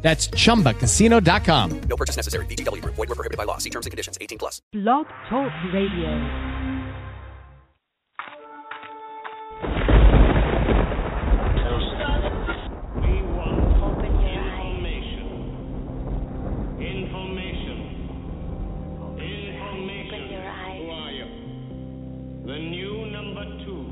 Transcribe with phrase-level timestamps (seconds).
[0.00, 1.80] That's chumbacasino.com.
[1.88, 2.46] No purchase necessary.
[2.46, 2.94] VGW Group.
[2.94, 3.58] Void were prohibited by law.
[3.58, 4.16] See terms and conditions.
[4.20, 4.62] 18 plus.
[4.72, 6.14] Blog Talk Radio.
[13.00, 15.26] We want information.
[16.78, 17.78] Information.
[19.18, 20.20] Information.
[20.78, 21.28] Who are you?
[22.46, 23.82] The new number two.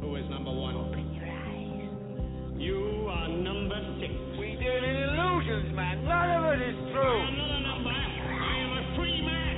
[0.00, 0.76] Who is number one?
[5.62, 6.04] Illusions, man.
[6.04, 7.20] None of it is true.
[7.22, 7.90] Another number.
[7.90, 9.56] I am a free man.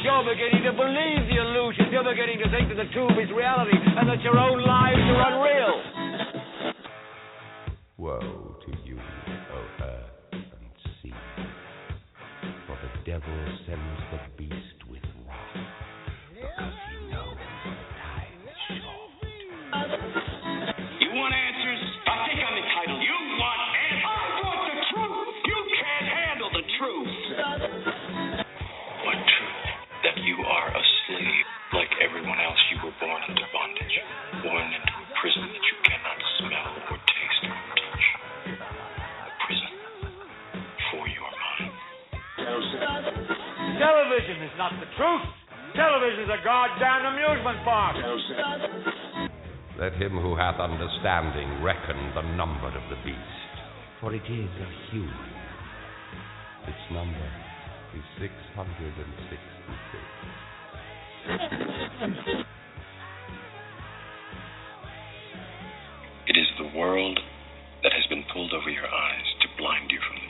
[0.04, 1.88] You're beginning to believe the illusions.
[1.92, 5.20] You're beginning to think that the tube is reality and that your own lives are
[5.32, 5.82] unreal.
[7.98, 8.96] Woe to you,
[44.20, 45.24] Television is not the truth.
[45.74, 47.96] Television is a goddamn amusement park.
[49.78, 53.16] Let him who hath understanding reckon the number of the beast,
[53.98, 55.32] for it is a human.
[56.68, 57.30] Its number
[57.96, 60.04] is six hundred and sixty-six.
[66.28, 67.18] It is the world
[67.82, 70.29] that has been pulled over your eyes to blind you from the truth.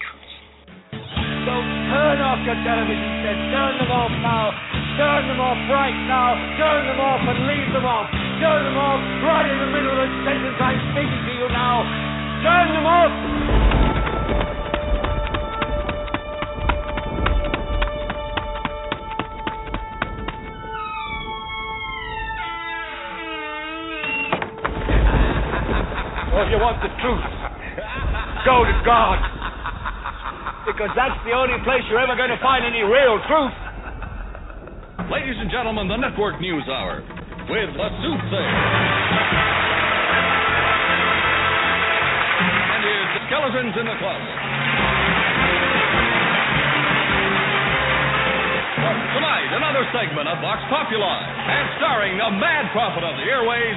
[1.16, 3.42] So turn off your television sets.
[3.50, 4.54] Turn them off now.
[4.96, 6.36] Turn them off right now.
[6.60, 8.06] Turn them off and leave them off.
[8.38, 11.82] Turn them off right in the middle of the sentence I'm speaking to you now.
[12.44, 13.12] Turn them off.
[26.50, 27.22] You want the truth,
[28.44, 29.39] go to God.
[30.66, 33.56] Because that's the only place you're ever going to find any real truth.
[35.08, 37.00] Ladies and gentlemen, the Network News Hour
[37.48, 38.56] with the Soothsayer.
[42.70, 44.38] And here's the Skeletons in the Closet.
[49.16, 51.18] Tonight, another segment of Vox Populi,
[51.50, 53.76] and starring the mad prophet of the airways.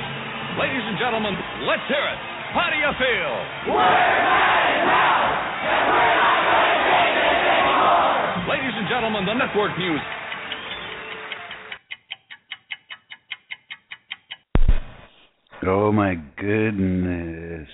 [0.59, 1.33] Ladies and gentlemen,
[1.65, 2.19] let's hear it.
[2.53, 3.33] How do you feel?
[8.53, 10.00] Ladies and gentlemen, the Network News
[15.66, 17.68] Oh my goodness.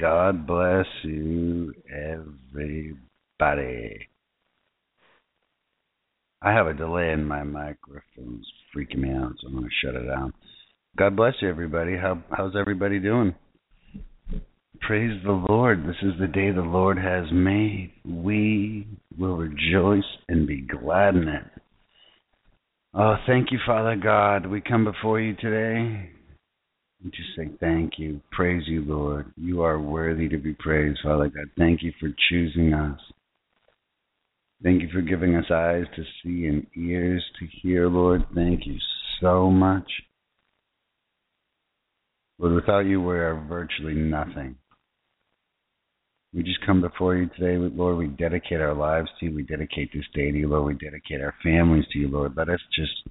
[0.00, 2.96] God bless you, everybody.
[6.40, 8.40] I have a delay in my microphone.
[8.40, 10.32] It's freaking me out, so I'm going to shut it down.
[10.96, 11.98] God bless you, everybody.
[11.98, 13.34] How how's everybody doing?
[14.80, 15.84] Praise the Lord.
[15.86, 17.92] This is the day the Lord has made.
[18.06, 18.86] We
[19.18, 21.44] will rejoice and be glad in it.
[22.94, 24.46] Oh, thank you, Father God.
[24.46, 26.10] We come before you today.
[27.02, 28.20] We just say thank you.
[28.30, 29.32] Praise you, Lord.
[29.36, 31.46] You are worthy to be praised, Father God.
[31.58, 33.00] Thank you for choosing us.
[34.62, 38.24] Thank you for giving us eyes to see and ears to hear, Lord.
[38.34, 38.78] Thank you
[39.20, 39.90] so much.
[42.38, 44.56] Lord, without you, we are virtually nothing.
[46.34, 47.96] We just come before you today, Lord.
[47.96, 49.34] We dedicate our lives to you.
[49.36, 50.64] We dedicate this day to you, Lord.
[50.64, 52.32] We dedicate our families to you, Lord.
[52.36, 53.08] Let us just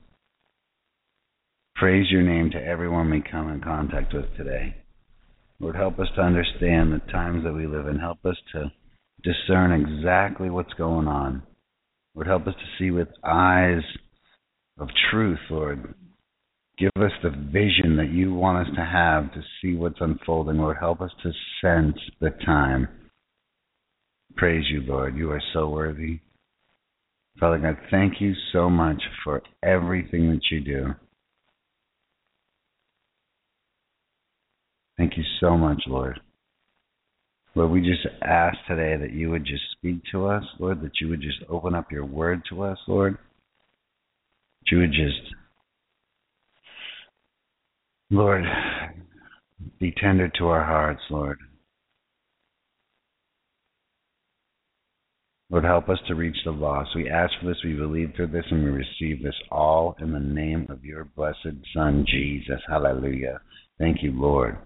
[1.75, 4.75] praise your name to everyone we come in contact with today.
[5.61, 7.97] Lord, help us to understand the times that we live in.
[7.97, 8.69] Help us to
[9.23, 11.43] discern exactly what's going on.
[12.15, 13.83] Lord, help us to see with eyes
[14.77, 15.93] of truth, Lord.
[16.77, 20.57] Give us the vision that you want us to have to see what's unfolding.
[20.57, 21.31] Lord, help us to
[21.61, 22.89] sense the time.
[24.35, 25.15] Praise you, Lord.
[25.15, 26.19] You are so worthy.
[27.39, 30.93] Father God, thank you so much for everything that you do.
[34.97, 36.19] Thank you so much, Lord.
[37.55, 41.09] Lord, we just ask today that you would just speak to us, Lord, that you
[41.09, 43.13] would just open up your word to us, Lord.
[43.13, 45.35] That you would just,
[48.09, 48.43] Lord,
[49.79, 51.37] be tender to our hearts, Lord.
[55.53, 56.95] Lord, help us to reach the lost.
[56.95, 60.19] We ask for this, we believe through this, and we receive this all in the
[60.19, 62.59] name of your blessed Son, Jesus.
[62.67, 63.39] Hallelujah.
[63.77, 64.57] Thank you, Lord.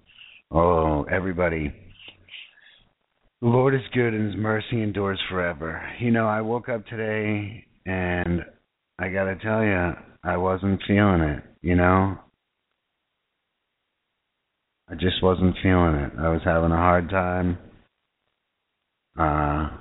[0.49, 1.73] Oh, everybody.
[3.41, 5.85] The Lord is good and his mercy endures forever.
[5.99, 8.43] You know, I woke up today and
[8.97, 9.91] I got to tell you,
[10.23, 12.17] I wasn't feeling it, you know?
[14.89, 16.13] I just wasn't feeling it.
[16.17, 17.57] I was having a hard time.
[19.19, 19.79] Uh,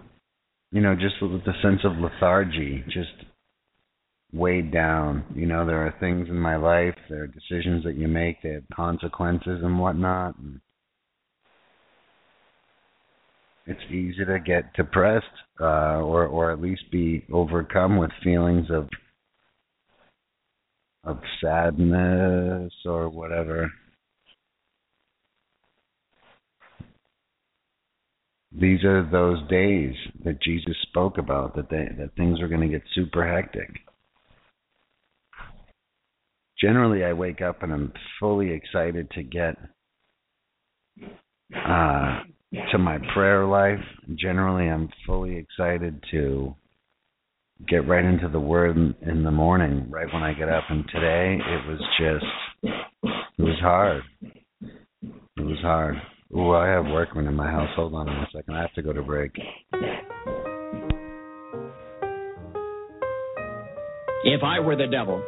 [0.76, 3.24] you know, just with the sense of lethargy, just
[4.30, 5.24] weighed down.
[5.34, 8.50] You know, there are things in my life, there are decisions that you make, they
[8.50, 10.36] have consequences and whatnot.
[10.38, 10.60] And
[13.64, 15.24] it's easy to get depressed,
[15.58, 18.90] uh, or or at least be overcome with feelings of
[21.04, 23.72] of sadness or whatever.
[28.58, 29.94] These are those days
[30.24, 33.70] that Jesus spoke about that they, that things are going to get super hectic.
[36.58, 39.56] Generally, I wake up and I'm fully excited to get
[41.54, 42.20] uh,
[42.72, 43.84] to my prayer life.
[44.14, 46.54] Generally, I'm fully excited to
[47.68, 50.64] get right into the Word in the morning, right when I get up.
[50.70, 52.72] And today, it was just,
[53.38, 54.02] it was hard.
[54.62, 55.96] It was hard.
[56.34, 57.68] Ooh, I have workmen in my house.
[57.76, 58.54] Hold on a second.
[58.54, 59.32] I have to go to break.
[64.24, 65.22] If I were the devil,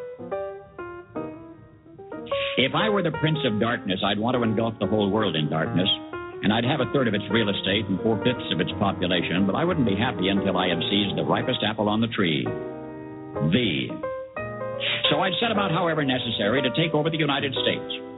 [2.58, 5.48] if I were the prince of darkness, I'd want to engulf the whole world in
[5.48, 5.88] darkness,
[6.42, 9.46] and I'd have a third of its real estate and four fifths of its population,
[9.46, 12.42] but I wouldn't be happy until I had seized the ripest apple on the tree.
[12.42, 13.86] The.
[15.10, 18.17] So I'd set about, however necessary, to take over the United States.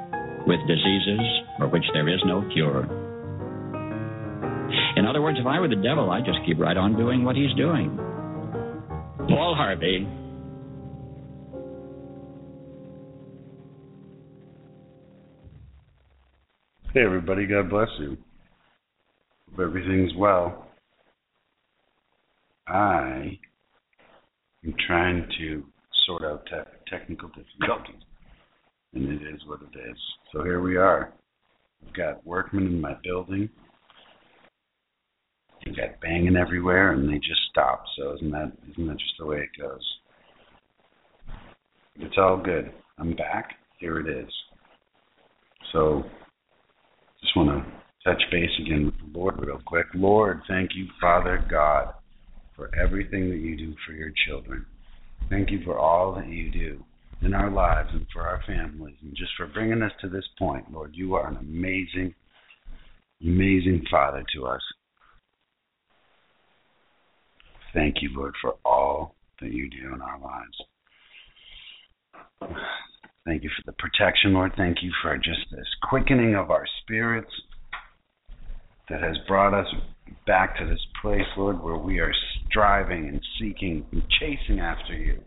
[0.47, 1.19] with diseases
[1.57, 2.83] for which there is no cure.
[4.95, 7.35] In other words, if I were the devil, I'd just keep right on doing what
[7.35, 7.95] he's doing.
[9.29, 10.07] Paul Harvey.
[16.93, 17.45] Hey, everybody.
[17.47, 18.17] God bless you.
[19.51, 20.67] Hope everything's well.
[22.67, 23.39] I
[24.65, 25.63] am trying to
[26.05, 28.03] sort out te- technical difficulties
[28.93, 29.97] and it is what it is.
[30.31, 31.13] So here we are.
[31.85, 33.49] I've got workmen in my building.
[35.65, 37.83] You got banging everywhere, and they just stop.
[37.97, 39.97] So isn't that isn't that just the way it goes?
[41.95, 42.71] It's all good.
[42.97, 43.51] I'm back.
[43.79, 44.31] Here it is.
[45.71, 46.03] So,
[47.21, 47.71] just want to
[48.03, 49.85] touch base again with the Lord real quick.
[49.93, 51.93] Lord, thank you, Father God,
[52.55, 54.65] for everything that you do for your children.
[55.29, 56.83] Thank you for all that you do
[57.21, 60.71] in our lives and for our families and just for bringing us to this point,
[60.71, 60.91] Lord.
[60.95, 62.15] You are an amazing,
[63.21, 64.61] amazing Father to us.
[67.73, 70.57] Thank you, Lord, for all that you do in our lives.
[73.25, 74.53] Thank you for the protection, Lord.
[74.57, 77.31] Thank you for just this quickening of our spirits
[78.89, 79.67] that has brought us
[80.25, 82.11] back to this place, Lord, where we are
[82.49, 85.21] striving and seeking and chasing after you.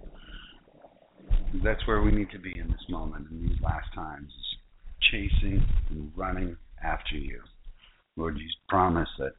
[1.63, 4.33] That's where we need to be in this moment, in these last times,
[5.11, 7.41] chasing and running after you.
[8.17, 9.33] Lord, you promised that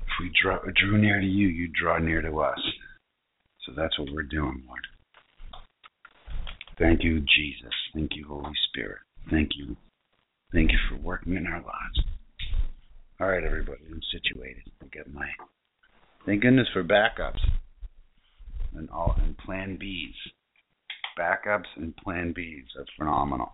[0.00, 2.60] if we draw, drew near to you, you draw near to us.
[3.64, 4.86] So that's what we're doing, Lord.
[6.78, 7.72] Thank you, Jesus.
[7.94, 8.98] Thank you, Holy Spirit.
[9.30, 9.76] Thank you.
[10.52, 12.00] Thank you for working in our lives.
[13.20, 14.62] All right, everybody, I'm situated.
[14.82, 15.26] I get my.
[16.26, 17.40] Thank goodness for backups
[18.74, 20.35] and all and Plan Bs.
[21.18, 23.52] Backups and Plan Bs are phenomenal.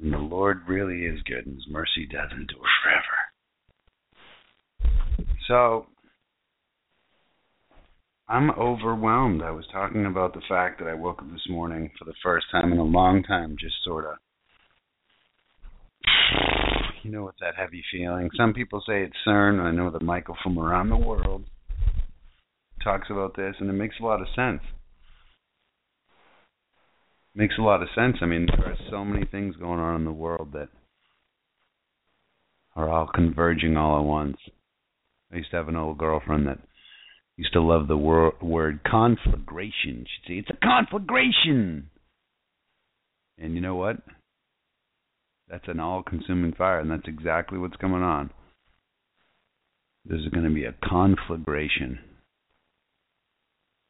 [0.00, 3.30] And the Lord really is good, and His mercy does endure forever.
[5.46, 5.86] So
[8.30, 9.42] I'm overwhelmed.
[9.42, 12.46] I was talking about the fact that I woke up this morning for the first
[12.52, 14.14] time in a long time, just sort of,
[17.02, 18.30] you know, with that heavy feeling.
[18.36, 19.60] Some people say it's CERN.
[19.60, 21.44] I know that Michael from around the world
[22.84, 24.62] talks about this, and it makes a lot of sense.
[27.34, 28.16] Makes a lot of sense.
[28.22, 30.68] I mean, there are so many things going on in the world that
[32.74, 34.36] are all converging all at once.
[35.32, 36.58] I used to have an old girlfriend that
[37.36, 40.04] used to love the wor- word conflagration.
[40.06, 41.90] She'd say, It's a conflagration.
[43.38, 43.96] And you know what?
[45.48, 48.30] That's an all consuming fire, and that's exactly what's going on.
[50.04, 51.98] There's going to be a conflagration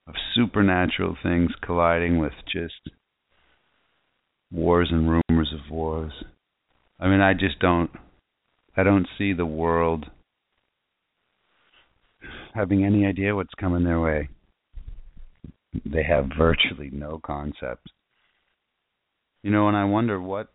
[0.07, 2.91] of supernatural things colliding with just
[4.53, 6.13] wars and rumors of wars.
[6.99, 7.91] I mean, I just don't
[8.77, 10.07] I don't see the world
[12.55, 14.29] having any idea what's coming their way.
[15.85, 17.89] They have virtually no concept.
[19.43, 20.49] You know, and I wonder what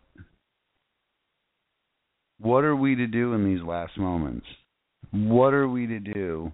[2.38, 4.46] what are we to do in these last moments?
[5.10, 6.52] What are we to do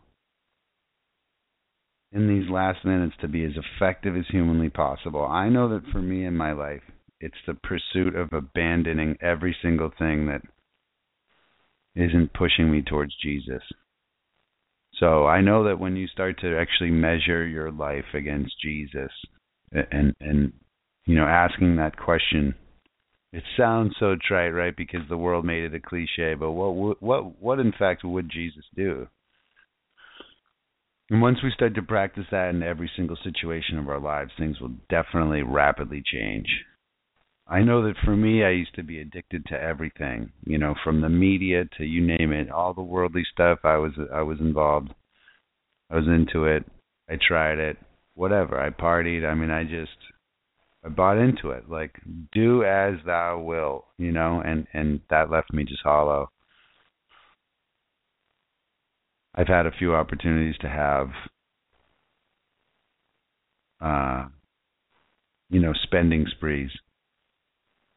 [2.12, 5.24] in these last minutes to be as effective as humanly possible?
[5.24, 6.82] I know that for me in my life,
[7.22, 10.42] it's the pursuit of abandoning every single thing that
[11.94, 13.62] isn't pushing me towards Jesus.
[14.98, 19.10] So I know that when you start to actually measure your life against Jesus
[19.72, 20.52] and and
[21.06, 22.54] you know asking that question
[23.32, 27.40] it sounds so trite right because the world made it a cliche but what what
[27.40, 29.08] what in fact would Jesus do?
[31.10, 34.60] And once we start to practice that in every single situation of our lives things
[34.60, 36.46] will definitely rapidly change.
[37.46, 40.32] I know that for me, I used to be addicted to everything.
[40.44, 43.60] You know, from the media to you name it, all the worldly stuff.
[43.64, 44.94] I was I was involved.
[45.90, 46.64] I was into it.
[47.08, 47.76] I tried it.
[48.14, 48.60] Whatever.
[48.60, 49.26] I partied.
[49.28, 49.96] I mean, I just
[50.84, 51.68] I bought into it.
[51.68, 52.00] Like,
[52.32, 53.86] do as thou will.
[53.98, 56.30] You know, and and that left me just hollow.
[59.34, 61.08] I've had a few opportunities to have
[63.80, 64.28] uh
[65.50, 66.70] you know spending sprees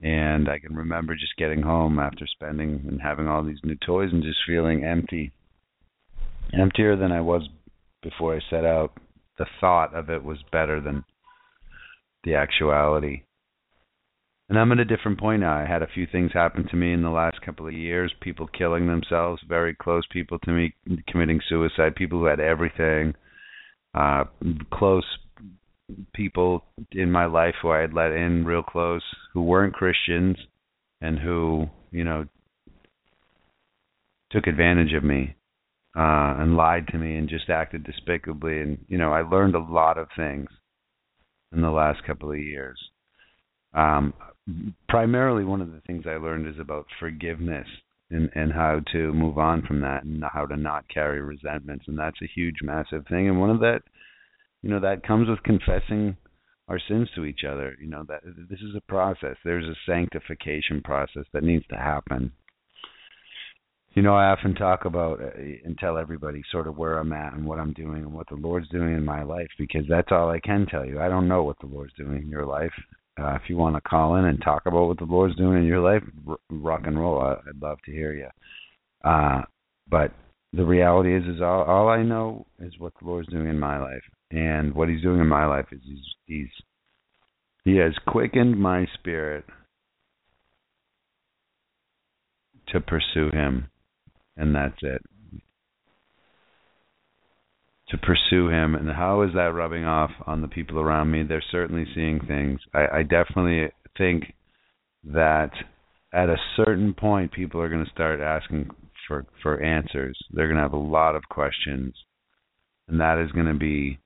[0.01, 4.09] and I can remember just getting home after spending and having all these new toys
[4.11, 5.31] and just feeling empty.
[6.53, 7.47] Emptier than I was
[8.03, 8.91] before I set out.
[9.37, 11.03] The thought of it was better than
[12.23, 13.23] the actuality.
[14.47, 15.57] And I'm at a different point now.
[15.57, 18.13] I had a few things happen to me in the last couple of years.
[18.21, 20.75] People killing themselves, very close people to me
[21.07, 23.15] committing suicide, people who had everything,
[23.95, 24.25] uh,
[24.71, 25.05] close
[26.13, 30.37] people in my life who I had let in real close who weren't Christians
[31.01, 32.25] and who, you know,
[34.31, 35.35] took advantage of me
[35.95, 38.59] uh and lied to me and just acted despicably.
[38.59, 40.49] And you know, I learned a lot of things
[41.53, 42.79] in the last couple of years.
[43.73, 44.13] Um
[44.89, 47.67] primarily one of the things I learned is about forgiveness
[48.09, 51.85] and and how to move on from that and how to not carry resentments.
[51.87, 53.27] And that's a huge massive thing.
[53.29, 53.81] And one of that
[54.65, 56.17] you know that comes with confessing
[56.67, 57.77] our sins to each other.
[57.79, 59.35] You know that this is a process.
[59.45, 62.31] There's a sanctification process that needs to happen.
[63.93, 65.29] You know, I often talk about uh,
[65.63, 68.37] and tell everybody sort of where I'm at and what I'm doing and what the
[68.37, 70.99] Lord's doing in my life because that's all I can tell you.
[70.99, 72.73] I don't know what the Lord's doing in your life.
[73.21, 75.65] Uh, if you want to call in and talk about what the Lord's doing in
[75.65, 77.21] your life, r- rock and roll.
[77.21, 78.29] I, I'd love to hear you.
[79.07, 79.43] Uh,
[79.91, 80.11] but
[80.53, 83.79] the reality is, is all, all I know is what the Lord's doing in my
[83.79, 84.01] life,
[84.35, 86.49] and what He's doing in my life is He's He's
[87.63, 89.45] He has quickened my spirit
[92.67, 93.69] to pursue Him,
[94.35, 95.01] and that's it.
[97.89, 101.23] To pursue Him, and how is that rubbing off on the people around me?
[101.23, 102.59] They're certainly seeing things.
[102.73, 104.33] I, I definitely think
[105.03, 105.51] that
[106.13, 108.69] at a certain point, people are going to start asking
[109.07, 110.17] for for answers.
[110.31, 111.93] They're going to have a lot of questions,
[112.87, 113.99] and that is going to be,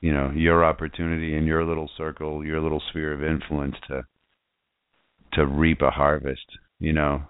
[0.00, 4.02] you know, your opportunity in your little circle, your little sphere of influence to
[5.34, 6.46] to reap a harvest.
[6.78, 7.22] You know,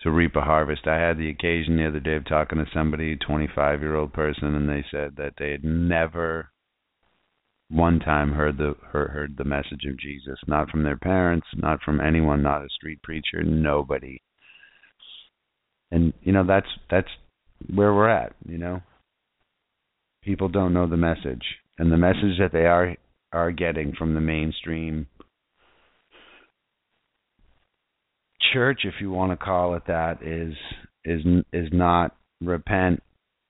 [0.00, 0.86] to reap a harvest.
[0.86, 4.54] I had the occasion the other day of talking to somebody, 25 year old person,
[4.54, 6.50] and they said that they had never
[7.70, 11.82] one time heard the heard, heard the message of Jesus, not from their parents, not
[11.82, 14.20] from anyone, not a street preacher, nobody
[15.90, 17.08] and you know that's that's
[17.74, 18.80] where we're at you know
[20.28, 21.42] people don't know the message.
[21.78, 22.94] And the message that they are
[23.32, 25.06] are getting from the mainstream
[28.52, 30.54] church if you want to call it that is
[31.04, 31.20] is
[31.52, 33.02] is not repent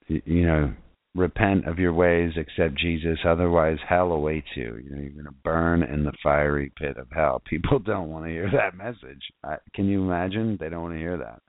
[0.08, 0.72] you know
[1.14, 3.18] repent of your ways accept jesus.
[3.24, 4.80] Otherwise hell awaits you.
[4.82, 7.42] You know you're going to burn in the fiery pit of hell.
[7.50, 9.22] People don't want to hear that message.
[9.44, 10.56] I, can you imagine?
[10.60, 11.42] They don't want to hear that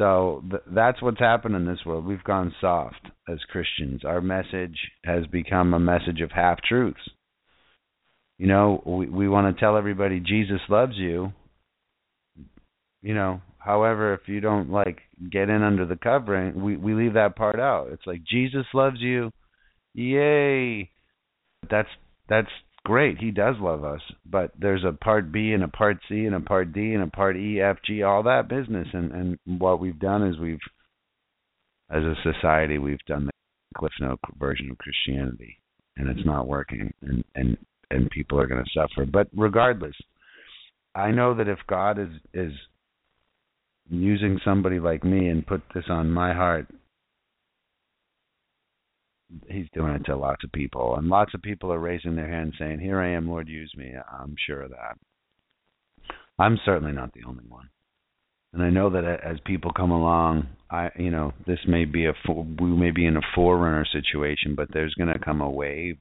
[0.00, 2.06] so th- that's what's happened in this world.
[2.06, 4.00] We've gone soft as Christians.
[4.02, 7.02] Our message has become a message of half truths.
[8.38, 11.34] You know, we we want to tell everybody Jesus loves you.
[13.02, 17.12] You know, however, if you don't like get in under the covering, we we leave
[17.14, 17.88] that part out.
[17.92, 19.30] It's like Jesus loves you.
[19.92, 20.88] Yay.
[21.70, 21.90] That's
[22.26, 22.48] that's
[22.84, 23.18] great.
[23.18, 26.40] He does love us, but there's a part B and a part C and a
[26.40, 28.88] part D and a part E, F, G, all that business.
[28.92, 30.58] And and what we've done is we've,
[31.90, 33.32] as a society, we've done the
[33.76, 35.58] Cliff Note version of Christianity,
[35.96, 37.56] and it's not working, and and
[37.90, 39.06] and people are going to suffer.
[39.06, 39.96] But regardless,
[40.94, 42.52] I know that if God is is
[43.88, 46.68] using somebody like me and put this on my heart
[49.48, 52.54] he's doing it to lots of people, and lots of people are raising their hands
[52.58, 54.98] saying, "Here I am, Lord, use me." I'm sure of that.
[56.38, 57.70] I'm certainly not the only one,
[58.52, 62.14] and I know that as people come along, I, you know, this may be a
[62.28, 65.98] we may be in a forerunner situation, but there's going to come a wave.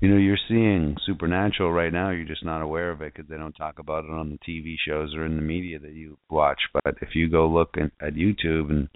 [0.00, 2.10] You know, you're seeing supernatural right now.
[2.10, 4.76] You're just not aware of it because they don't talk about it on the TV
[4.86, 6.60] shows or in the media that you watch.
[6.74, 8.90] But if you go look at, at YouTube and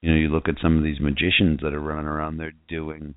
[0.00, 3.14] you know, you look at some of these magicians that are running around, they're doing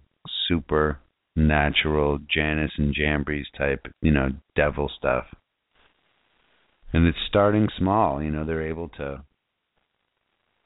[0.47, 5.25] supernatural Jannes and Jambres type, you know, devil stuff.
[6.93, 9.23] And it's starting small, you know, they're able to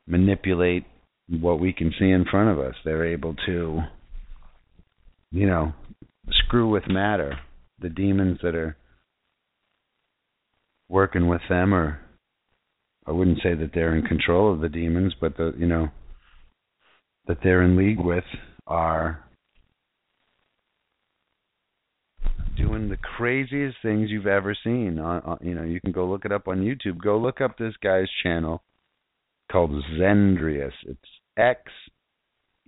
[0.08, 0.86] manipulate
[1.28, 2.76] what we can see in front of us.
[2.84, 3.82] They're able to,
[5.32, 5.74] you know,
[6.30, 7.40] screw with matter.
[7.80, 8.78] The demons that are
[10.88, 12.00] working with them are
[13.08, 15.90] I wouldn't say that they're in control of the demons, but the you know
[17.28, 18.24] that they're in league with
[18.68, 19.26] are
[22.58, 25.00] doing the craziest things you've ever seen.
[25.00, 27.02] On, on, you know, you can go look it up on YouTube.
[27.02, 28.64] Go look up this guy's channel
[29.52, 30.72] called Xendrius.
[30.86, 31.00] It's
[31.38, 31.62] X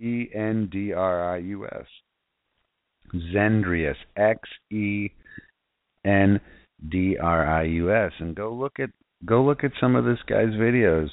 [0.00, 1.86] E N D R I U S.
[3.14, 3.96] Xendrius.
[4.16, 4.40] X
[4.70, 5.10] E
[6.04, 6.40] N
[6.88, 8.12] D R I U S.
[8.20, 8.90] And go look at
[9.24, 11.08] go look at some of this guy's videos.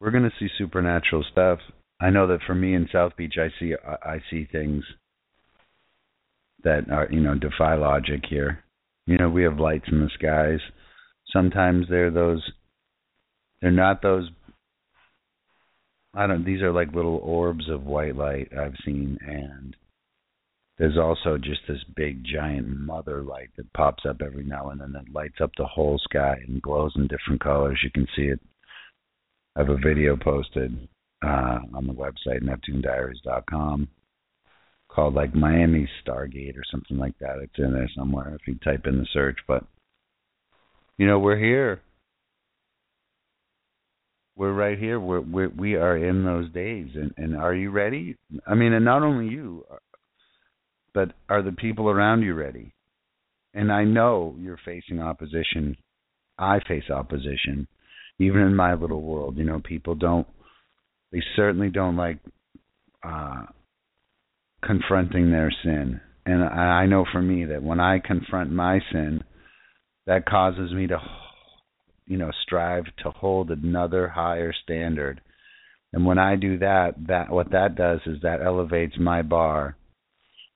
[0.00, 1.58] We're going to see supernatural stuff.
[2.00, 4.84] I know that for me in South Beach, I see I see things
[6.62, 8.64] that are you know defy logic here.
[9.06, 10.60] You know, we have lights in the skies.
[11.32, 12.42] Sometimes they're those.
[13.62, 14.28] They're not those.
[16.14, 16.44] I don't.
[16.44, 19.76] These are like little orbs of white light I've seen, and
[20.78, 24.92] there's also just this big giant mother light that pops up every now and then
[24.92, 27.80] that lights up the whole sky and glows in different colors.
[27.82, 28.40] You can see it
[29.56, 30.88] I have a video posted
[31.24, 33.88] uh, on the website NeptuneDiaries.com
[34.88, 37.38] called like Miami Stargate or something like that.
[37.42, 39.38] It's in there somewhere if you type in the search.
[39.48, 39.64] But
[40.98, 41.80] you know, we're here.
[44.36, 45.00] we're right here.
[45.00, 48.16] We're, we're we are in those days, and and are you ready?
[48.46, 49.64] I mean, and not only you,
[50.92, 52.74] but are the people around you ready?
[53.54, 55.76] And I know you're facing opposition.
[56.38, 57.66] I face opposition,
[58.18, 59.36] even in my little world.
[59.36, 60.26] You know, people don't.
[61.12, 62.18] They certainly don't like
[63.04, 63.44] uh,
[64.64, 69.22] confronting their sin, and I know for me that when I confront my sin,
[70.06, 70.98] that causes me to
[72.06, 75.20] you know strive to hold another higher standard
[75.92, 79.76] and when i do that that what that does is that elevates my bar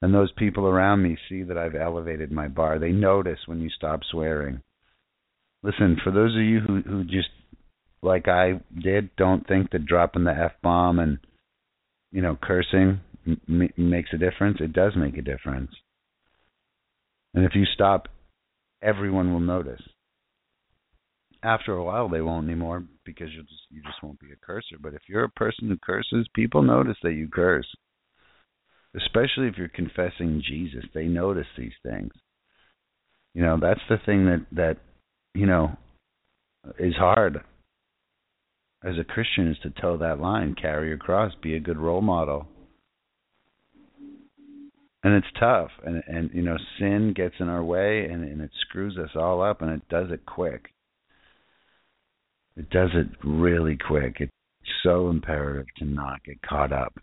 [0.03, 3.69] and those people around me see that i've elevated my bar they notice when you
[3.71, 4.61] stop swearing
[5.63, 7.29] listen for those of you who who just
[8.03, 11.19] like i did don't think that dropping the f bomb and
[12.13, 15.71] you know cursing m- makes a difference it does make a difference
[17.35, 18.09] and if you stop
[18.83, 19.83] everyone will notice
[21.43, 24.77] after a while they won't anymore because you just you just won't be a cursor.
[24.81, 27.67] But if you're a person who curses, people notice that you curse.
[28.97, 32.13] Especially if you're confessing Jesus, they notice these things.
[33.35, 34.77] You know, that's the thing that that
[35.35, 35.77] you know
[36.79, 37.41] is hard
[38.83, 42.01] as a Christian is to toe that line, carry your cross, be a good role
[42.01, 42.49] model.
[45.03, 48.51] And it's tough and and you know, sin gets in our way and, and it
[48.61, 50.67] screws us all up and it does it quick.
[52.57, 54.17] It does it really quick.
[54.21, 54.33] It's
[54.83, 56.99] so imperative to not get caught up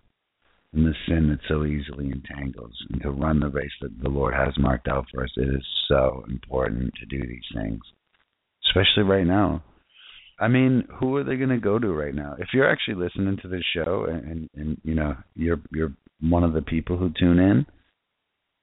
[0.74, 4.34] in the sin that so easily entangles and to run the race that the Lord
[4.36, 5.32] has marked out for us.
[5.36, 7.82] It is so important to do these things,
[8.68, 9.64] especially right now.
[10.40, 12.36] I mean, who are they going to go to right now?
[12.38, 16.44] If you're actually listening to this show and, and, and you know you're you're one
[16.44, 17.66] of the people who tune in,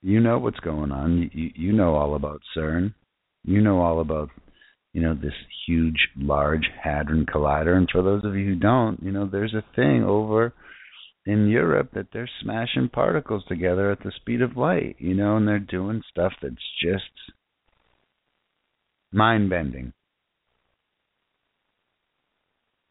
[0.03, 1.31] you know what's going on.
[1.33, 2.95] You you know all about CERN.
[3.45, 4.31] You know all about
[4.95, 5.35] you know, this
[5.67, 7.77] huge, large Hadron Collider.
[7.77, 10.55] And for those of you who don't, you know, there's a thing over
[11.27, 15.49] in Europe that they're smashing particles together at the speed of light, you know, and
[15.49, 17.11] they're doing stuff that's just
[19.13, 19.93] mind bending.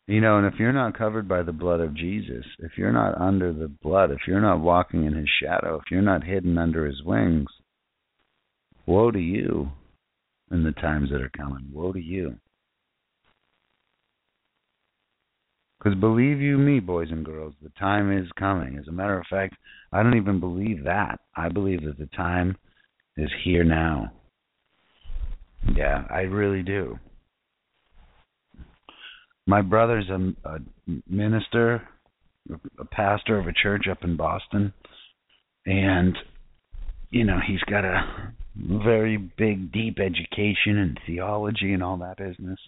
[0.08, 3.20] You know, and if you're not covered by the blood of Jesus, if you're not
[3.20, 6.86] under the blood, if you're not walking in his shadow, if you're not hidden under
[6.86, 7.48] his wings,
[8.86, 9.72] woe to you
[10.52, 11.70] in the times that are coming.
[11.72, 12.36] Woe to you.
[15.80, 18.78] Because believe you me, boys and girls, the time is coming.
[18.78, 19.56] As a matter of fact,
[19.92, 21.20] I don't even believe that.
[21.36, 22.58] I believe that the time
[23.18, 24.12] is here now.
[25.76, 27.00] Yeah, I really do.
[29.46, 30.60] My brother's a, a
[31.08, 31.88] minister,
[32.80, 34.74] a pastor of a church up in Boston,
[35.66, 36.18] and
[37.10, 42.60] you know he's got a very big, deep education and theology and all that business.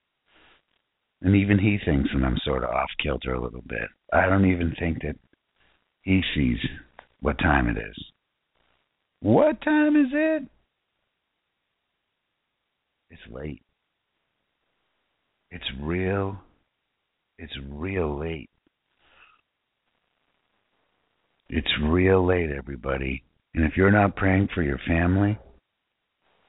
[1.21, 3.88] And even he thinks that I'm sort of off kilter a little bit.
[4.11, 5.15] I don't even think that
[6.01, 6.57] he sees
[7.21, 8.05] what time it is.
[9.21, 10.43] What time is it?
[13.09, 13.61] It's late.
[15.51, 16.38] It's real.
[17.38, 18.50] It's real late.
[21.50, 23.24] It's real late, everybody.
[23.54, 25.38] And if you're not praying for your family,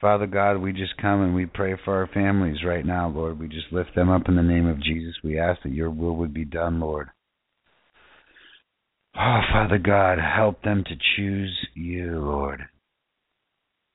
[0.00, 3.38] Father God, we just come and we pray for our families right now, Lord.
[3.38, 5.14] We just lift them up in the name of Jesus.
[5.24, 7.08] We ask that your will would be done, Lord.
[9.18, 12.66] Oh, Father God, help them to choose you, Lord.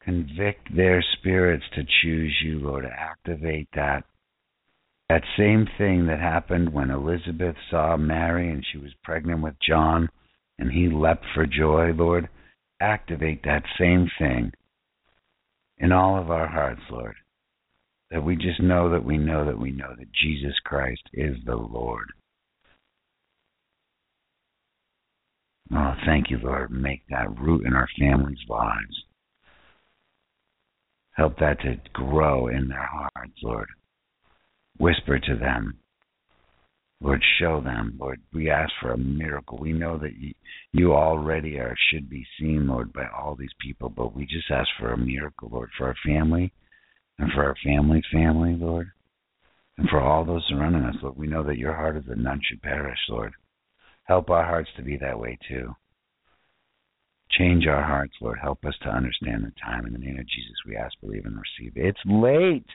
[0.04, 2.86] Convict their spirits to choose you, Lord.
[2.86, 4.04] Activate that.
[5.12, 10.08] That same thing that happened when Elizabeth saw Mary and she was pregnant with John
[10.58, 12.30] and he leapt for joy, Lord.
[12.80, 14.54] Activate that same thing
[15.80, 17.16] in all of our hearts, Lord.
[18.10, 21.58] That we just know that we know that we know that Jesus Christ is the
[21.58, 22.08] Lord.
[25.76, 26.72] Oh, thank you, Lord.
[26.72, 29.04] Make that root in our families' lives.
[31.18, 33.68] Help that to grow in their hearts, Lord.
[34.82, 35.82] Whisper to them
[37.02, 37.98] Lord, show them.
[38.00, 39.58] Lord, we ask for a miracle.
[39.58, 40.12] We know that
[40.72, 44.70] you, already are should be seen, Lord, by all these people, but we just ask
[44.80, 46.54] for a miracle, Lord, for our family
[47.18, 48.92] and for our family's family, Lord,
[49.78, 51.18] and for all those surrounding us, Lord.
[51.18, 53.34] We know that your heart is that none should perish, Lord.
[54.04, 55.76] Help our hearts to be that way too.
[57.32, 58.38] Change our hearts, Lord.
[58.40, 59.88] Help us to understand the time.
[59.88, 61.74] In the name of Jesus, we ask, believe, and receive.
[61.76, 62.68] It's late.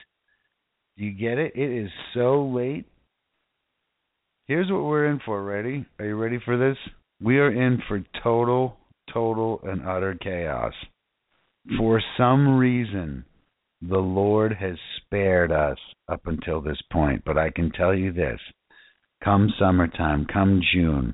[0.97, 1.53] You get it?
[1.55, 2.85] It is so late
[4.47, 5.43] Here's what we're in for.
[5.43, 5.85] Ready?
[5.99, 6.77] Are you ready for this?
[7.21, 8.77] We are in for total,
[9.13, 10.73] total, and utter chaos.
[11.77, 13.25] For some reason,
[13.81, 17.23] the Lord has spared us up until this point.
[17.25, 18.39] But I can tell you this
[19.21, 21.13] come summertime, come June,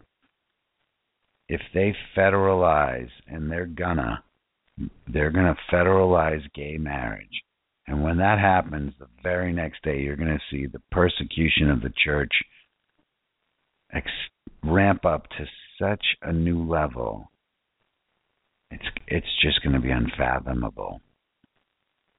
[1.50, 4.24] if they federalize, and they're gonna,
[5.12, 7.42] they're gonna federalize gay marriage.
[7.88, 11.82] And when that happens, the very next day, you're going to see the persecution of
[11.82, 12.32] the church
[13.94, 14.08] ex-
[14.64, 15.46] ramp up to
[15.80, 17.30] such a new level.
[18.72, 21.02] It's it's just going to be unfathomable.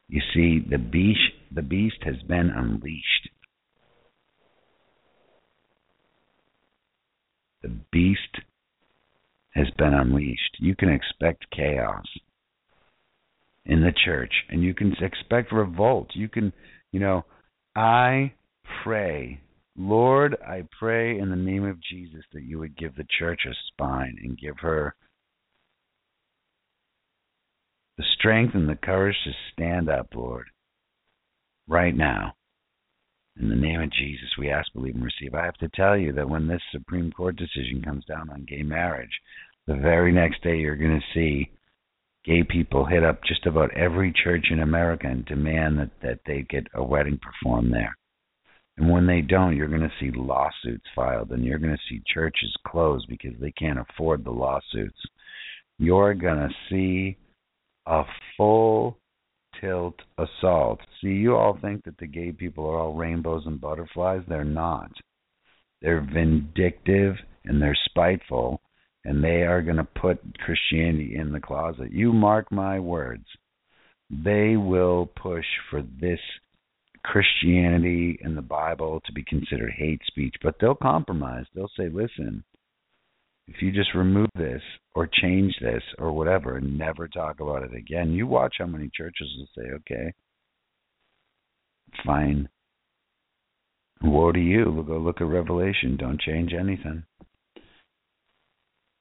[0.08, 3.30] You see, the beast the beast has been unleashed.
[7.62, 8.20] The beast
[9.54, 10.56] has been unleashed.
[10.58, 12.04] You can expect chaos
[13.66, 16.08] in the church and you can expect revolt.
[16.14, 16.52] You can,
[16.92, 17.24] you know,
[17.74, 18.32] I
[18.82, 19.40] pray,
[19.76, 23.54] Lord, I pray in the name of Jesus that you would give the church a
[23.72, 24.94] spine and give her
[27.96, 30.46] the strength and the courage to stand up, Lord,
[31.68, 32.34] right now.
[33.40, 35.34] In the name of Jesus, we ask, believe, and receive.
[35.34, 38.62] I have to tell you that when this Supreme Court decision comes down on gay
[38.62, 39.10] marriage,
[39.66, 41.50] the very next day you're going to see
[42.24, 46.46] gay people hit up just about every church in America and demand that, that they
[46.48, 47.96] get a wedding performed there.
[48.76, 52.02] And when they don't, you're going to see lawsuits filed and you're going to see
[52.12, 54.98] churches closed because they can't afford the lawsuits.
[55.78, 57.16] You're going to see
[57.86, 58.02] a
[58.36, 58.98] full
[59.60, 60.80] tilt assault.
[61.00, 64.22] See, you all think that the gay people are all rainbows and butterflies.
[64.28, 64.90] They're not.
[65.80, 68.60] They're vindictive and they're spiteful,
[69.04, 71.92] and they are going to put Christianity in the closet.
[71.92, 73.26] You mark my words.
[74.10, 76.20] They will push for this
[77.04, 81.44] Christianity and the Bible to be considered hate speech, but they'll compromise.
[81.54, 82.42] They'll say, listen,
[83.46, 84.62] if you just remove this
[84.94, 88.90] or change this or whatever and never talk about it again, you watch how many
[88.94, 90.14] churches will say, okay,
[92.06, 92.48] fine.
[94.02, 94.70] Woe to you.
[94.70, 95.96] We'll go look at Revelation.
[95.98, 97.04] Don't change anything.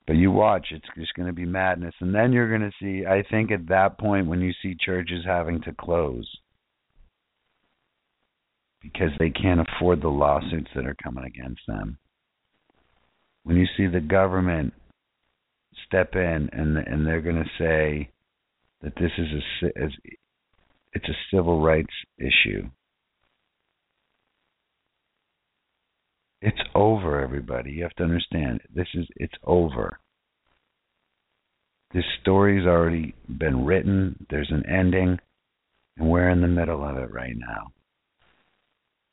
[0.06, 1.94] But you watch, it's just going to be madness.
[2.02, 5.24] And then you're going to see, I think at that point, when you see churches
[5.26, 6.30] having to close
[8.82, 11.98] because they can't afford the lawsuits that are coming against them
[13.44, 14.74] when you see the government
[15.86, 18.10] step in and and they're going to say
[18.82, 19.28] that this is
[19.64, 19.90] a
[20.94, 22.70] it's a civil rights issue.
[26.46, 27.72] It's over, everybody.
[27.72, 28.60] You have to understand.
[28.76, 29.98] This is it's over.
[31.94, 34.26] This story's already been written.
[34.30, 35.18] There's an ending,
[35.96, 37.72] and we're in the middle of it right now.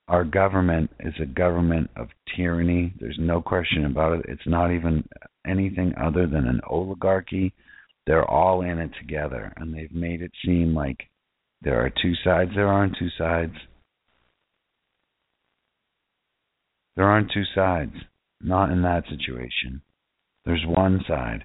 [0.09, 2.95] Our government is a government of tyranny.
[2.99, 4.27] There's no question about it.
[4.29, 5.05] It's not even
[5.47, 7.55] anything other than an oligarchy.
[8.09, 10.99] They're all in it together, and they've made it seem like
[11.63, 12.51] there are two sides.
[12.57, 13.55] There aren't two sides.
[16.97, 17.95] There aren't two sides.
[18.41, 19.83] Not in that situation.
[20.45, 21.45] There's one side.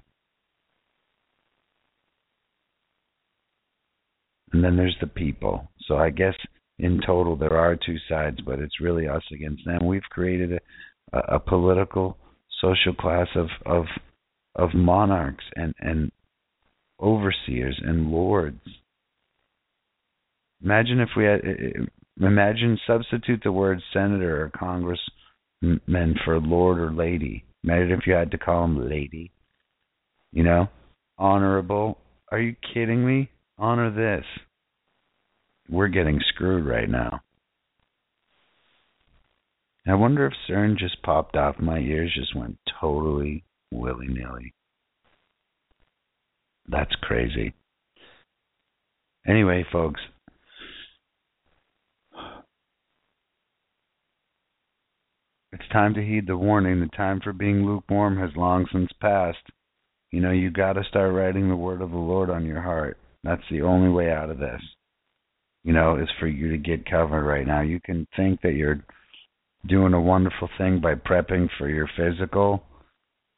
[4.52, 5.70] And then there's the people.
[5.86, 6.34] So I guess
[6.78, 9.86] in total there are two sides, but it's really us against them.
[9.86, 10.60] We've created
[11.12, 12.18] a, a political
[12.60, 13.84] social class of of
[14.54, 16.10] of monarchs and and
[17.00, 18.60] overseers and lords.
[20.62, 21.40] Imagine if we had
[22.20, 24.50] imagine substitute the word senator or
[25.60, 27.44] congressman for lord or lady.
[27.64, 29.32] Imagine if you had to call them lady.
[30.32, 30.68] You know,
[31.18, 31.98] honorable.
[32.30, 33.30] Are you kidding me?
[33.58, 34.24] Honor this
[35.68, 37.20] we're getting screwed right now.
[39.86, 41.60] I wonder if CERN just popped off.
[41.60, 44.52] My ears just went totally willy nilly.
[46.68, 47.54] That's crazy.
[49.26, 50.00] Anyway, folks,
[55.60, 56.80] it's time to heed the warning.
[56.80, 59.38] The time for being lukewarm has long since passed.
[60.10, 62.98] You know, you got to start writing the word of the Lord on your heart.
[63.24, 64.60] That's the only way out of this
[65.66, 67.60] you know, is for you to get covered right now.
[67.60, 68.84] You can think that you're
[69.66, 72.62] doing a wonderful thing by prepping for your physical,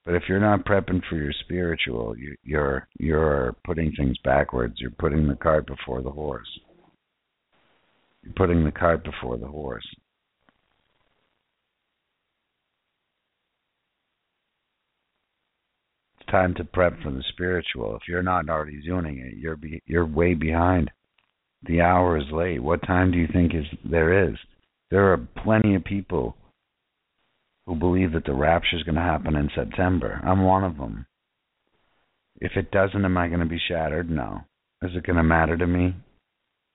[0.04, 4.74] but if you're not prepping for your spiritual, you, you're you're putting things backwards.
[4.76, 6.48] You're putting the cart before the horse.
[8.22, 9.86] You're putting the cart before the horse.
[16.30, 17.96] Time to prep for the spiritual.
[17.96, 20.90] If you're not already doing it, you're be, you're way behind
[21.66, 22.62] the hour is late.
[22.62, 24.36] What time do you think is there is?
[24.90, 26.36] There are plenty of people
[27.66, 30.20] who believe that the rapture is going to happen in September.
[30.24, 31.06] I'm one of them.
[32.40, 34.08] If it doesn't, am I going to be shattered?
[34.08, 34.40] No.
[34.82, 35.94] Is it going to matter to me?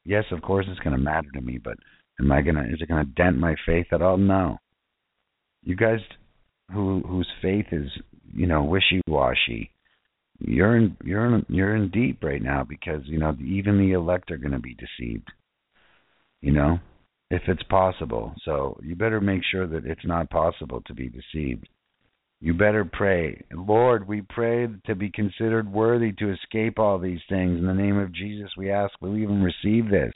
[0.06, 1.78] Yes, of course it's going to matter to me, but
[2.20, 4.18] am I going to is it going to dent my faith at all?
[4.18, 4.58] No.
[5.64, 6.00] You guys
[6.72, 7.90] who whose faith is,
[8.34, 9.72] you know, wishy-washy,
[10.40, 14.32] you're in you're in you're in deep right now because, you know, even the elect
[14.32, 15.32] are going to be deceived.
[16.42, 16.80] You know,
[17.30, 18.34] if it's possible.
[18.44, 21.68] So, you better make sure that it's not possible to be deceived.
[22.42, 23.42] You better pray.
[23.54, 27.58] Lord, we pray to be considered worthy to escape all these things.
[27.58, 30.12] In the name of Jesus, we ask, will we even receive this?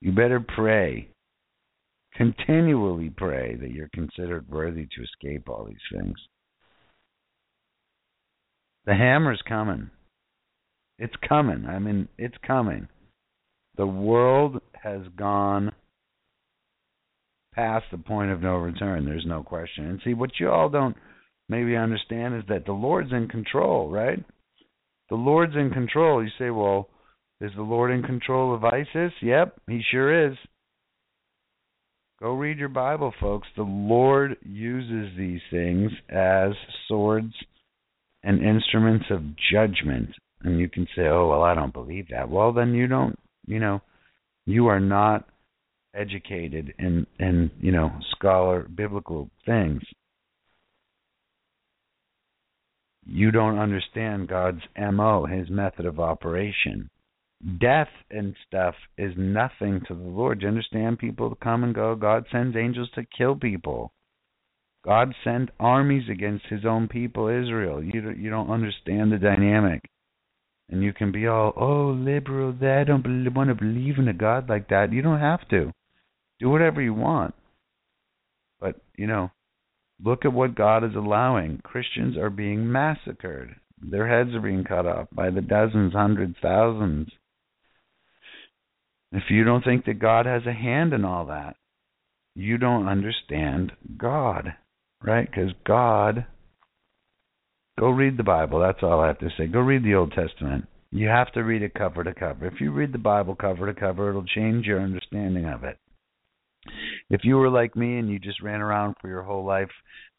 [0.00, 1.08] You better pray.
[2.14, 6.14] Continually pray that you're considered worthy to escape all these things.
[8.86, 9.90] The hammer's coming.
[10.98, 11.66] It's coming.
[11.66, 12.88] I mean, it's coming.
[13.76, 15.72] The world has gone
[17.54, 19.04] past the point of no return.
[19.04, 19.86] There's no question.
[19.86, 20.96] And see, what you all don't
[21.48, 24.22] maybe understand is that the Lord's in control, right?
[25.10, 26.22] The Lord's in control.
[26.22, 26.88] You say, well,
[27.40, 29.12] is the Lord in control of ISIS?
[29.20, 30.36] Yep, he sure is.
[32.20, 33.48] Go read your Bible, folks.
[33.56, 36.52] The Lord uses these things as
[36.88, 37.34] swords
[38.26, 40.10] and instruments of judgment.
[40.42, 42.28] And you can say, oh, well, I don't believe that.
[42.28, 43.80] Well, then you don't, you know,
[44.44, 45.26] you are not
[45.94, 49.82] educated in, in you know, scholar biblical things.
[53.06, 56.90] You don't understand God's MO, his method of operation
[57.60, 60.40] death and stuff is nothing to the Lord.
[60.40, 60.98] Do you understand?
[60.98, 61.94] People come and go.
[61.94, 63.92] God sends angels to kill people.
[64.86, 67.82] God sent armies against His own people, Israel.
[67.82, 69.90] You you don't understand the dynamic,
[70.68, 72.52] and you can be all oh liberal.
[72.52, 74.92] That I don't want to believe in a God like that.
[74.92, 75.72] You don't have to.
[76.38, 77.34] Do whatever you want,
[78.60, 79.32] but you know,
[80.04, 81.60] look at what God is allowing.
[81.64, 83.56] Christians are being massacred.
[83.80, 87.08] Their heads are being cut off by the dozens, hundreds, thousands.
[89.12, 91.56] If you don't think that God has a hand in all that,
[92.34, 94.54] you don't understand God,
[95.04, 95.28] right?
[95.28, 96.26] Because God,
[97.78, 98.60] go read the Bible.
[98.60, 99.46] That's all I have to say.
[99.46, 100.66] Go read the Old Testament.
[100.90, 102.46] You have to read it cover to cover.
[102.46, 105.78] If you read the Bible cover to cover, it'll change your understanding of it.
[107.10, 109.70] If you were like me and you just ran around for your whole life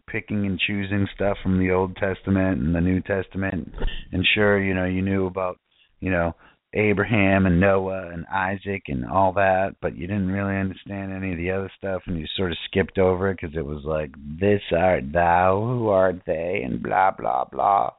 [0.10, 3.74] picking and choosing stuff from the Old Testament and the New Testament,
[4.12, 5.58] and sure, you know, you knew about,
[6.00, 6.34] you know,
[6.78, 11.38] Abraham and Noah and Isaac and all that, but you didn't really understand any of
[11.38, 14.62] the other stuff, and you sort of skipped over it because it was like, "This
[14.72, 17.94] art thou, who art they," and blah blah blah.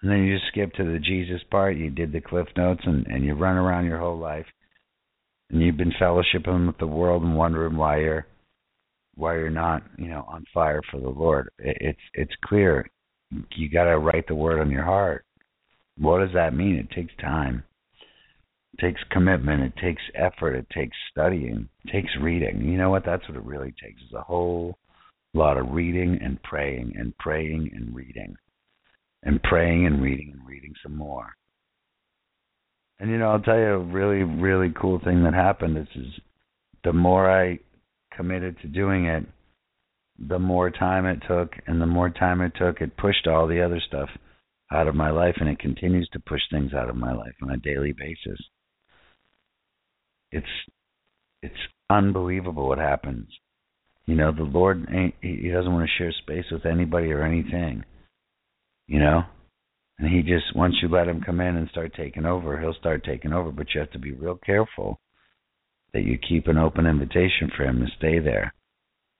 [0.00, 1.76] And then you just skip to the Jesus part.
[1.76, 4.46] You did the Cliff Notes, and and you run around your whole life,
[5.50, 8.26] and you've been fellowshipping with the world and wondering why you're
[9.16, 11.50] why you're not, you know, on fire for the Lord.
[11.58, 12.88] It's it's clear.
[13.56, 15.24] You got to write the word on your heart
[16.02, 16.74] what does that mean?
[16.74, 17.62] It takes time.
[18.74, 19.62] It takes commitment.
[19.62, 20.56] It takes effort.
[20.56, 21.68] It takes studying.
[21.84, 22.60] It takes reading.
[22.62, 23.04] You know what?
[23.06, 24.76] That's what it really takes is a whole
[25.32, 28.34] lot of reading and praying and praying and reading
[29.22, 31.28] and praying and reading and reading some more.
[32.98, 36.12] And you know, I'll tell you a really, really cool thing that happened is, is
[36.82, 37.60] the more I
[38.16, 39.24] committed to doing it,
[40.18, 43.64] the more time it took, and the more time it took, it pushed all the
[43.64, 44.08] other stuff
[44.72, 47.50] out of my life, and it continues to push things out of my life on
[47.50, 48.40] a daily basis.
[50.30, 50.46] It's
[51.42, 51.54] it's
[51.90, 53.28] unbelievable what happens.
[54.06, 57.84] You know, the Lord ain't he doesn't want to share space with anybody or anything.
[58.88, 59.22] You know?
[59.98, 63.04] And he just once you let him come in and start taking over, he'll start
[63.04, 64.98] taking over, but you have to be real careful
[65.92, 68.54] that you keep an open invitation for him to stay there.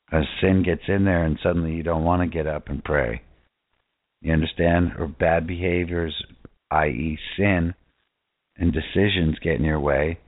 [0.07, 3.23] Because sin gets in there and suddenly you don't want to get up and pray
[4.23, 4.93] you understand?
[4.99, 6.15] Or bad behaviors,
[6.71, 7.75] i.e., sin,
[8.57, 10.19] and decisions get in your way,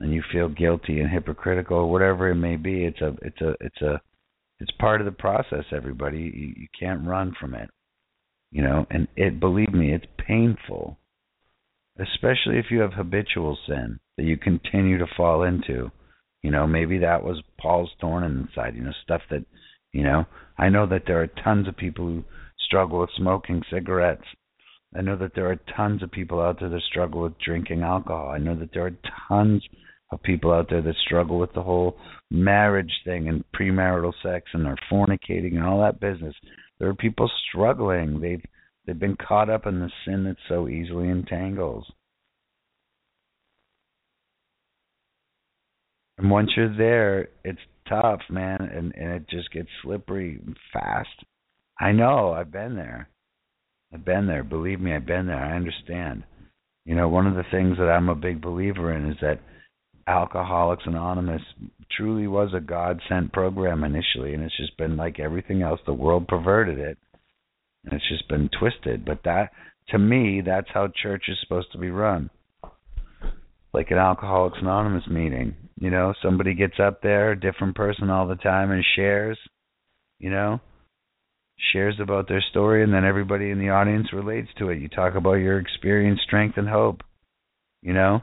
[0.00, 2.84] and you feel guilty and hypocritical, or whatever it may be.
[2.84, 4.00] It's a, it's a, it's a,
[4.60, 5.64] it's part of the process.
[5.72, 7.68] Everybody, you, you can't run from it,
[8.50, 8.86] you know.
[8.90, 10.98] And it, believe me, it's painful,
[11.98, 15.90] especially if you have habitual sin that you continue to fall into.
[16.42, 18.76] You know, maybe that was Paul's thorn in the side.
[18.76, 19.44] You know, stuff that,
[19.92, 20.24] you know,
[20.56, 22.24] I know that there are tons of people who
[22.68, 24.24] struggle with smoking cigarettes.
[24.96, 28.30] I know that there are tons of people out there that struggle with drinking alcohol.
[28.30, 28.96] I know that there are
[29.28, 29.62] tons
[30.10, 31.98] of people out there that struggle with the whole
[32.30, 36.34] marriage thing and premarital sex and they're fornicating and all that business.
[36.78, 38.20] There are people struggling.
[38.20, 38.44] They've
[38.86, 41.84] they've been caught up in the sin that so easily entangles.
[46.16, 50.40] And once you're there, it's tough, man, and, and it just gets slippery
[50.72, 51.24] fast.
[51.80, 52.32] I know.
[52.32, 53.08] I've been there.
[53.92, 54.44] I've been there.
[54.44, 55.42] Believe me, I've been there.
[55.42, 56.24] I understand.
[56.84, 59.40] You know, one of the things that I'm a big believer in is that
[60.06, 61.42] Alcoholics Anonymous
[61.92, 65.80] truly was a God sent program initially, and it's just been like everything else.
[65.84, 66.98] The world perverted it,
[67.84, 69.04] and it's just been twisted.
[69.04, 69.50] But that,
[69.90, 72.30] to me, that's how church is supposed to be run.
[73.74, 75.54] Like an Alcoholics Anonymous meeting.
[75.78, 79.38] You know, somebody gets up there, a different person all the time, and shares,
[80.18, 80.60] you know,
[81.72, 84.80] shares about their story, and then everybody in the audience relates to it.
[84.80, 87.00] You talk about your experience, strength, and hope,
[87.82, 88.22] you know.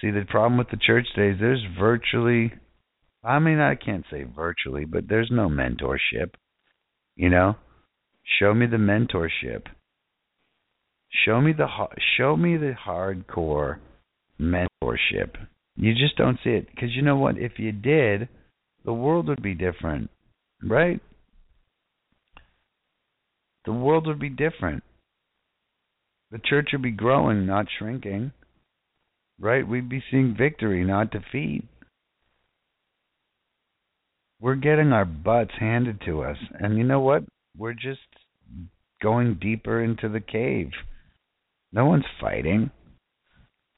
[0.00, 2.52] See, the problem with the church days, there's virtually,
[3.22, 6.34] I mean, I can't say virtually, but there's no mentorship.
[7.16, 7.54] You know,
[8.38, 9.66] show me the mentorship.
[11.24, 11.68] Show me the
[12.16, 13.78] show me the hardcore
[14.40, 15.36] mentorship.
[15.76, 17.38] You just don't see it because you know what?
[17.38, 18.28] If you did,
[18.84, 20.10] the world would be different,
[20.62, 21.00] right?
[23.64, 24.82] The world would be different.
[26.30, 28.32] The church would be growing, not shrinking
[29.38, 29.66] right?
[29.66, 31.64] We'd be seeing victory, not defeat.
[34.40, 36.36] We're getting our butts handed to us.
[36.58, 37.24] And you know what?
[37.56, 38.00] We're just
[39.02, 40.70] going deeper into the cave.
[41.72, 42.70] No one's fighting.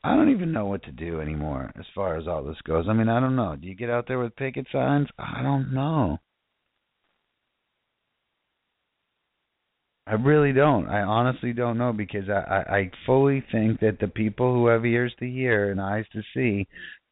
[0.03, 2.87] I don't even know what to do anymore as far as all this goes.
[2.89, 3.57] I mean, I don't know.
[3.57, 5.09] Do you get out there with picket signs?
[5.19, 6.19] I don't know.
[10.07, 10.89] I really don't.
[10.89, 14.87] I honestly don't know because I, I, I fully think that the people who have
[14.87, 16.69] ears to hear and eyes to see,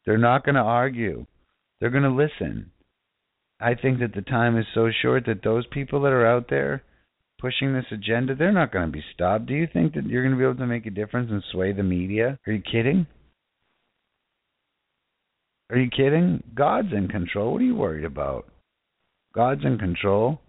[0.07, 1.27] they're not going to argue.
[1.81, 2.71] They're going to listen.
[3.61, 6.85] I think that the time is so short that those people that are out there
[7.41, 9.47] pushing this agenda, they're not going to be stopped.
[9.47, 11.73] Do you think that you're going to be able to make a difference and sway
[11.73, 12.39] the media?
[12.47, 13.07] Are you kidding?
[15.71, 16.43] Are you kidding?
[16.55, 17.53] God's in control.
[17.53, 18.47] What are you worried about?
[19.35, 20.41] God's in control.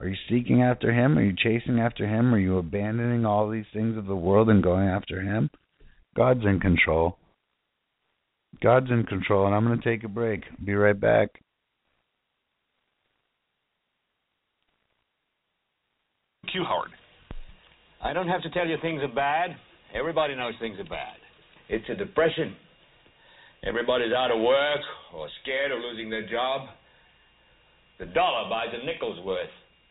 [0.00, 1.16] Are you seeking after him?
[1.16, 2.34] Are you chasing after him?
[2.34, 5.50] Are you abandoning all these things of the world and going after him?
[6.16, 7.18] God's in control.
[8.62, 10.42] God's in control, and I'm going to take a break.
[10.64, 11.28] Be right back.
[16.50, 16.90] Q Howard.
[18.02, 19.56] I don't have to tell you things are bad.
[19.94, 21.16] Everybody knows things are bad.
[21.68, 22.54] It's a depression.
[23.66, 24.80] Everybody's out of work
[25.14, 26.68] or scared of losing their job.
[27.98, 29.48] The dollar buys a nickel's worth.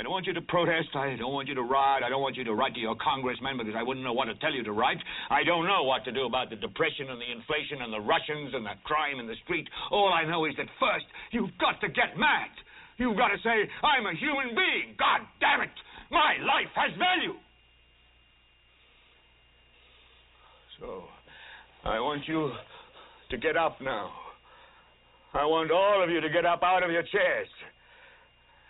[0.00, 0.96] I don't want you to protest.
[0.96, 2.00] I don't want you to riot.
[2.02, 4.34] I don't want you to write to your congressman because I wouldn't know what to
[4.40, 4.96] tell you to write.
[5.28, 8.56] I don't know what to do about the depression and the inflation and the Russians
[8.56, 9.68] and the crime in the street.
[9.92, 12.48] All I know is that first, you've got to get mad.
[12.96, 14.96] You've got to say, I'm a human being.
[14.96, 15.76] God damn it.
[16.10, 17.36] My life has value.
[20.80, 21.04] So,
[21.84, 22.52] I want you
[23.28, 24.08] to get up now.
[25.34, 27.48] I want all of you to get up out of your chairs.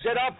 [0.00, 0.32] Get up,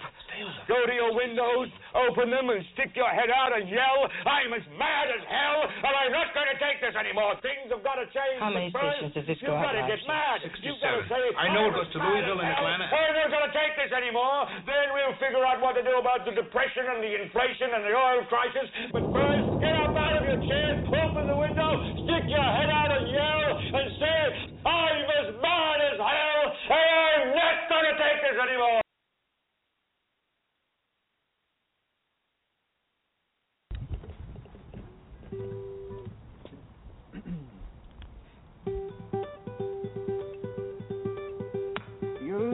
[0.64, 4.64] go to your windows, open them, and stick your head out and yell, I'm as
[4.80, 7.36] mad as hell, and I'm not going to take this anymore.
[7.44, 8.40] Things have got to change.
[8.40, 10.40] How many stations does this go You've got to get mad.
[10.64, 12.88] You've got to say, I know it goes to Louisville and Atlanta.
[12.88, 14.48] We're not going to take this anymore.
[14.64, 17.92] Then we'll figure out what to do about the depression and the inflation and the
[17.92, 18.64] oil crisis.
[18.96, 21.70] But first, get up out of your chair, open the window,
[22.08, 23.44] stick your head out and yell,
[23.76, 24.49] and say,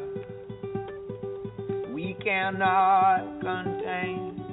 [1.93, 4.45] We cannot contain.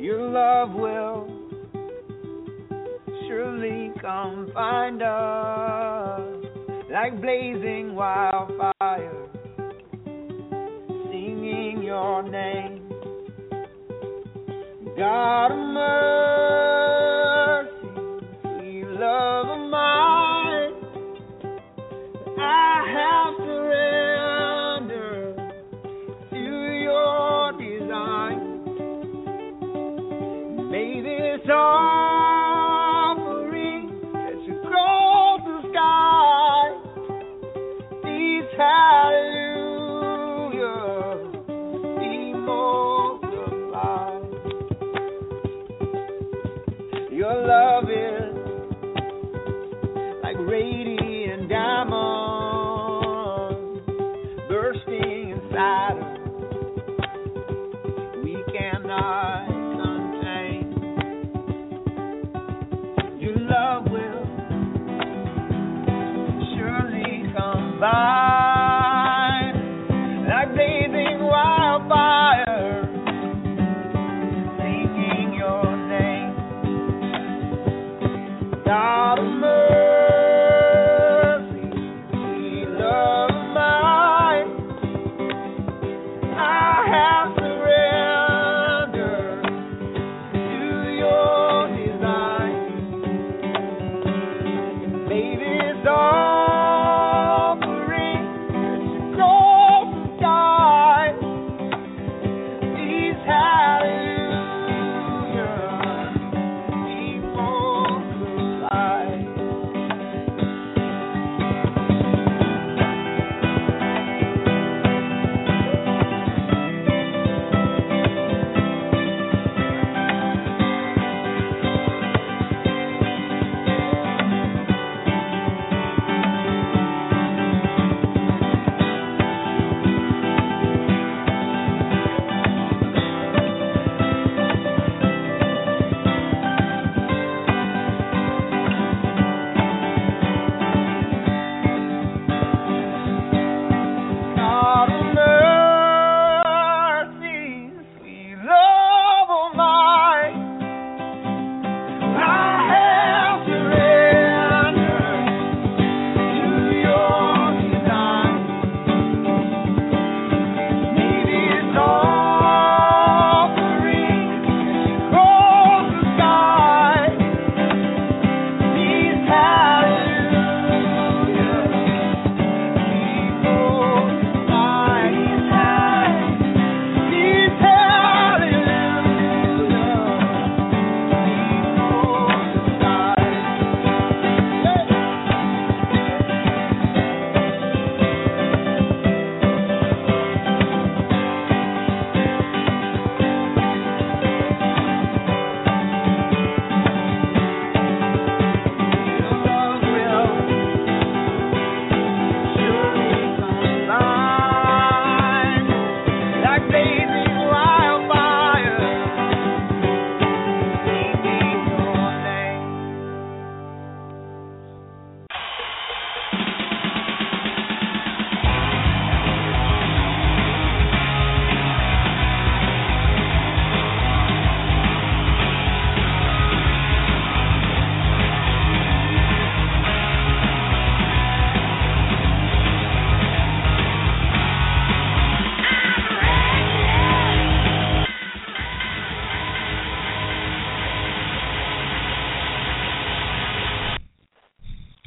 [0.00, 1.28] Your love will
[3.28, 6.44] surely come find us
[6.90, 9.28] like blazing wildfire
[11.10, 12.75] singing your name.
[14.96, 16.85] God of mercy,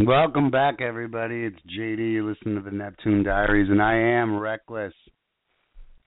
[0.09, 1.43] Welcome back, everybody.
[1.43, 1.99] It's JD.
[1.99, 4.95] You listen to the Neptune Diaries, and I am reckless.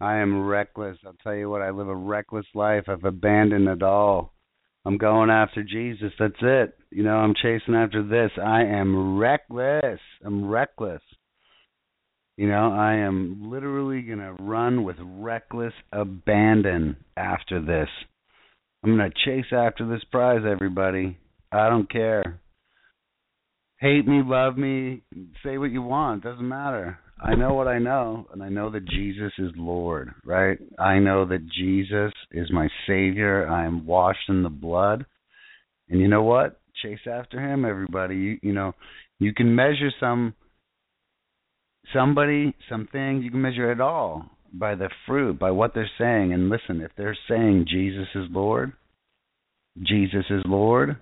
[0.01, 0.99] I am reckless.
[1.07, 2.87] I'll tell you what, I live a reckless life.
[2.89, 4.33] I've abandoned it all.
[4.85, 6.11] I'm going after Jesus.
[6.19, 6.77] That's it.
[6.91, 8.33] You know, I'm chasing after this.
[8.45, 10.01] I am reckless.
[10.25, 11.03] I'm reckless.
[12.37, 17.89] You know, I am literally going to run with reckless abandon after this.
[18.83, 21.21] I'm going to chase after this prize, everybody.
[21.53, 22.41] I don't care.
[23.83, 25.03] Hate me, love me,
[25.45, 26.23] say what you want.
[26.23, 27.01] Doesn't matter.
[27.21, 30.57] I know what I know, and I know that Jesus is Lord, right?
[30.79, 33.49] I know that Jesus is my Savior.
[33.51, 35.05] I am washed in the blood.
[35.89, 36.61] And you know what?
[36.81, 38.15] Chase after him, everybody.
[38.15, 38.73] You, you know,
[39.19, 40.35] you can measure some
[41.93, 46.33] somebody, some things, you can measure it all by the fruit, by what they're saying.
[46.33, 48.75] And listen, if they're saying Jesus is Lord,
[49.83, 50.99] Jesus is Lord,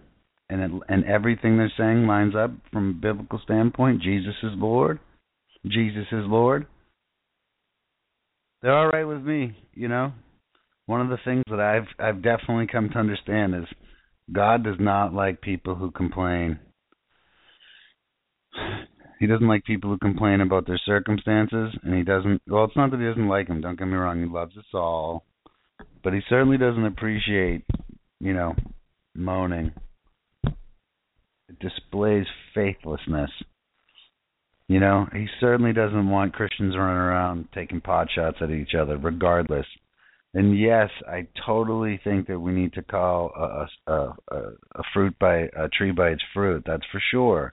[0.50, 4.98] and it, and everything they're saying lines up from a biblical standpoint, Jesus is Lord,
[5.64, 6.66] Jesus is Lord.
[8.62, 9.56] they're all right with me.
[9.74, 10.12] You know,
[10.86, 13.64] one of the things that I've I've definitely come to understand is
[14.32, 16.58] God does not like people who complain.
[19.18, 22.42] He doesn't like people who complain about their circumstances, and he doesn't.
[22.46, 23.60] Well, it's not that he doesn't like them.
[23.60, 24.20] Don't get me wrong.
[24.20, 25.24] He loves us all,
[26.02, 27.64] but he certainly doesn't appreciate,
[28.18, 28.54] you know,
[29.14, 29.72] moaning.
[31.58, 33.30] Displays faithlessness.
[34.68, 38.96] You know, he certainly doesn't want Christians running around taking pot shots at each other,
[38.96, 39.66] regardless.
[40.32, 44.36] And yes, I totally think that we need to call a a, a,
[44.76, 46.62] a fruit by a tree by its fruit.
[46.64, 47.52] That's for sure.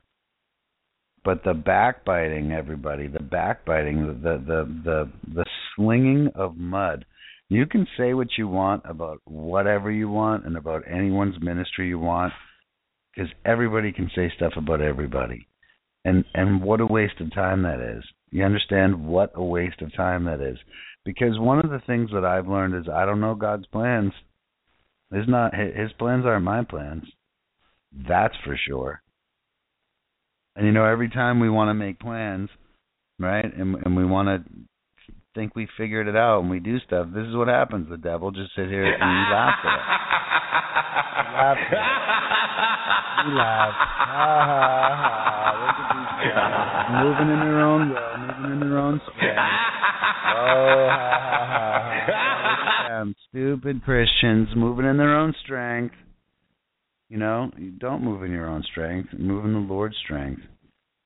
[1.26, 5.46] But the backbiting, everybody, the backbiting, the the the the
[5.76, 7.06] slinging of mud.
[7.50, 11.98] You can say what you want about whatever you want and about anyone's ministry you
[11.98, 12.34] want,
[13.18, 15.48] because everybody can say stuff about everybody.
[16.06, 18.04] And and what a waste of time that is.
[18.30, 20.58] You understand what a waste of time that is.
[21.04, 24.14] Because one of the things that I've learned is I don't know God's plans.
[25.12, 27.04] His not his plans aren't my plans.
[28.08, 29.02] That's for sure.
[30.56, 32.50] And you know, every time we want to make plans,
[33.20, 34.52] right, and and we want to
[35.34, 37.90] think we figured it out and we do stuff, this is what happens.
[37.90, 39.86] The devil just sit here and laughs at us.
[41.34, 42.27] Laughs at us.
[43.18, 43.24] At
[45.94, 47.04] these guys.
[47.04, 49.40] Moving in their own will, moving in their own strength.
[50.36, 51.46] Oh, ha ha
[52.08, 53.04] ha.
[53.30, 55.96] Stupid Christians moving in their own strength.
[57.10, 60.42] You know, you don't move in your own strength, move in the Lord's strength.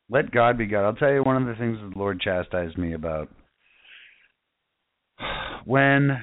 [0.10, 0.86] Let God be God.
[0.86, 3.30] I'll tell you one of the things that the Lord chastised me about.
[5.66, 6.18] When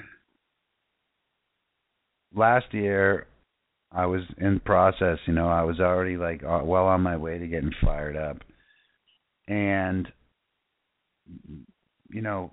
[2.35, 3.29] last year
[3.99, 7.37] I was in process, you know, I was already like uh, well on my way
[7.37, 8.37] to getting fired up.
[9.49, 10.07] And
[12.09, 12.53] you know,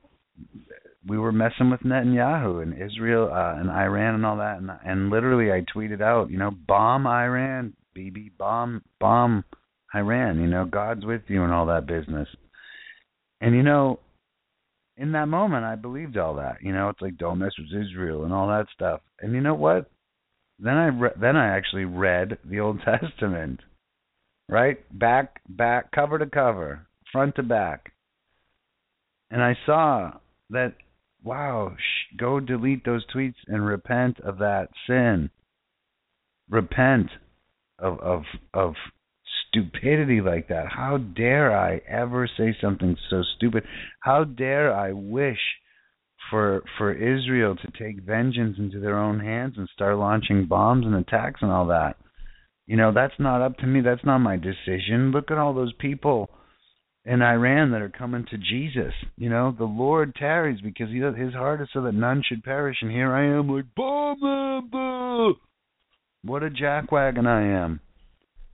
[1.06, 5.12] we were messing with Netanyahu and Israel uh, and Iran and all that, and and
[5.12, 9.44] literally I tweeted out, you know, bomb Iran, Bibi, bomb, bomb
[9.94, 10.42] Iran.
[10.42, 12.28] You know, God's with you and all that business.
[13.40, 14.00] And you know,
[14.98, 16.64] in that moment, I believed all that.
[16.64, 19.02] You know, it's like don't mess with Israel and all that stuff.
[19.22, 19.92] And you know what?
[20.60, 23.62] Then I re- then I actually read the Old Testament,
[24.50, 27.92] right back back cover to cover, front to back,
[29.30, 30.14] and I saw
[30.50, 30.76] that
[31.24, 35.30] wow, sh- go delete those tweets and repent of that sin.
[36.50, 37.10] Repent
[37.80, 38.76] of of of
[39.50, 40.68] stupidity like that.
[40.70, 43.64] How dare I ever say something so stupid?
[44.00, 45.40] How dare I wish
[46.30, 50.96] for for Israel to take vengeance into their own hands and start launching bombs and
[50.96, 51.96] attacks and all that?
[52.68, 53.82] You know, that's not up to me.
[53.82, 55.12] That's not my decision.
[55.12, 56.30] Look at all those people
[57.06, 58.94] in Iran that are coming to Jesus.
[59.18, 62.78] You know, the Lord tarries because he his heart is so that none should perish.
[62.82, 65.36] And here I am, like, boom, boom.
[66.24, 67.80] What a jackwagon I am.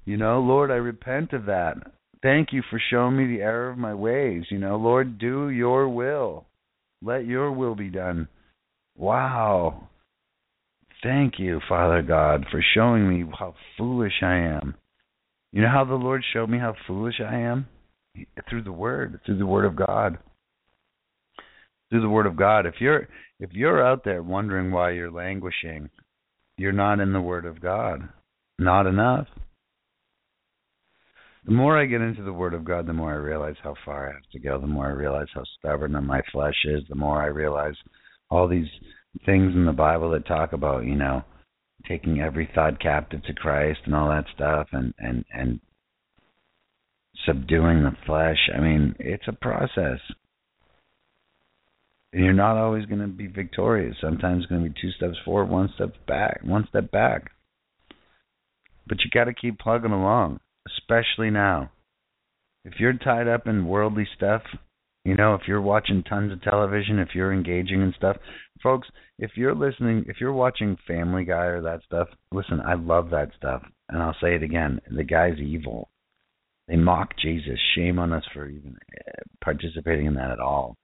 [0.04, 1.76] You know, Lord, I repent of that.
[2.22, 4.44] Thank you for showing me the error of my ways.
[4.50, 6.46] You know, Lord, do your will.
[7.02, 8.28] Let your will be done.
[8.98, 9.88] Wow.
[11.04, 14.76] Thank you, Father God, for showing me how foolish I am.
[15.52, 17.68] You know how the Lord showed me how foolish I am?
[18.50, 20.18] Through the Word, through the Word of God.
[21.90, 22.66] Through the Word of God.
[22.66, 23.08] If you're
[23.40, 25.90] if you're out there wondering why you're languishing,
[26.58, 28.08] you're not in the Word of God.
[28.60, 29.28] Not enough
[31.46, 34.10] the more I get into the Word of God, the more I realize how far
[34.10, 34.60] I have to go.
[34.60, 36.84] The more I realize how stubborn my flesh is.
[36.88, 37.74] The more I realize
[38.30, 38.70] all these
[39.26, 41.24] things in the Bible that talk about, you know,
[41.88, 45.60] taking every thought captive to Christ and all that stuff, and and and
[47.26, 48.50] subduing the flesh.
[48.56, 50.00] I mean, it's a process.
[52.14, 53.96] And you're not always going to be victorious.
[54.02, 57.32] Sometimes it's going to be two steps forward, one step back, one step back.
[58.86, 61.72] But you got to keep plugging along especially now.
[62.64, 64.44] If you're tied up in worldly stuff,
[65.04, 68.18] you know, if you're watching tons of television, if you're engaging in stuff,
[68.62, 68.88] folks,
[69.18, 73.30] if you're listening, if you're watching Family Guy or that stuff, listen, I love that
[73.36, 73.64] stuff.
[73.90, 75.90] And I'll say it again the guy's evil.
[76.68, 77.60] They mock Jesus.
[77.76, 79.12] Shame on us for even eh,
[79.44, 80.76] participating in that at all.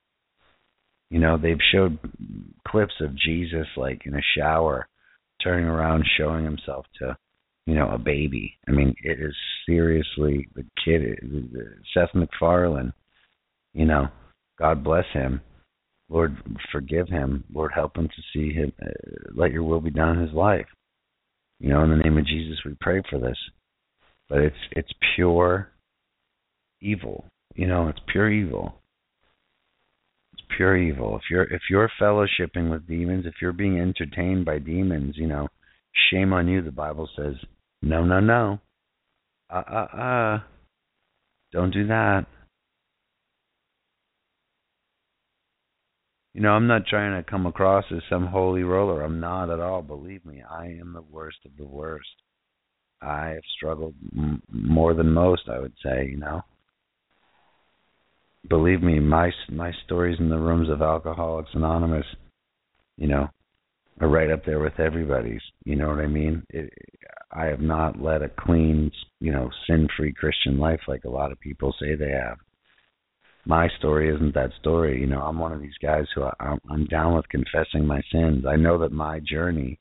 [1.09, 1.99] You know, they've showed
[2.67, 4.87] clips of Jesus like in a shower,
[5.41, 7.15] turning around, showing himself to
[7.67, 8.53] you know, a baby.
[8.67, 9.35] I mean, it is
[9.67, 11.03] seriously the kid,
[11.93, 12.93] Seth MacFarlane.
[13.73, 14.07] You know,
[14.57, 15.41] God bless him.
[16.09, 16.37] Lord,
[16.71, 17.43] forgive him.
[17.53, 18.71] Lord, help him to see him.
[18.81, 18.87] Uh,
[19.35, 20.65] let Your will be done in his life.
[21.59, 23.37] You know, in the name of Jesus, we pray for this.
[24.29, 25.69] But it's it's pure
[26.81, 27.25] evil.
[27.53, 28.75] You know, it's pure evil.
[30.33, 31.17] It's pure evil.
[31.17, 35.49] If you're if you're fellowshipping with demons, if you're being entertained by demons, you know,
[36.09, 36.61] shame on you.
[36.61, 37.35] The Bible says,
[37.81, 38.59] no, no, no,
[39.49, 40.39] uh, uh, uh,
[41.51, 42.25] don't do that.
[46.33, 49.01] You know, I'm not trying to come across as some holy roller.
[49.01, 49.81] I'm not at all.
[49.81, 52.07] Believe me, I am the worst of the worst.
[53.01, 56.07] I have struggled m- more than most, I would say.
[56.11, 56.41] You know,
[58.49, 62.05] believe me, my my stories in the rooms of Alcoholics Anonymous,
[62.97, 63.29] you know,
[63.99, 65.41] are right up there with everybody's.
[65.65, 66.43] You know what I mean?
[66.49, 66.71] It,
[67.31, 71.39] I have not led a clean, you know, sin-free Christian life like a lot of
[71.39, 72.37] people say they have
[73.47, 74.99] my story isn't that story.
[74.99, 78.45] You know, I'm one of these guys who I, I'm down with confessing my sins.
[78.45, 79.79] I know that my journey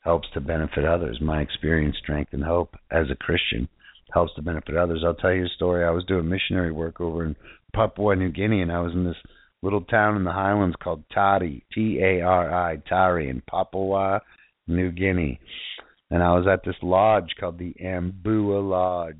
[0.00, 1.20] helps to benefit others.
[1.20, 3.68] My experience, strength, and hope as a Christian
[4.14, 5.02] helps to benefit others.
[5.04, 5.84] I'll tell you a story.
[5.84, 7.36] I was doing missionary work over in
[7.74, 9.16] Papua New Guinea, and I was in this
[9.62, 14.22] little town in the highlands called Tari, T A R I, Tari, in Papua
[14.70, 15.40] New Guinea.
[16.10, 19.16] And I was at this lodge called the Ambua Lodge.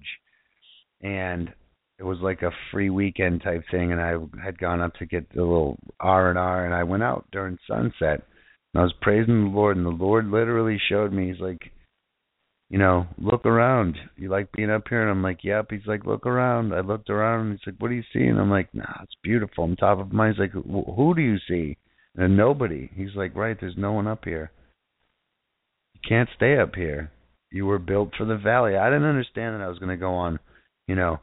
[1.00, 1.52] And
[1.98, 5.28] it was like a free weekend type thing and I had gone up to get
[5.34, 8.22] the little R and R and I went out during sunset
[8.72, 11.70] and I was praising the Lord and the Lord literally showed me he's like
[12.70, 13.98] you know, look around.
[14.16, 15.02] You like being up here?
[15.02, 15.66] And I'm like, yep.
[15.70, 16.72] He's like, look around.
[16.72, 18.22] I looked around and he's like, what do you see?
[18.22, 19.64] And I'm like, nah, it's beautiful.
[19.64, 20.36] I'm top of mind.
[20.36, 21.76] He's like, who do you see?
[22.14, 22.88] And nobody.
[22.94, 24.52] He's like, right, there's no one up here.
[26.08, 27.10] Can't stay up here.
[27.50, 28.76] You were built for the valley.
[28.76, 30.38] I didn't understand that I was going to go on,
[30.86, 31.20] you know,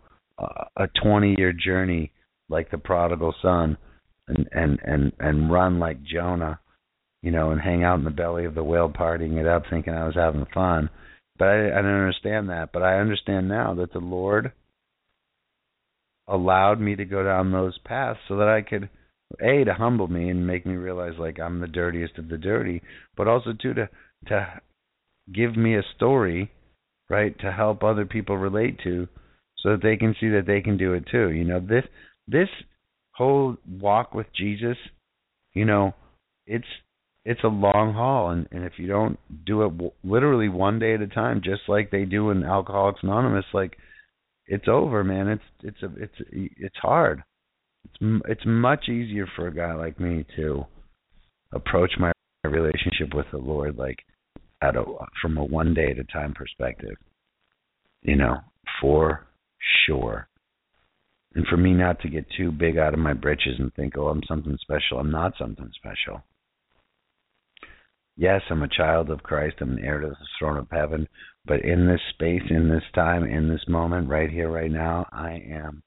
[0.77, 2.11] a 20 year journey
[2.49, 3.77] like the prodigal son
[4.27, 6.59] and and and and run like Jonah,
[7.21, 9.93] you know, and hang out in the belly of the whale partying it up thinking
[9.93, 10.89] I was having fun.
[11.39, 12.69] But I, I didn't understand that.
[12.71, 14.51] But I understand now that the Lord
[16.27, 18.89] allowed me to go down those paths so that I could
[19.41, 22.81] a to humble me and make me realize like I'm the dirtiest of the dirty,
[23.15, 23.89] but also too to
[24.27, 24.61] to
[25.33, 26.51] give me a story,
[27.09, 29.07] right, to help other people relate to
[29.57, 31.31] so that they can see that they can do it too.
[31.31, 31.83] You know, this
[32.27, 32.49] this
[33.11, 34.77] whole walk with Jesus,
[35.53, 35.93] you know,
[36.45, 36.67] it's
[37.25, 40.93] it's a long haul and and if you don't do it w- literally one day
[40.93, 43.77] at a time just like they do in Alcoholics Anonymous like
[44.47, 45.27] it's over, man.
[45.27, 47.21] It's it's a it's it's hard.
[47.83, 50.65] It's it's much easier for a guy like me to
[51.53, 52.11] approach my
[52.45, 53.97] relationship with the Lord like
[54.61, 54.83] at a
[55.21, 56.95] from a one day at a time perspective.
[58.01, 58.37] You know,
[58.81, 59.27] for
[59.85, 60.27] Sure.
[61.33, 64.07] And for me not to get too big out of my britches and think, oh,
[64.07, 64.99] I'm something special.
[64.99, 66.23] I'm not something special.
[68.15, 69.57] Yes, I'm a child of Christ.
[69.61, 71.07] I'm an heir to the throne of heaven.
[71.45, 75.43] But in this space, in this time, in this moment, right here, right now, I
[75.49, 75.83] am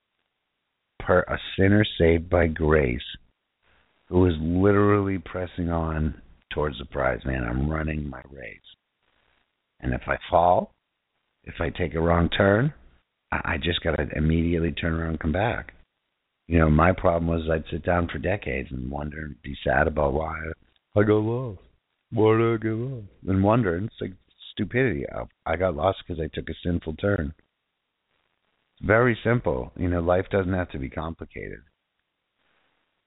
[1.01, 3.01] per a sinner saved by grace
[4.09, 6.21] who is literally pressing on
[6.51, 7.45] towards the prize, man.
[7.45, 8.59] I'm running my race.
[9.81, 10.75] And if I fall,
[11.45, 12.75] if I take a wrong turn,
[13.33, 15.73] I just got to immediately turn around and come back.
[16.49, 19.87] You know, my problem was I'd sit down for decades and wonder and be sad
[19.87, 20.37] about why
[20.97, 21.61] I got lost.
[22.11, 23.07] Why did I get lost?
[23.29, 23.77] And wonder.
[23.77, 24.15] And it's like
[24.53, 25.05] stupidity.
[25.09, 27.33] I, I got lost because I took a sinful turn.
[28.79, 29.71] It's very simple.
[29.77, 31.61] You know, life doesn't have to be complicated.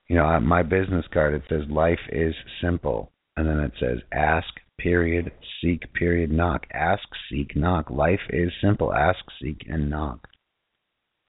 [0.08, 4.47] You know, my business card it says life is simple, and then it says ask,
[4.77, 5.31] period,
[5.61, 6.65] seek, period, knock.
[6.73, 7.89] Ask, seek, knock.
[7.89, 8.93] Life is simple.
[8.93, 10.27] Ask, seek, and knock.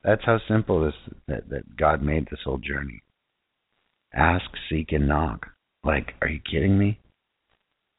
[0.03, 3.03] That's how simple this that, that God made this whole journey.
[4.13, 5.47] Ask, seek, and knock.
[5.83, 7.01] Like, are you kidding me?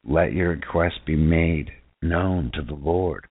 [0.07, 3.25] Let your request be made known to the Lord.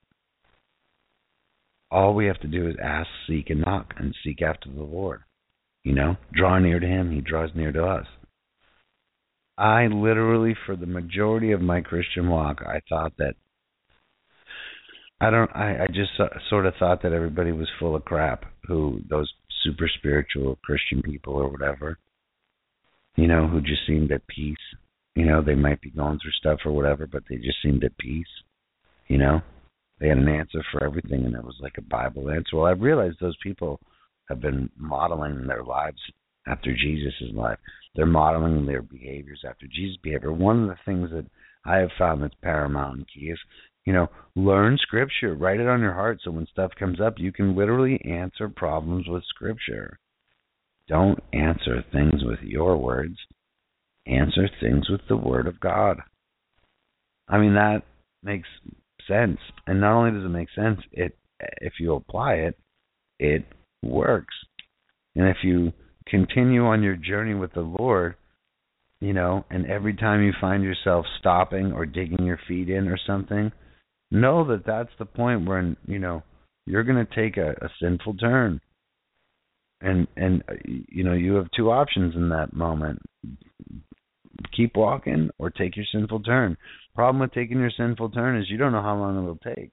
[1.90, 5.22] All we have to do is ask, seek, and knock, and seek after the Lord.
[5.84, 8.06] You know, draw near to Him, He draws near to us.
[9.56, 13.34] I literally, for the majority of my Christian walk, I thought that
[15.20, 15.50] I don't.
[15.54, 16.10] I, I just
[16.50, 18.44] sort of thought that everybody was full of crap.
[18.66, 19.32] Who those
[19.62, 21.98] super spiritual Christian people or whatever,
[23.16, 24.56] you know, who just seemed at peace.
[25.14, 27.96] You know, they might be going through stuff or whatever, but they just seemed at
[27.98, 28.26] peace.
[29.06, 29.40] You know,
[30.00, 32.56] they had an answer for everything, and it was like a Bible answer.
[32.56, 33.78] Well, I realized those people
[34.28, 36.00] have been modeling their lives
[36.46, 37.58] after Jesus' life.
[37.94, 40.32] They're modeling their behaviors after Jesus' behavior.
[40.32, 41.26] One of the things that
[41.64, 43.38] I have found that's paramount and key is,
[43.84, 47.32] you know, learn scripture, write it on your heart so when stuff comes up, you
[47.32, 49.98] can literally answer problems with scripture.
[50.88, 53.16] Don't answer things with your words.
[54.06, 55.98] Answer things with the word of God.
[57.28, 57.82] I mean that
[58.22, 58.48] makes
[59.08, 59.38] sense.
[59.66, 61.16] And not only does it make sense, it
[61.60, 62.58] if you apply it,
[63.18, 63.44] it
[63.82, 64.34] works.
[65.16, 65.72] And if you
[66.08, 68.16] continue on your journey with the Lord,
[69.00, 72.98] you know, and every time you find yourself stopping or digging your feet in or
[73.06, 73.52] something,
[74.10, 76.22] know that that's the point where you know
[76.66, 78.60] you're going to take a, a sinful turn.
[79.80, 83.00] And and uh, you know you have two options in that moment:
[84.56, 86.56] keep walking or take your sinful turn.
[86.94, 89.72] Problem with taking your sinful turn is you don't know how long it will take.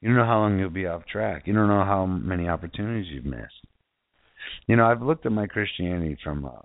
[0.00, 1.44] You don't know how long you'll be off track.
[1.46, 3.66] You don't know how many opportunities you've missed.
[4.66, 6.62] You know, I've looked at my Christianity from a,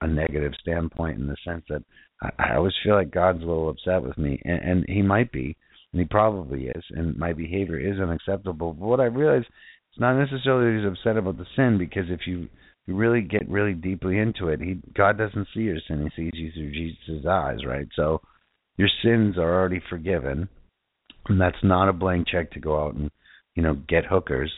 [0.00, 1.82] a negative standpoint in the sense that
[2.22, 5.32] I, I always feel like God's a little upset with me, and, and He might
[5.32, 5.56] be,
[5.92, 8.72] and He probably is, and my behavior is unacceptable.
[8.72, 9.44] But what I realize,
[9.90, 12.48] it's not necessarily He's upset about the sin, because if you
[12.86, 16.32] you really get really deeply into it, He God doesn't see your sin; He sees
[16.34, 17.88] you through Jesus' eyes, right?
[17.94, 18.20] So
[18.76, 20.48] your sins are already forgiven
[21.28, 23.10] and that's not a blank check to go out and
[23.54, 24.52] you know get hookers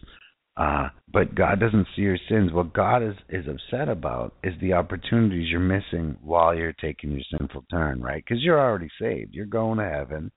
[0.57, 2.53] uh but god doesn't see your sins.
[2.53, 7.23] What god is is upset about is the opportunities you're missing while you're taking your
[7.39, 8.23] sinful turn right?
[8.25, 9.35] Because you're already saved.
[9.35, 10.31] You're going to heaven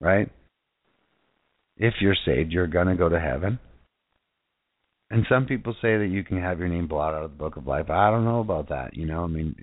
[0.00, 0.30] right?
[1.76, 3.58] If you're saved you're going to go to heaven.
[5.10, 7.56] And some people say that you can have your name blotted out of the book
[7.56, 7.90] of life.
[7.90, 9.24] I don't know about that you know?
[9.24, 9.54] I mean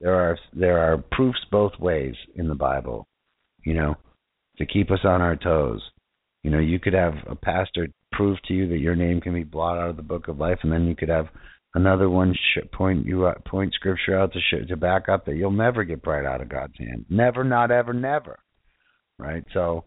[0.00, 3.06] there are there are proofs both ways in the bible
[3.64, 3.96] you know
[4.58, 5.82] to keep us on our toes.
[6.42, 9.44] You know, you could have a pastor prove to you that your name can be
[9.44, 11.26] blotted out of the book of life, and then you could have
[11.74, 12.34] another one
[12.72, 16.02] point you uh, point scripture out to sh- to back up that you'll never get
[16.02, 17.04] bright out of God's hand.
[17.10, 18.38] Never, not ever, never.
[19.18, 19.44] Right?
[19.52, 19.84] So,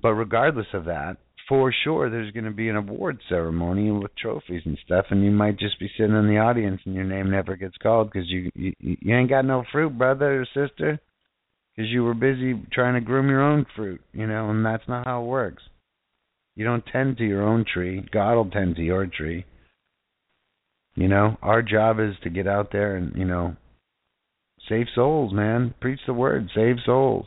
[0.00, 1.16] but regardless of that,
[1.48, 5.30] for sure there's going to be an award ceremony with trophies and stuff, and you
[5.30, 8.50] might just be sitting in the audience and your name never gets called because you,
[8.54, 11.00] you you ain't got no fruit, brother or sister
[11.74, 15.06] because you were busy trying to groom your own fruit, you know, and that's not
[15.06, 15.62] how it works.
[16.54, 18.06] You don't tend to your own tree.
[18.12, 19.46] God will tend to your tree.
[20.94, 23.56] You know, our job is to get out there and, you know,
[24.68, 25.74] save souls, man.
[25.80, 27.26] Preach the word, save souls.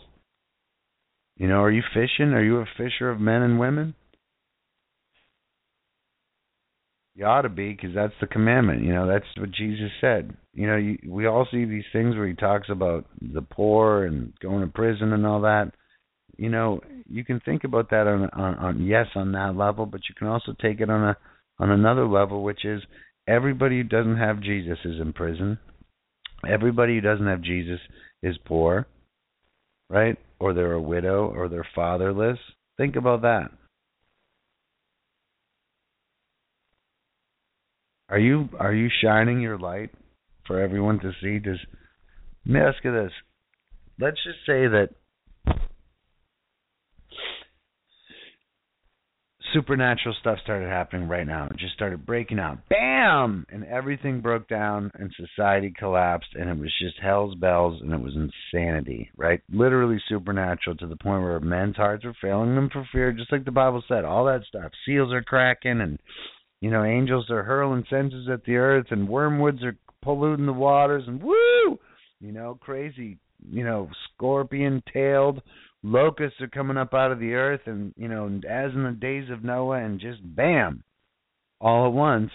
[1.38, 2.34] You know, are you fishing?
[2.34, 3.96] Are you a fisher of men and women?
[7.16, 8.84] You ought to be, because that's the commandment.
[8.84, 10.36] You know, that's what Jesus said.
[10.54, 14.34] You know, you, we all see these things where he talks about the poor and
[14.42, 15.72] going to prison and all that.
[16.38, 20.02] You know, you can think about that on, on, on yes on that level, but
[20.10, 21.18] you can also take it on a
[21.58, 22.82] on another level, which is
[23.28, 25.58] everybody who doesn't have Jesus is in prison.
[26.48, 27.80] Everybody who doesn't have Jesus
[28.22, 28.88] is poor,
[29.90, 30.18] right?
[30.40, 32.38] Or they're a widow, or they're fatherless.
[32.78, 33.52] Think about that.
[38.10, 39.92] Are you are you shining your light
[40.46, 41.40] for everyone to see?
[41.40, 41.60] Does
[42.46, 43.12] let me ask you this.
[44.00, 44.90] Let's just say that
[49.56, 51.48] supernatural stuff started happening right now.
[51.48, 52.60] It just started breaking out.
[52.70, 53.46] Bam!
[53.50, 58.02] And everything broke down and society collapsed and it was just hell's bells and it
[58.02, 59.42] was insanity, right?
[59.52, 63.46] Literally supernatural to the point where men's hearts were failing them for fear, just like
[63.46, 64.06] the Bible said.
[64.06, 64.72] All that stuff.
[64.86, 65.98] Seals are cracking and
[66.62, 71.04] you know, angels are hurling censers at the earth, and wormwoods are polluting the waters,
[71.06, 71.80] and woo,
[72.20, 73.20] you know, crazy,
[73.52, 75.42] you know, scorpion-tailed
[75.86, 79.30] locusts are coming up out of the earth, and you know, as in the days
[79.30, 80.84] of Noah, and just bam,
[81.62, 82.32] all at once.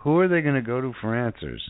[0.00, 1.62] Who are they going to go to for answers?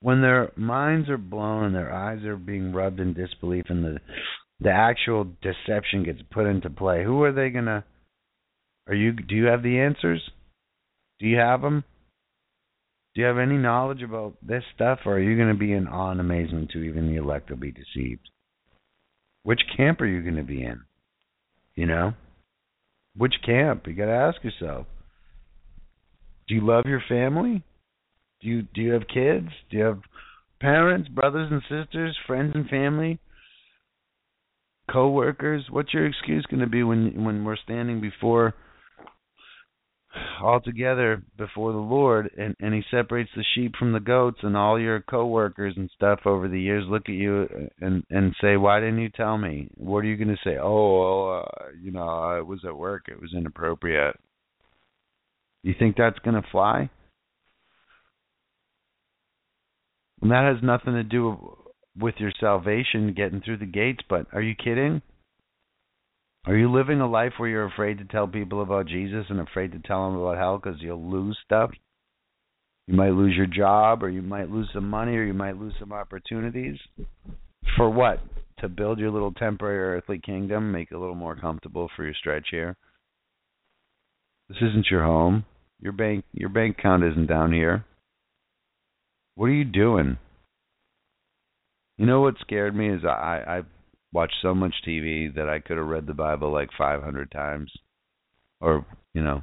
[0.00, 3.98] When their minds are blown and their eyes are being rubbed in disbelief, and the
[4.60, 7.84] the actual deception gets put into play, who are they going to
[8.88, 9.12] are you?
[9.12, 10.20] Do you have the answers?
[11.20, 11.84] Do you have them?
[13.14, 15.86] Do you have any knowledge about this stuff, or are you going to be in
[15.86, 18.30] awe and amazement to even the elect will be deceived?
[19.42, 20.80] Which camp are you going to be in?
[21.74, 22.14] You know,
[23.16, 23.86] which camp?
[23.86, 24.86] You got to ask yourself.
[26.48, 27.62] Do you love your family?
[28.40, 29.48] Do you do you have kids?
[29.70, 30.00] Do you have
[30.60, 33.18] parents, brothers and sisters, friends and family?
[34.90, 35.64] Co-workers?
[35.70, 38.54] What's your excuse going to be when when we're standing before
[40.42, 44.56] all together before the Lord and and he separates the sheep from the goats and
[44.56, 47.46] all your coworkers and stuff over the years look at you
[47.80, 49.68] and and say why didn't you tell me?
[49.76, 50.56] What are you going to say?
[50.60, 53.04] Oh well, uh, you know I was at work.
[53.08, 54.16] It was inappropriate.
[55.62, 56.90] You think that's going to fly?
[60.20, 61.56] And that has nothing to do
[61.98, 65.02] with your salvation getting through the gates but are you kidding
[66.46, 69.72] are you living a life where you're afraid to tell people about Jesus and afraid
[69.72, 71.70] to tell them about hell because you'll lose stuff?
[72.88, 75.74] You might lose your job, or you might lose some money, or you might lose
[75.78, 76.78] some opportunities.
[77.76, 78.20] For what?
[78.58, 82.14] To build your little temporary earthly kingdom, make it a little more comfortable for your
[82.14, 82.76] stretch here.
[84.48, 85.44] This isn't your home.
[85.80, 87.84] Your bank your bank account isn't down here.
[89.34, 90.18] What are you doing?
[91.98, 93.66] You know what scared me is I I've
[94.12, 97.72] watched so much TV that I could have read the Bible like 500 times,
[98.60, 99.42] or you know,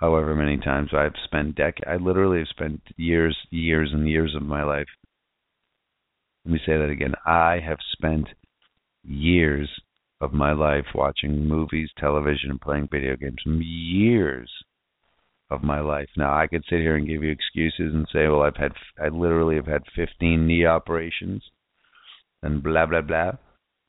[0.00, 1.74] however many times I've spent dec.
[1.86, 4.88] I literally have spent years, years, and years of my life.
[6.44, 7.14] Let me say that again.
[7.24, 8.28] I have spent
[9.04, 9.68] years
[10.20, 13.42] of my life watching movies, television, and playing video games.
[13.44, 14.50] Years
[15.50, 16.08] of my life.
[16.16, 19.08] Now I could sit here and give you excuses and say, well, I've had, I
[19.08, 21.42] literally have had 15 knee operations,
[22.42, 23.32] and blah blah blah.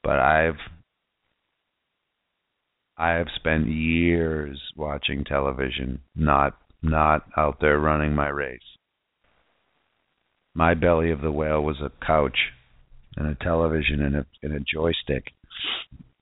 [0.03, 0.59] But I've,
[2.97, 8.59] I have spent years watching television, not not out there running my race.
[10.53, 12.37] My belly of the whale was a couch
[13.15, 15.31] and a television and a and a joystick.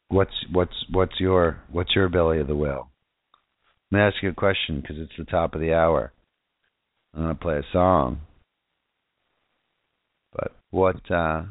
[0.07, 2.91] What's what's what's your what's your belly of the whale?
[3.91, 6.13] Let me ask you a question because it's the top of the hour.
[7.13, 8.21] I'm gonna play a song.
[10.31, 11.43] But what uh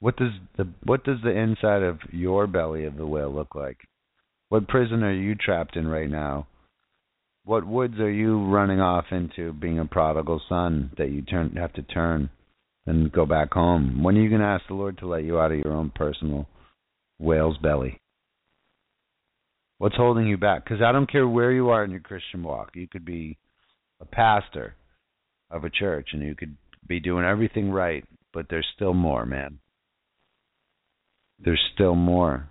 [0.00, 3.78] what does the what does the inside of your belly of the whale look like?
[4.48, 6.46] What prison are you trapped in right now?
[7.44, 11.72] What woods are you running off into being a prodigal son that you turn have
[11.74, 12.30] to turn
[12.86, 14.02] and go back home?
[14.02, 15.92] When are you going to ask the Lord to let you out of your own
[15.94, 16.46] personal
[17.18, 17.98] whale's belly?
[19.78, 20.64] What's holding you back?
[20.64, 22.70] Because I don't care where you are in your Christian walk.
[22.74, 23.36] You could be
[24.00, 24.74] a pastor
[25.50, 29.58] of a church and you could be doing everything right, but there's still more, man.
[31.38, 32.48] There's still more.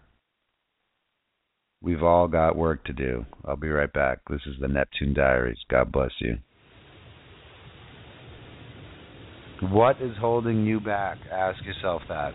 [1.81, 3.25] We've all got work to do.
[3.45, 4.19] I'll be right back.
[4.29, 5.57] This is the Neptune Diaries.
[5.69, 6.37] God bless you.
[9.61, 11.17] What is holding you back?
[11.31, 12.33] Ask yourself that.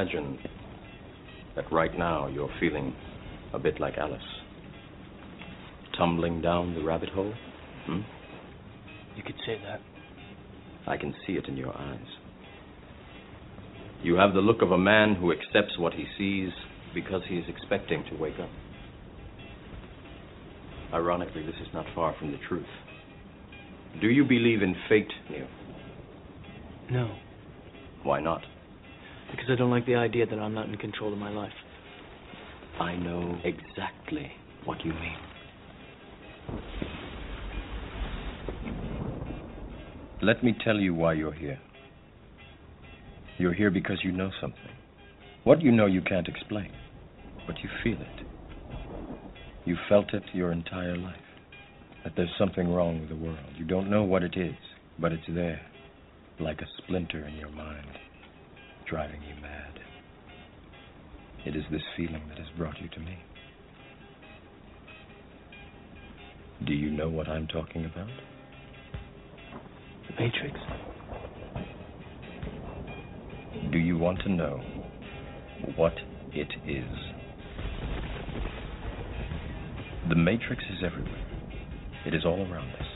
[0.00, 0.38] Imagine
[1.56, 2.94] that right now you're feeling
[3.52, 4.22] a bit like Alice.
[5.98, 7.34] Tumbling down the rabbit hole?
[7.84, 8.00] Hmm?
[9.14, 9.82] You could say that.
[10.86, 12.06] I can see it in your eyes.
[14.02, 16.48] You have the look of a man who accepts what he sees
[16.94, 18.48] because he is expecting to wake up.
[20.94, 22.64] Ironically, this is not far from the truth.
[24.00, 25.46] Do you believe in fate, Neo?
[26.90, 27.14] No,
[28.02, 28.40] Why not?
[29.30, 31.52] Because I don't like the idea that I'm not in control of my life.
[32.78, 34.30] I know exactly
[34.64, 35.16] what you mean.
[40.22, 41.58] Let me tell you why you're here.
[43.38, 44.60] You're here because you know something.
[45.44, 46.70] What you know you can't explain,
[47.46, 48.76] but you feel it.
[49.64, 51.14] You felt it your entire life.
[52.04, 53.38] That there's something wrong with the world.
[53.56, 54.54] You don't know what it is,
[54.98, 55.60] but it's there,
[56.38, 57.98] like a splinter in your mind,
[58.90, 59.78] driving you mad.
[61.46, 63.16] It is this feeling that has brought you to me.
[66.66, 68.08] Do you know what I'm talking about?
[70.08, 70.58] The Matrix?
[73.70, 74.60] Do you want to know
[75.76, 75.94] what
[76.32, 76.98] it is?
[80.08, 81.26] The Matrix is everywhere.
[82.06, 82.86] It is all around us.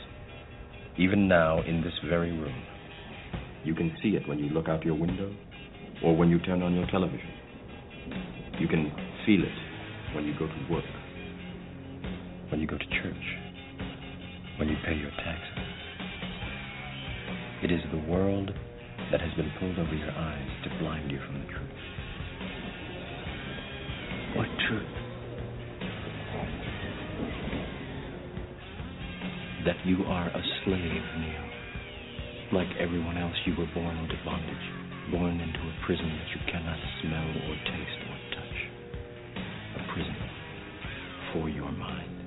[0.97, 2.63] Even now, in this very room.
[3.63, 5.33] You can see it when you look out your window
[6.03, 7.29] or when you turn on your television.
[8.59, 8.91] You can
[9.25, 10.85] feel it when you go to work,
[12.49, 13.25] when you go to church,
[14.57, 15.65] when you pay your taxes.
[17.63, 18.51] It is the world
[19.11, 21.69] that has been pulled over your eyes to blind you from the truth.
[24.35, 24.83] What truth?
[29.65, 31.49] That you are a slave, Neo.
[32.53, 36.79] Like everyone else, you were born into bondage, born into a prison that you cannot
[37.01, 38.57] smell or taste or touch.
[39.75, 40.15] A prison
[41.33, 42.24] for your mind.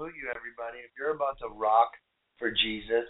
[0.00, 0.80] Salute you, everybody.
[0.80, 1.92] If you're about to rock
[2.40, 3.04] for Jesus,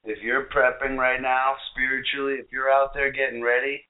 [0.00, 3.84] if you're prepping right now spiritually, if you're out there getting ready,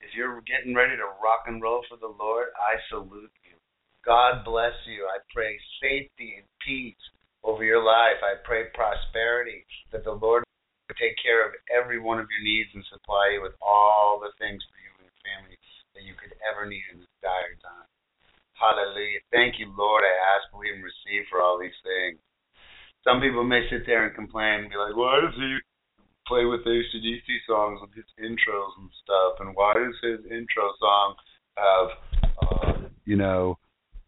[0.00, 3.60] if you're getting ready to rock and roll for the Lord, I salute you.
[4.00, 5.04] God bless you.
[5.04, 7.04] I pray safety and peace
[7.44, 8.16] over your life.
[8.24, 10.40] I pray prosperity, that the Lord
[10.88, 14.32] will take care of every one of your needs and supply you with all the
[14.40, 15.60] things for you and your family
[15.92, 17.92] that you could ever need in this dire time.
[18.54, 19.20] Hallelujah.
[19.30, 20.04] Thank you, Lord.
[20.04, 22.18] I ask, believe, and receive for all these things.
[23.02, 25.58] Some people may sit there and complain and be like, why does he
[26.26, 29.40] play with ACDC songs with his intros and stuff?
[29.40, 31.14] And why does his intro song
[31.56, 31.88] have,
[32.42, 32.72] uh,
[33.04, 33.58] you know,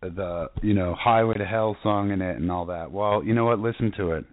[0.00, 2.90] the, you know, Highway to Hell song in it and all that?
[2.90, 3.58] Well, you know what?
[3.58, 4.24] Listen to it.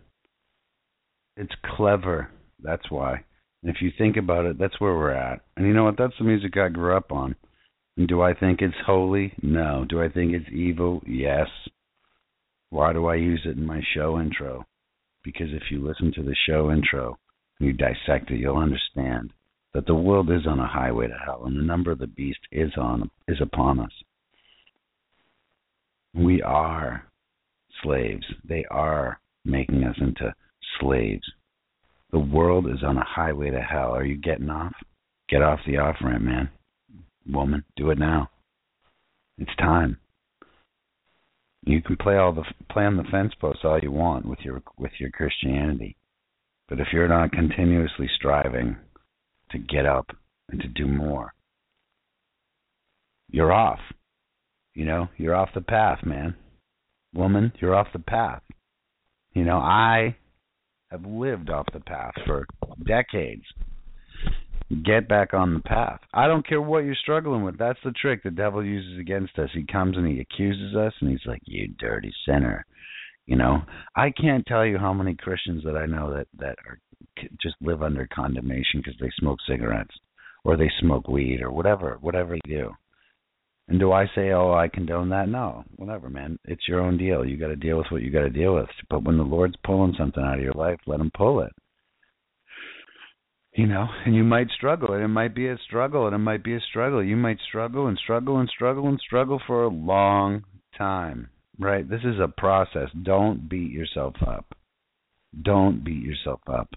[1.36, 2.30] It's clever.
[2.62, 3.24] That's why.
[3.64, 5.42] And if you think about it, that's where we're at.
[5.58, 5.98] And you know what?
[5.98, 7.36] That's the music I grew up on.
[8.08, 9.34] Do I think it's holy?
[9.42, 9.86] No.
[9.88, 11.02] Do I think it's evil?
[11.06, 11.48] Yes.
[12.70, 14.66] Why do I use it in my show intro?
[15.24, 17.18] Because if you listen to the show intro
[17.60, 19.32] and you dissect it, you'll understand
[19.74, 22.40] that the world is on a highway to hell and the number of the beast
[22.52, 23.92] is on is upon us.
[26.16, 27.06] We are
[27.84, 28.26] slaves.
[28.48, 30.34] They are making us into
[30.80, 31.24] slaves.
[32.12, 33.96] The world is on a highway to hell.
[33.96, 34.74] Are you getting off?
[35.30, 36.50] Get off the off ramp, man.
[37.28, 38.30] Woman, do it now.
[39.38, 39.98] It's time.
[41.66, 44.62] You can play all the play on the fence posts all you want with your
[44.78, 45.96] with your Christianity,
[46.68, 48.76] but if you're not continuously striving
[49.52, 50.08] to get up
[50.50, 51.34] and to do more,
[53.30, 53.80] you're off.
[54.76, 56.36] You know, you're off the path, man.
[57.14, 58.42] Woman, you're off the path.
[59.34, 60.18] You know, I
[60.92, 62.46] have lived off the path for
[62.86, 63.46] decades.
[64.84, 66.00] Get back on the path.
[66.14, 67.58] I don't care what you're struggling with.
[67.58, 69.50] That's the trick the devil uses against us.
[69.54, 72.66] He comes and he accuses us and he's like, You dirty sinner.
[73.26, 73.62] You know,
[73.96, 76.80] I can't tell you how many Christians that I know that that are
[77.42, 79.96] just live under condemnation because they smoke cigarettes
[80.44, 82.72] or they smoke weed or whatever, whatever they do.
[83.70, 85.30] And do I say, oh, I condone that?
[85.30, 86.38] No, whatever, man.
[86.46, 87.24] It's your own deal.
[87.26, 88.68] You got to deal with what you got to deal with.
[88.90, 91.52] But when the Lord's pulling something out of your life, let Him pull it.
[93.56, 96.44] You know, and you might struggle, and it might be a struggle, and it might
[96.44, 97.04] be a struggle.
[97.04, 100.44] You might struggle and struggle and struggle and struggle for a long
[100.76, 101.88] time, right?
[101.88, 102.90] This is a process.
[103.04, 104.56] Don't beat yourself up.
[105.40, 106.70] Don't beat yourself up.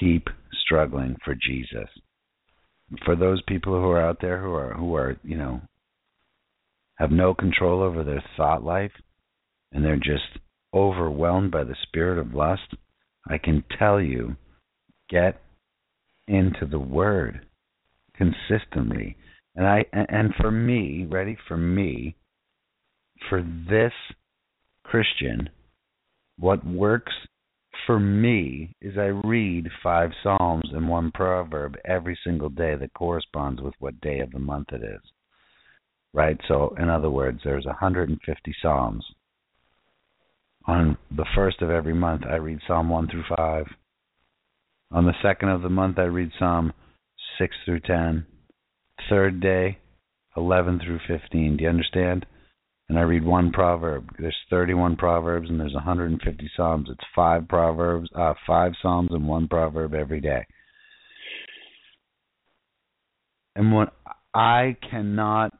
[0.00, 0.28] Keep
[0.64, 1.90] struggling for Jesus
[3.04, 5.60] for those people who are out there who are who are you know
[6.94, 8.92] have no control over their thought life
[9.72, 10.38] and they're just
[10.74, 12.74] overwhelmed by the spirit of lust
[13.28, 14.36] i can tell you
[15.08, 15.40] get
[16.26, 17.46] into the word
[18.16, 19.16] consistently
[19.54, 22.14] and i and for me ready for me
[23.28, 23.92] for this
[24.84, 25.48] christian
[26.38, 27.12] what works
[27.88, 33.62] for me is I read five Psalms and one proverb every single day that corresponds
[33.62, 35.00] with what day of the month it is.
[36.12, 36.38] Right?
[36.48, 39.04] So, in other words, there's 150 Psalms.
[40.66, 43.64] On the first of every month, I read Psalm 1 through 5.
[44.90, 46.72] On the second of the month, I read Psalm
[47.38, 48.26] 6 through 10.
[49.08, 49.78] Third day,
[50.36, 51.56] 11 through 15.
[51.56, 52.26] Do you understand?
[52.88, 54.08] and I read one proverb.
[54.18, 56.88] There's 31 proverbs and there's 150 psalms.
[56.90, 60.46] It's five proverbs, uh, five psalms and one proverb every day.
[63.54, 63.92] And what
[64.34, 65.52] I cannot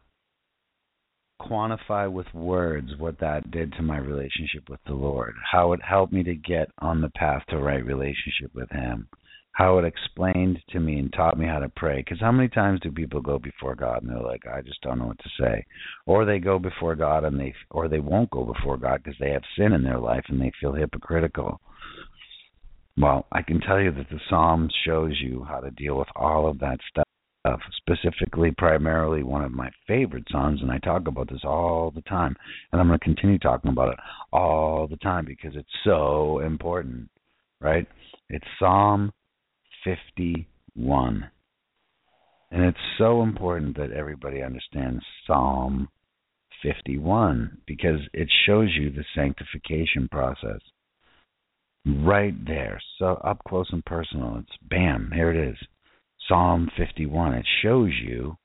[1.41, 6.13] quantify with words what that did to my relationship with the Lord, how it helped
[6.13, 9.09] me to get on the path to right relationship with Him
[9.59, 11.97] how it explained to me and taught me how to pray.
[11.97, 15.01] Because how many times do people go before God and they're like, I just don't
[15.01, 15.67] know what to say,
[16.07, 19.31] or they go before God and they, or they won't go before God because they
[19.31, 21.61] have sin in their life and they feel hypocritical.
[22.97, 26.49] Well, I can tell you that the Psalms shows you how to deal with all
[26.49, 27.08] of that stuff.
[27.77, 32.37] Specifically, primarily one of my favorite songs, and I talk about this all the time,
[32.73, 33.99] and I'm going to continue talking about it
[34.33, 37.09] all the time because it's so important,
[37.61, 37.87] right?
[38.29, 39.13] It's Psalm
[39.85, 41.31] 51.
[42.51, 45.89] And it's so important that everybody understands Psalm
[46.63, 50.61] 51 because it shows you the sanctification process
[51.87, 52.81] right there.
[52.99, 54.39] So up close and personal.
[54.39, 55.57] It's bam, here it is.
[56.29, 57.35] Psalm 51.
[57.35, 58.37] It shows you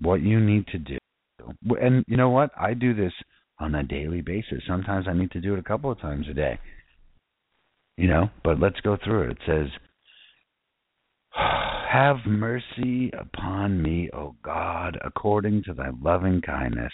[0.00, 0.98] what you need to do.
[1.80, 2.50] And you know what?
[2.58, 3.12] I do this
[3.58, 4.62] on a daily basis.
[4.66, 6.58] Sometimes I need to do it a couple of times a day.
[7.96, 9.30] You know, but let's go through it.
[9.32, 9.66] It says,
[11.92, 16.92] Have mercy upon me, O God, according to thy loving kindness.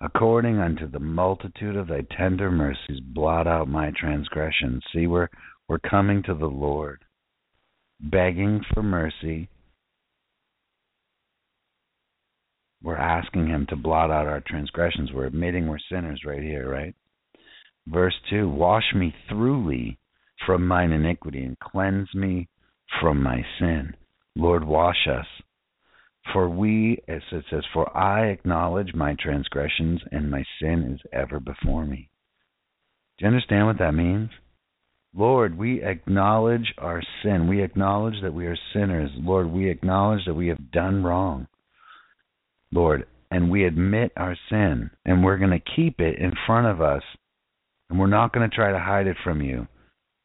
[0.00, 4.82] According unto the multitude of thy tender mercies, blot out my transgressions.
[4.94, 5.28] See, we're,
[5.68, 7.04] we're coming to the Lord,
[8.00, 9.48] begging for mercy.
[12.82, 15.10] We're asking Him to blot out our transgressions.
[15.12, 16.94] We're admitting we're sinners right here, right?
[17.86, 19.98] Verse 2 Wash me throughly
[20.46, 22.48] from mine iniquity and cleanse me
[23.00, 23.94] from my sin.
[24.36, 25.26] Lord, wash us.
[26.32, 31.40] For we, as it says, for I acknowledge my transgressions and my sin is ever
[31.40, 32.10] before me.
[33.16, 34.30] Do you understand what that means?
[35.14, 37.48] Lord, we acknowledge our sin.
[37.48, 39.10] We acknowledge that we are sinners.
[39.16, 41.48] Lord, we acknowledge that we have done wrong.
[42.70, 46.80] Lord, and we admit our sin, and we're going to keep it in front of
[46.80, 47.02] us
[47.90, 49.66] and we're not going to try to hide it from you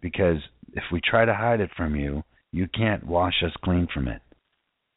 [0.01, 0.37] because
[0.73, 4.21] if we try to hide it from you, you can't wash us clean from it.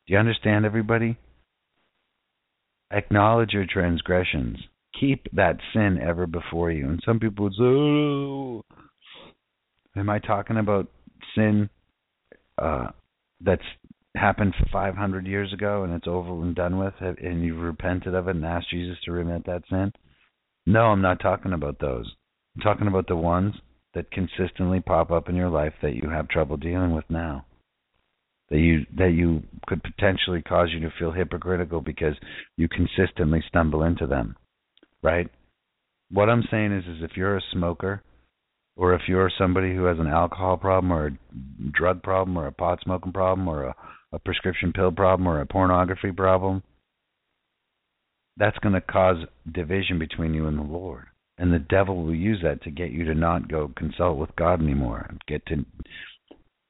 [0.06, 1.16] Do you understand, everybody?
[2.90, 4.58] Acknowledge your transgressions.
[4.98, 6.88] Keep that sin ever before you.
[6.88, 8.64] And some people would say, oh,
[9.96, 10.88] am I talking about
[11.34, 11.68] sin
[12.58, 12.88] uh,
[13.40, 13.62] that's
[14.14, 18.36] happened 500 years ago and it's over and done with, and you've repented of it
[18.36, 19.92] and asked Jesus to remit that sin?
[20.66, 22.10] No, I'm not talking about those.
[22.56, 23.54] I'm talking about the ones
[23.94, 27.46] that consistently pop up in your life that you have trouble dealing with now.
[28.50, 32.14] That you that you could potentially cause you to feel hypocritical because
[32.56, 34.36] you consistently stumble into them.
[35.02, 35.28] Right?
[36.10, 38.02] What I'm saying is is if you're a smoker
[38.76, 42.52] or if you're somebody who has an alcohol problem or a drug problem or a
[42.52, 43.74] pot smoking problem or a,
[44.12, 46.62] a prescription pill problem or a pornography problem,
[48.36, 49.16] that's going to cause
[49.50, 51.06] division between you and the Lord
[51.38, 54.62] and the devil will use that to get you to not go consult with God
[54.62, 55.10] anymore.
[55.28, 55.64] Get to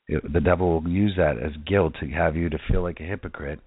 [0.09, 3.61] the devil will use that as guilt to have you to feel like a hypocrite,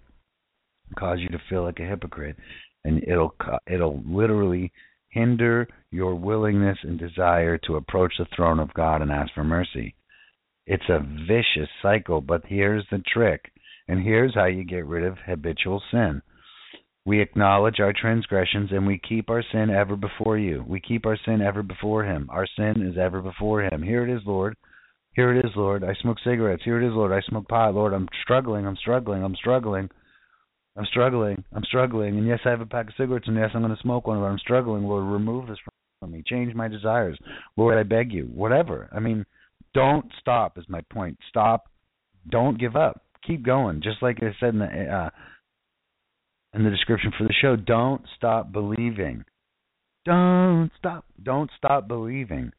[0.98, 2.38] cause you to feel like a hypocrite,
[2.84, 3.36] and it'll
[3.68, 4.72] it'll literally
[5.10, 9.95] hinder your willingness and desire to approach the throne of God and ask for mercy.
[10.66, 13.52] It's a vicious cycle, but here's the trick,
[13.88, 16.22] and here's how you get rid of habitual sin.
[17.06, 20.64] We acknowledge our transgressions and we keep our sin ever before you.
[20.68, 22.30] We keep our sin ever before Him.
[22.30, 23.82] Our sin is ever before Him.
[23.82, 24.56] Here it is, Lord.
[25.14, 25.84] Here it is, Lord.
[25.84, 26.61] I smoke cigarettes.
[26.64, 27.11] Here it is, Lord.
[27.11, 27.74] I smoke pot.
[27.74, 28.68] Lord, I'm struggling.
[28.68, 29.24] I'm struggling.
[29.24, 29.90] I'm struggling.
[30.76, 31.44] I'm struggling.
[31.52, 32.18] I'm struggling.
[32.18, 34.20] And yes, I have a pack of cigarettes, and yes, I'm going to smoke one,
[34.20, 34.84] but I'm struggling.
[34.84, 35.57] Lord, remove this
[36.00, 36.24] from me.
[36.26, 37.18] Change my desires.
[37.58, 38.26] Lord, I beg you.
[38.34, 38.90] Whatever.
[38.92, 39.26] I mean,
[39.74, 41.18] don't stop, is my point.
[41.30, 41.70] Stop.
[42.30, 43.04] Don't give up.
[43.26, 43.82] Keep going.
[43.82, 45.10] Just like I said in the, uh,
[46.54, 49.24] in the description for the show, don't stop believing.
[50.06, 51.06] Don't stop.
[51.22, 52.52] Don't stop believing.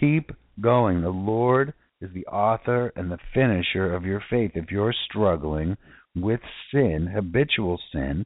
[0.00, 1.02] Keep going.
[1.02, 4.52] The Lord is the author and the finisher of your faith.
[4.54, 5.76] If you're struggling
[6.16, 6.40] with
[6.72, 8.24] sin, habitual sin,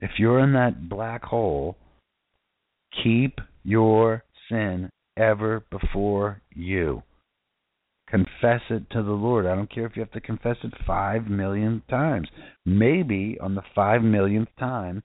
[0.00, 1.76] if you're in that black hole,
[3.02, 7.02] keep your sin ever before you.
[8.08, 9.46] Confess it to the Lord.
[9.46, 12.28] I don't care if you have to confess it five million times.
[12.66, 15.02] Maybe on the five millionth time,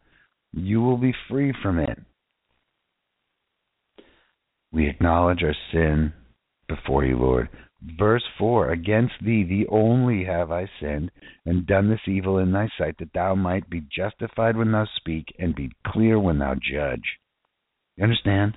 [0.51, 1.99] you will be free from it.
[4.72, 6.14] We acknowledge our sin
[6.68, 7.49] before you, Lord.
[7.97, 11.11] Verse 4 Against thee, thee only have I sinned,
[11.45, 15.34] and done this evil in thy sight, that thou might be justified when thou speak,
[15.39, 17.19] and be clear when thou judge.
[17.98, 18.53] You understand?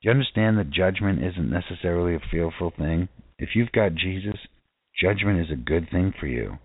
[0.00, 3.08] Do you understand that judgment isn't necessarily a fearful thing?
[3.38, 4.38] If you've got Jesus,
[4.98, 6.58] judgment is a good thing for you.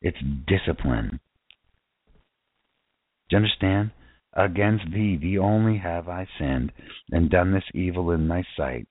[0.00, 0.18] It's
[0.48, 1.20] discipline.
[3.30, 3.92] Do you understand?
[4.34, 6.72] Against thee, thee only have I sinned,
[7.12, 8.88] and done this evil in thy sight,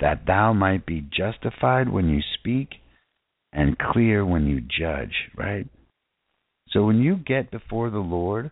[0.00, 2.70] that thou might be justified when you speak,
[3.52, 5.68] and clear when you judge, right?
[6.70, 8.50] So when you get before the Lord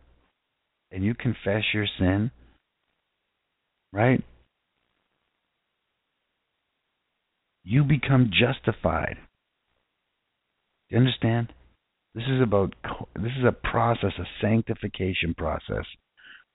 [0.90, 2.30] and you confess your sin,
[3.92, 4.22] right?
[7.62, 9.16] You become justified.
[10.88, 11.52] You understand?
[12.14, 12.74] This is about
[13.14, 15.84] this is a process, a sanctification process,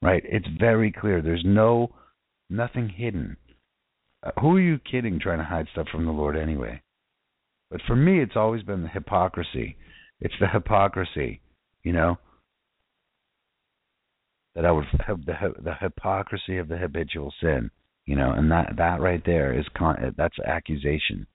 [0.01, 0.21] right?
[0.25, 1.21] It's very clear.
[1.21, 1.91] There's no
[2.49, 3.37] nothing hidden.
[4.21, 6.81] Uh, who are you kidding trying to hide stuff from the Lord anyway?
[7.71, 9.77] But for me, it's always been the hypocrisy.
[10.19, 11.41] It's the hypocrisy,
[11.83, 12.17] you know,
[14.55, 15.33] that I would have the
[15.63, 17.69] the hypocrisy of the habitual sin,
[18.05, 21.27] you know, and that that right there is con- that's accusation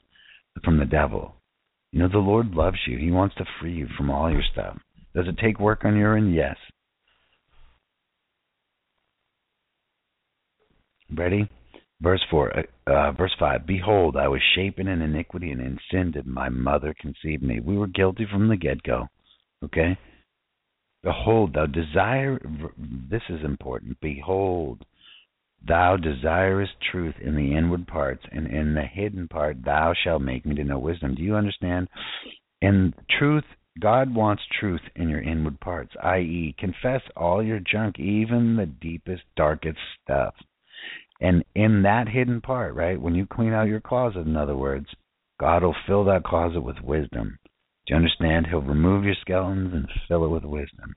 [0.65, 1.35] from the devil.
[1.93, 2.99] You know, the Lord loves you.
[2.99, 4.79] He wants to free you from all your stuff.
[5.15, 6.35] Does it take work on your end?
[6.35, 6.57] Yes.
[11.15, 11.49] Ready?
[12.01, 13.67] Verse four, uh, uh, verse five.
[13.67, 17.61] Behold, I was shapen in iniquity, and in sin did my mother conceive me.
[17.61, 19.07] We were guilty from the get-go.
[19.65, 19.99] Okay.
[21.03, 22.39] Behold, thou desire.
[23.11, 23.99] This is important.
[24.01, 24.85] Behold,
[25.67, 30.45] thou desirest truth in the inward parts, and in the hidden part thou shalt make
[30.45, 31.15] me to know wisdom.
[31.15, 31.89] Do you understand?
[32.61, 33.45] In truth,
[33.81, 39.23] God wants truth in your inward parts, i.e., confess all your junk, even the deepest,
[39.37, 40.35] darkest stuff.
[41.21, 44.87] And in that hidden part, right, when you clean out your closet, in other words,
[45.39, 47.39] God will fill that closet with wisdom.
[47.91, 48.47] Do you understand?
[48.47, 50.95] He'll remove your skeletons and fill it with wisdom.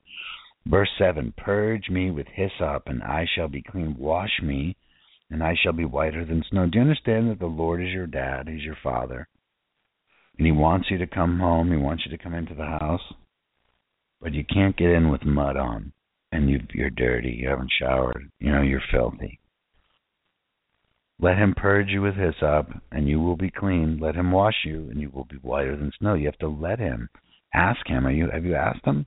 [0.68, 3.96] Verse 7 Purge me with hyssop, and I shall be clean.
[3.98, 4.78] Wash me,
[5.32, 6.68] and I shall be whiter than snow.
[6.68, 8.48] Do you understand that the Lord is your dad?
[8.48, 9.28] He's your father.
[10.38, 11.72] And He wants you to come home.
[11.72, 13.14] He wants you to come into the house.
[14.22, 15.94] But you can't get in with mud on,
[16.32, 17.32] and you, you're dirty.
[17.32, 18.30] You haven't showered.
[18.38, 19.40] You know, you're filthy.
[21.20, 24.00] Let him purge you with hyssop, and you will be clean.
[24.00, 26.16] Let him wash you, and you will be whiter than snow.
[26.16, 27.10] You have to let him.
[27.54, 28.06] Ask him.
[28.08, 28.30] Are you?
[28.32, 29.06] Have you asked him?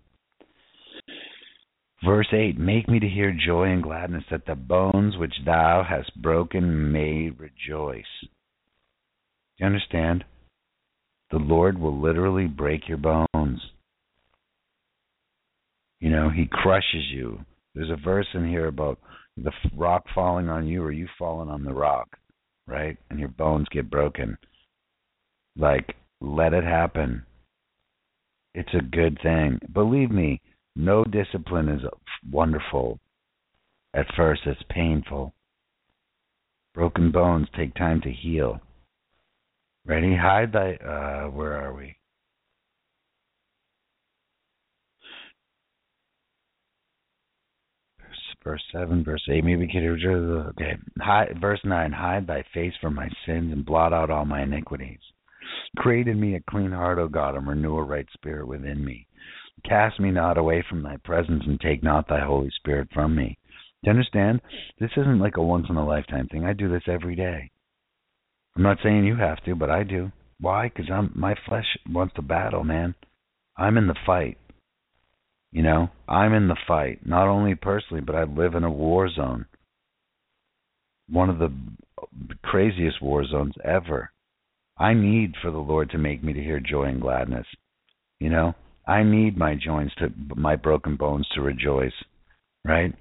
[2.05, 6.21] Verse 8 Make me to hear joy and gladness, that the bones which thou hast
[6.23, 8.05] broken may rejoice.
[8.23, 8.29] Do
[9.59, 10.25] you understand?
[11.31, 13.61] The Lord will literally break your bones.
[15.99, 17.41] You know, He crushes you.
[17.75, 18.99] There's a verse in here about
[19.37, 22.09] the rock falling on you or you falling on the rock,
[22.67, 22.97] right?
[23.11, 24.37] And your bones get broken.
[25.57, 27.25] Like, let it happen.
[28.55, 29.59] It's a good thing.
[29.73, 30.41] Believe me,
[30.75, 31.83] no discipline is
[32.31, 32.99] wonderful.
[33.95, 35.35] At first, it's painful.
[36.75, 38.61] Broken bones take time to heal.
[39.87, 40.17] Ready?
[40.17, 40.75] Hide thy.
[40.75, 41.97] Uh, where are we?
[48.47, 49.43] Verse seven, verse eight.
[49.45, 49.83] Maybe we could.
[50.51, 50.77] Okay.
[51.01, 51.91] Hide, verse nine.
[51.91, 55.01] Hide thy face from my sins and blot out all my iniquities.
[55.79, 59.09] Create in me a clean heart, O God, and renew a right spirit within me.
[59.69, 63.37] Cast me not away from thy presence and take not thy Holy Spirit from me.
[63.83, 64.41] Do you understand?
[64.79, 66.45] This isn't like a once in a lifetime thing.
[66.45, 67.51] I do this every day.
[68.55, 70.13] I'm not saying you have to, but I do.
[70.39, 70.69] Why?
[70.69, 72.95] Because I'm my flesh wants to battle, man.
[73.57, 74.39] I'm in the fight.
[75.53, 79.09] You know, I'm in the fight, not only personally, but I live in a war
[79.09, 79.47] zone.
[81.09, 81.53] One of the
[82.43, 84.11] craziest war zones ever.
[84.79, 87.47] I need for the Lord to make me to hear joy and gladness.
[88.21, 88.55] You know,
[88.87, 91.93] I need my joints to my broken bones to rejoice,
[92.65, 92.95] right?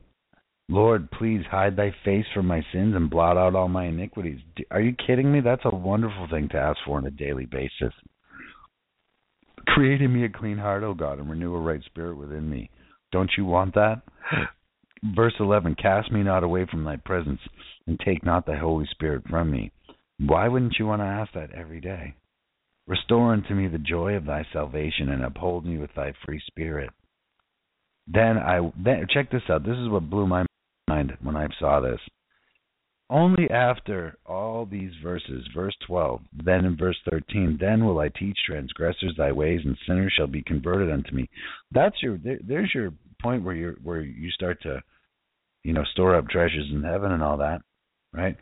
[0.70, 4.40] Lord, please hide thy face from my sins and blot out all my iniquities.
[4.72, 5.42] Are you kidding me?
[5.42, 7.94] That's a wonderful thing to ask for on a daily basis.
[9.68, 12.70] Create in me a clean heart, O God, and renew a right spirit within me.
[13.12, 14.02] Don't you want that?
[15.16, 17.40] Verse 11 Cast me not away from thy presence,
[17.88, 19.72] and take not thy Holy Spirit from me.
[20.20, 22.16] Why wouldn't you want to ask that every day?
[22.88, 26.90] Restore unto me the joy of thy salvation, and uphold me with thy free spirit.
[28.08, 29.64] Then I then check this out.
[29.64, 30.46] This is what blew my
[30.88, 32.00] mind when I saw this.
[33.10, 38.38] Only after all these verses, verse 12, then in verse 13, then will I teach
[38.46, 41.30] transgressors thy ways, and sinners shall be converted unto me.
[41.72, 42.92] That's your there, there's your
[43.22, 44.82] point where you where you start to,
[45.64, 47.62] you know, store up treasures in heaven and all that,
[48.12, 48.38] right?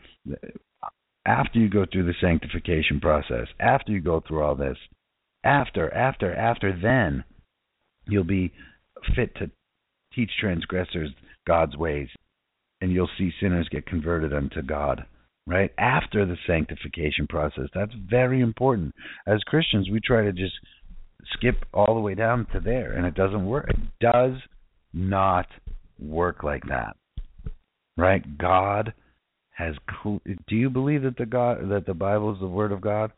[1.26, 4.78] After you go through the sanctification process, after you go through all this,
[5.44, 7.26] after, after, after, then
[8.08, 8.54] you'll be
[9.14, 9.52] fit to
[10.14, 11.10] teach transgressors
[11.46, 12.08] God's ways
[12.84, 15.06] and you'll see sinners get converted unto God.
[15.48, 18.94] Right after the sanctification process, that's very important.
[19.26, 20.54] As Christians, we try to just
[21.32, 23.70] skip all the way down to there, and it doesn't work.
[23.70, 24.34] It does
[24.94, 25.48] not
[25.98, 26.98] work like that.
[27.96, 28.38] Right?
[28.38, 28.94] God
[29.52, 29.76] has.
[30.04, 30.20] Do
[30.50, 33.12] you believe that the God that the Bible is the Word of God?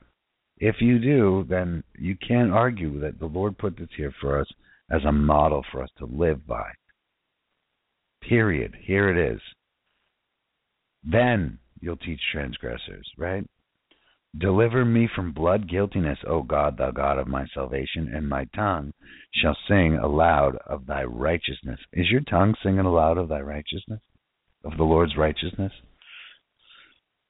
[0.59, 4.47] If you do, then you can't argue that the Lord put this here for us
[4.91, 6.69] as a model for us to live by.
[8.21, 8.75] Period.
[8.85, 9.41] Here it is.
[11.05, 13.45] Then you'll teach transgressors, right?
[14.37, 18.91] Deliver me from blood guiltiness, O God, thou God of my salvation, and my tongue
[19.33, 21.79] shall sing aloud of thy righteousness.
[21.93, 24.01] Is your tongue singing aloud of thy righteousness?
[24.65, 25.71] Of the Lord's righteousness?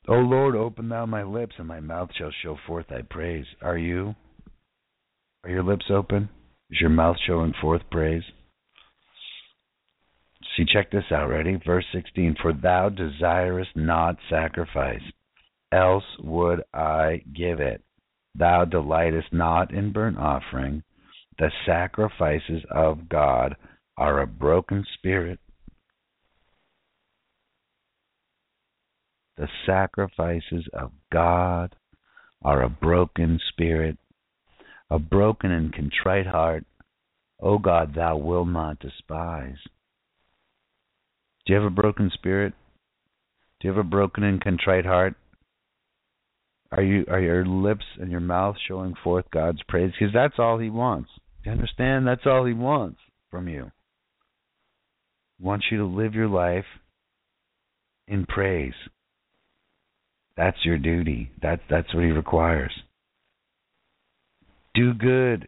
[0.07, 3.45] O Lord, open thou my lips, and my mouth shall show forth thy praise.
[3.61, 4.15] Are you?
[5.43, 6.29] Are your lips open?
[6.71, 8.23] Is your mouth showing forth praise?
[10.55, 11.27] See, check this out.
[11.29, 11.59] Ready?
[11.65, 15.01] Verse 16 For thou desirest not sacrifice,
[15.71, 17.81] else would I give it.
[18.35, 20.83] Thou delightest not in burnt offering.
[21.37, 23.55] The sacrifices of God
[23.97, 25.39] are a broken spirit.
[29.37, 31.75] The sacrifices of God
[32.41, 33.97] are a broken spirit,
[34.89, 36.63] a broken and contrite heart.
[37.41, 39.57] O God, thou wilt not despise.
[41.45, 42.53] Do you have a broken spirit?
[43.59, 45.15] Do you have a broken and contrite heart?
[46.71, 49.91] Are you are your lips and your mouth showing forth God's praise?
[49.97, 51.09] Because that's all He wants.
[51.45, 52.07] You understand?
[52.07, 52.99] That's all He wants
[53.29, 53.71] from you.
[55.37, 56.65] He wants you to live your life
[58.07, 58.73] in praise.
[60.35, 61.31] That's your duty.
[61.41, 62.73] That's that's what He requires.
[64.73, 65.47] Do good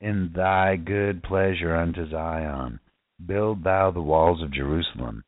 [0.00, 2.80] in thy good pleasure unto Zion.
[3.24, 5.24] Build thou the walls of Jerusalem.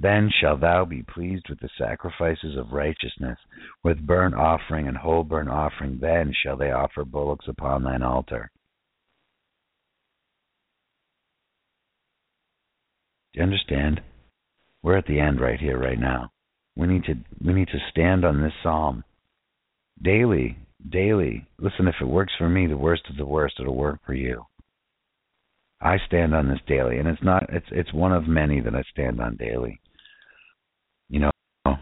[0.00, 3.38] Then shalt thou be pleased with the sacrifices of righteousness,
[3.82, 5.98] with burnt offering and whole burnt offering.
[6.00, 8.50] Then shall they offer bullocks upon thine altar.
[13.32, 14.00] Do you understand?
[14.82, 16.30] We're at the end right here, right now.
[16.76, 17.14] We need to
[17.44, 19.02] we need to stand on this psalm
[20.00, 20.58] daily,
[20.88, 21.44] daily.
[21.58, 24.44] Listen, if it works for me, the worst of the worst, it'll work for you.
[25.80, 28.82] I stand on this daily, and it's not it's it's one of many that I
[28.92, 29.80] stand on daily.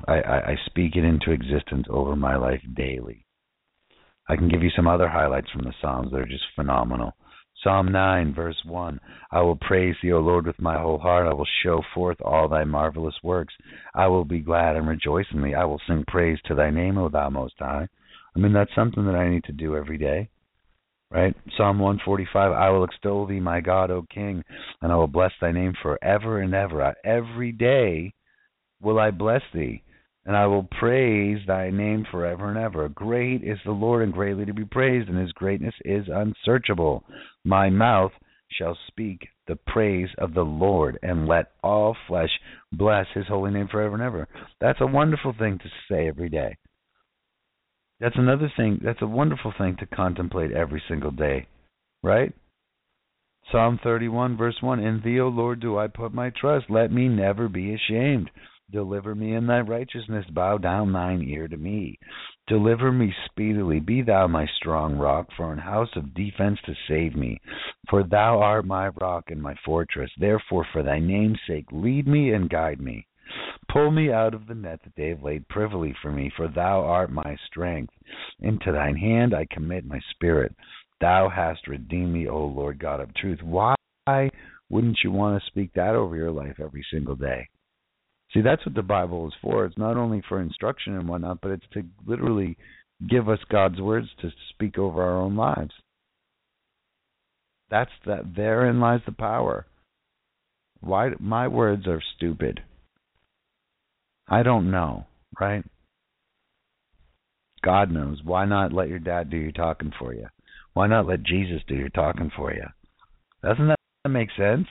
[0.07, 3.27] I, I, I speak it into existence over my life daily.
[4.29, 7.15] I can give you some other highlights from the Psalms that are just phenomenal.
[7.63, 9.01] Psalm 9, verse 1
[9.33, 11.27] I will praise thee, O Lord, with my whole heart.
[11.27, 13.55] I will show forth all thy marvelous works.
[13.95, 15.55] I will be glad and rejoice in thee.
[15.55, 17.89] I will sing praise to thy name, O thou most high.
[18.35, 20.29] I mean, that's something that I need to do every day.
[21.11, 21.35] Right?
[21.57, 24.43] Psalm 145 I will extol thee, my God, O King,
[24.83, 26.95] and I will bless thy name forever and ever.
[27.05, 28.13] Every day
[28.83, 29.83] will I bless thee,
[30.27, 32.89] and I will praise thy name forever and ever.
[32.89, 37.05] Great is the Lord, and greatly to be praised, and his greatness is unsearchable.
[37.45, 38.11] My mouth
[38.51, 42.31] shall speak the praise of the Lord, and let all flesh
[42.73, 44.27] bless his holy name forever and ever.
[44.61, 46.57] That's a wonderful thing to say every day.
[48.01, 51.47] That's another thing, that's a wonderful thing to contemplate every single day,
[52.03, 52.33] right?
[53.53, 56.67] Psalm 31, verse 1 In thee, O Lord, do I put my trust.
[56.69, 58.29] Let me never be ashamed.
[58.73, 60.27] Deliver me in thy righteousness.
[60.31, 61.99] Bow down thine ear to me.
[62.49, 63.81] Deliver me speedily.
[63.81, 67.41] Be thou my strong rock, for an house of defense to save me.
[67.89, 70.11] For thou art my rock and my fortress.
[70.19, 73.07] Therefore, for thy name's sake, lead me and guide me.
[73.73, 76.81] Pull me out of the net that they have laid privily for me, for thou
[76.81, 77.93] art my strength.
[78.41, 80.55] Into thine hand I commit my spirit.
[81.01, 83.43] Thou hast redeemed me, O Lord God of truth.
[83.43, 83.75] Why
[84.71, 87.49] wouldn't you want to speak that over your life every single day?
[88.33, 89.65] See, that's what the Bible is for.
[89.65, 92.57] It's not only for instruction and whatnot, but it's to literally
[93.09, 95.73] give us God's words to speak over our own lives.
[97.71, 98.35] That's that.
[98.35, 99.67] Therein lies the power.
[100.81, 102.61] Why my words are stupid?
[104.29, 105.07] I don't know,
[105.41, 105.65] right?
[107.65, 108.21] God knows.
[108.23, 110.27] Why not let your dad do your talking for you?
[110.75, 112.67] Why not let Jesus do your talking for you?
[113.43, 114.67] Doesn't that make sense?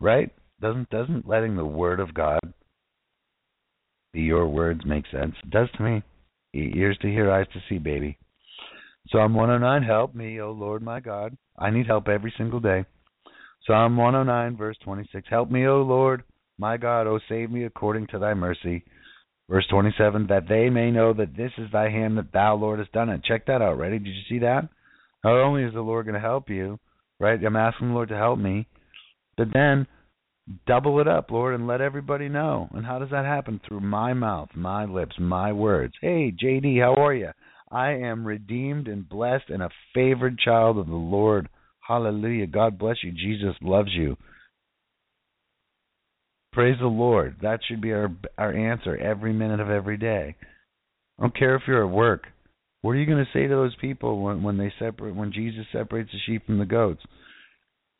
[0.00, 0.30] Right?
[0.62, 2.40] Doesn't doesn't letting the word of God
[4.12, 5.34] be your words make sense?
[5.42, 6.02] It does to me.
[6.54, 8.16] Ears to hear, eyes to see, baby.
[9.08, 11.36] Psalm 109, help me, O Lord my God.
[11.58, 12.84] I need help every single day.
[13.66, 16.22] Psalm 109, verse 26, help me, O Lord
[16.58, 18.84] my God, O save me according to thy mercy.
[19.50, 22.92] Verse 27, that they may know that this is thy hand, that thou, Lord, hast
[22.92, 23.24] done it.
[23.24, 23.98] Check that out, ready?
[23.98, 24.68] Did you see that?
[25.24, 26.78] Not only is the Lord going to help you,
[27.18, 27.42] right?
[27.42, 28.68] I'm asking the Lord to help me,
[29.36, 29.86] but then
[30.66, 32.68] double it up, Lord, and let everybody know.
[32.72, 33.60] And how does that happen?
[33.66, 35.94] Through my mouth, my lips, my words.
[36.00, 37.30] Hey, JD, how are you?
[37.70, 41.48] I am redeemed and blessed and a favored child of the Lord.
[41.80, 42.46] Hallelujah.
[42.46, 43.12] God bless you.
[43.12, 44.16] Jesus loves you.
[46.52, 47.36] Praise the Lord.
[47.40, 50.36] That should be our our answer every minute of every day.
[51.18, 52.24] I don't care if you're at work.
[52.82, 55.64] What are you going to say to those people when when they separate when Jesus
[55.72, 57.02] separates the sheep from the goats?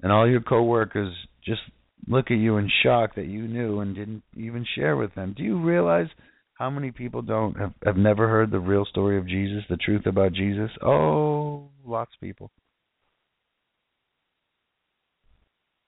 [0.02, 1.14] And all your coworkers
[1.46, 1.62] just
[2.06, 5.34] look at you in shock that you knew and didn't even share with them.
[5.36, 6.08] Do you realize
[6.54, 10.06] how many people don't have, have never heard the real story of Jesus, the truth
[10.06, 10.70] about Jesus?
[10.82, 12.50] Oh, lots of people.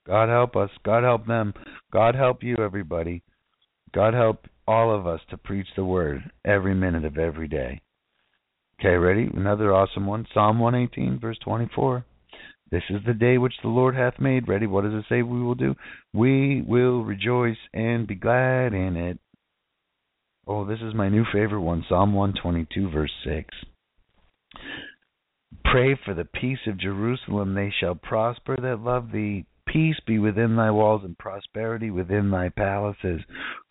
[0.07, 0.69] God help us.
[0.83, 1.53] God help them.
[1.91, 3.23] God help you, everybody.
[3.93, 7.81] God help all of us to preach the word every minute of every day.
[8.79, 9.29] Okay, ready?
[9.33, 10.27] Another awesome one.
[10.33, 12.05] Psalm 118, verse 24.
[12.75, 14.49] This is the day which the Lord hath made.
[14.49, 14.67] Ready?
[14.67, 15.75] What does it say we will do?
[16.13, 19.17] We will rejoice and be glad in it.
[20.45, 21.85] Oh, this is my new favorite one.
[21.87, 23.47] Psalm 122, verse 6.
[25.63, 27.55] Pray for the peace of Jerusalem.
[27.55, 29.45] They shall prosper that love thee.
[29.65, 33.21] Peace be within thy walls and prosperity within thy palaces.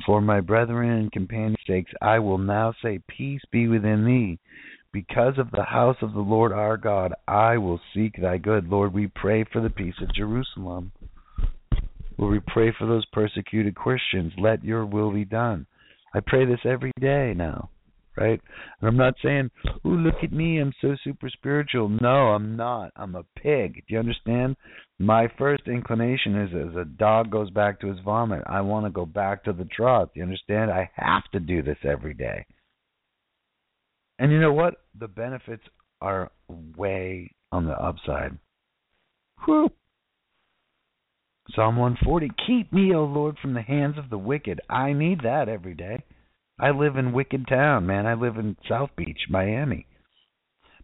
[0.07, 4.39] For my brethren and companions' sakes, I will now say, Peace be within thee.
[4.95, 8.69] Because of the house of the Lord our God, I will seek thy good.
[8.69, 10.93] Lord, we pray for the peace of Jerusalem.
[12.17, 14.33] Lord, we pray for those persecuted Christians.
[14.39, 15.67] Let your will be done.
[16.15, 17.71] I pray this every day now
[18.17, 18.41] right?
[18.81, 19.51] And I'm not saying,
[19.85, 22.93] "Oh, look at me, I'm so super spiritual." No, I'm not.
[22.97, 23.85] I'm a pig.
[23.87, 24.57] Do you understand?
[24.99, 28.43] My first inclination is as a dog goes back to his vomit.
[28.47, 30.13] I want to go back to the trough.
[30.15, 30.71] Do you understand?
[30.71, 32.47] I have to do this every day.
[34.19, 34.83] And you know what?
[34.99, 35.65] The benefits
[36.01, 38.39] are way on the upside.
[39.45, 39.71] Whew.
[41.55, 44.61] Psalm 140 Keep me, O Lord, from the hands of the wicked.
[44.71, 46.03] I need that every day.
[46.59, 48.07] I live in Wicked Town, man.
[48.07, 49.87] I live in South Beach, Miami.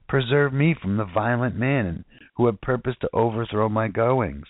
[0.09, 2.05] Preserve me from the violent men
[2.37, 4.47] who have purpose to overthrow my goings.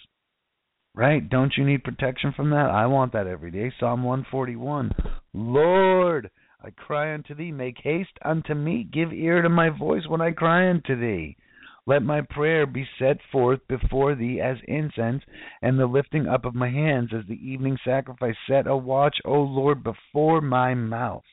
[0.95, 1.29] Right?
[1.29, 2.71] Don't you need protection from that?
[2.71, 3.73] I want that every day.
[3.79, 4.93] Psalm 141.
[5.35, 6.31] Lord,
[6.63, 7.53] I cry unto thee.
[7.53, 8.85] Make haste unto me.
[8.85, 11.37] Give ear to my voice when I cry unto thee.
[11.87, 15.25] Let my prayer be set forth before thee as incense,
[15.63, 18.37] and the lifting up of my hands as the evening sacrifice.
[18.47, 21.25] Set a watch, O Lord, before my mouth.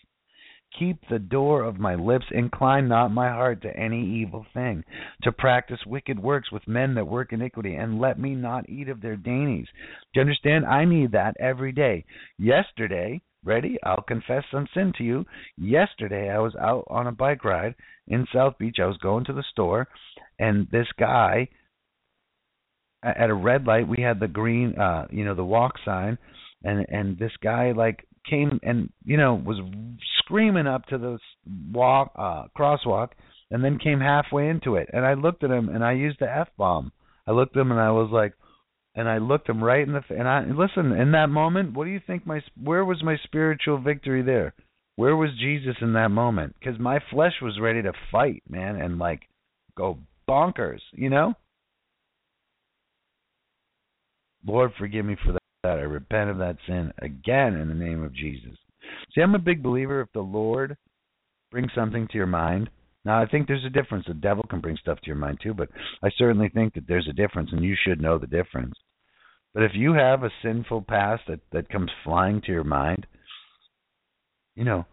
[0.79, 2.25] Keep the door of my lips.
[2.31, 4.83] Incline not my heart to any evil thing,
[5.23, 9.01] to practice wicked works with men that work iniquity, and let me not eat of
[9.01, 9.67] their dainties.
[10.13, 10.65] Do you understand?
[10.65, 12.05] I need that every day.
[12.37, 13.77] Yesterday, ready?
[13.83, 15.25] I'll confess some sin to you.
[15.57, 17.75] Yesterday, I was out on a bike ride
[18.07, 18.77] in South Beach.
[18.79, 19.87] I was going to the store,
[20.37, 21.47] and this guy
[23.03, 26.17] at a red light we had the green uh you know the walk sign
[26.63, 29.57] and and this guy like came and you know was
[30.19, 31.17] screaming up to the
[31.71, 33.09] walk uh crosswalk
[33.51, 36.29] and then came halfway into it and I looked at him and I used the
[36.29, 36.91] f bomb
[37.27, 38.33] I looked at him and I was like
[38.97, 41.91] and I looked him right in the and I listen in that moment what do
[41.91, 44.53] you think my where was my spiritual victory there
[44.97, 48.99] where was Jesus in that moment cuz my flesh was ready to fight man and
[48.99, 49.21] like
[49.77, 51.33] go bonkers, you know?
[54.45, 55.39] Lord, forgive me for that.
[55.63, 58.57] I repent of that sin again in the name of Jesus.
[59.13, 60.77] See, I'm a big believer if the Lord
[61.51, 62.69] brings something to your mind.
[63.03, 64.05] Now, I think there's a difference.
[64.07, 65.69] The devil can bring stuff to your mind too, but
[66.03, 68.73] I certainly think that there's a difference, and you should know the difference.
[69.57, 73.07] But if you have a sinful past that, that comes flying to your mind,
[74.55, 74.85] you know,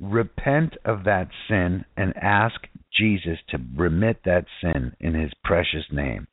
[0.00, 2.54] repent of that sin and ask
[2.96, 6.28] Jesus to remit that sin in his precious name.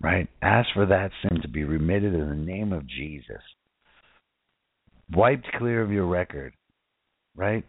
[0.00, 0.26] Right?
[0.40, 3.42] Ask for that sin to be remitted in the name of Jesus.
[5.14, 6.54] Wiped clear of your record.
[7.36, 7.66] Right?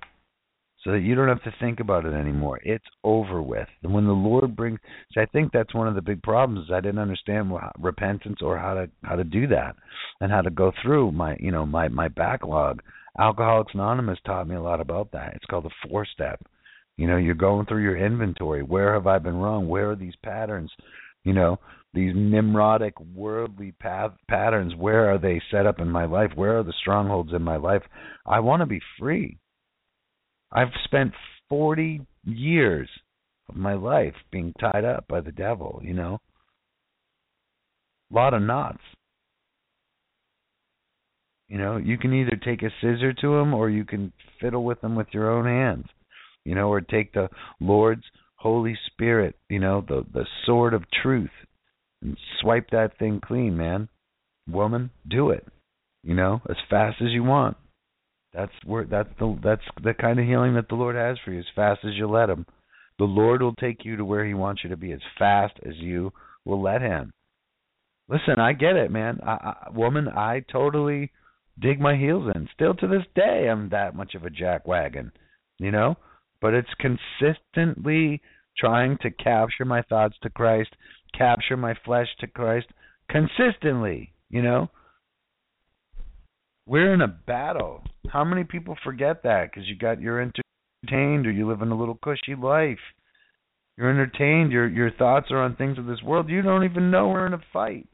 [0.86, 2.60] So that you don't have to think about it anymore.
[2.64, 3.68] It's over with.
[3.82, 4.80] And when the Lord brings
[5.14, 8.38] see, I think that's one of the big problems is I didn't understand what, repentance
[8.42, 9.76] or how to how to do that
[10.22, 12.84] and how to go through my you know my my backlog.
[13.18, 15.34] Alcoholics Anonymous taught me a lot about that.
[15.36, 16.40] It's called the four step.
[16.98, 18.62] You know, you're going through your inventory.
[18.62, 19.68] Where have I been wrong?
[19.68, 20.72] Where are these patterns?
[21.24, 21.58] You know,
[21.96, 24.76] these nimrodic worldly path patterns.
[24.76, 26.32] Where are they set up in my life?
[26.36, 27.82] Where are the strongholds in my life?
[28.26, 29.40] I want to be free.
[30.52, 31.14] I've spent
[31.50, 32.90] 40 years
[33.50, 36.20] of my life being tied up by the devil, you know.
[38.12, 38.82] A lot of knots.
[41.48, 44.12] You know, you can either take a scissor to them or you can
[44.42, 45.86] fiddle with them with your own hands.
[46.44, 48.04] You know, or take the Lord's
[48.36, 51.32] Holy Spirit, you know, the the sword of truth
[52.02, 53.90] and swipe that thing clean, man.
[54.48, 55.48] Woman, do it.
[56.04, 57.58] You know, as fast as you want.
[58.36, 61.40] That's where that's the that's the kind of healing that the Lord has for you.
[61.40, 62.46] As fast as you let Him,
[63.00, 65.76] the Lord will take you to where He wants you to be as fast as
[65.78, 66.12] you
[66.44, 67.14] will let Him.
[68.08, 69.20] Listen, I get it, man.
[69.26, 71.12] I, I, woman, I totally
[71.60, 72.48] dig my heels in.
[72.54, 75.12] Still to this day, I'm that much of a jackwagon,
[75.58, 75.96] you know.
[76.42, 78.22] But it's consistently
[78.58, 80.76] trying to capture my thoughts to Christ,
[81.18, 82.68] capture my flesh to Christ,
[83.10, 84.70] consistently, you know.
[86.68, 87.84] We're in a battle.
[88.10, 91.78] How many people forget that because you got you're entertained or you live in a
[91.78, 92.80] little cushy life.
[93.78, 94.52] You're entertained.
[94.52, 96.30] Your your thoughts are on things of this world.
[96.30, 97.88] You don't even know we're in a fight.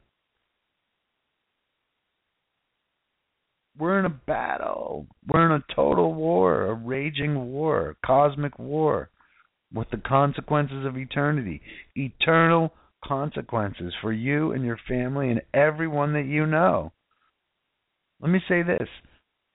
[3.78, 5.06] We're in a battle.
[5.26, 9.10] We're in a total war, a raging war, a cosmic war
[9.72, 11.62] with the consequences of eternity.
[11.96, 12.72] Eternal
[13.04, 16.92] consequences for you and your family and everyone that you know.
[18.22, 18.88] Let me say this.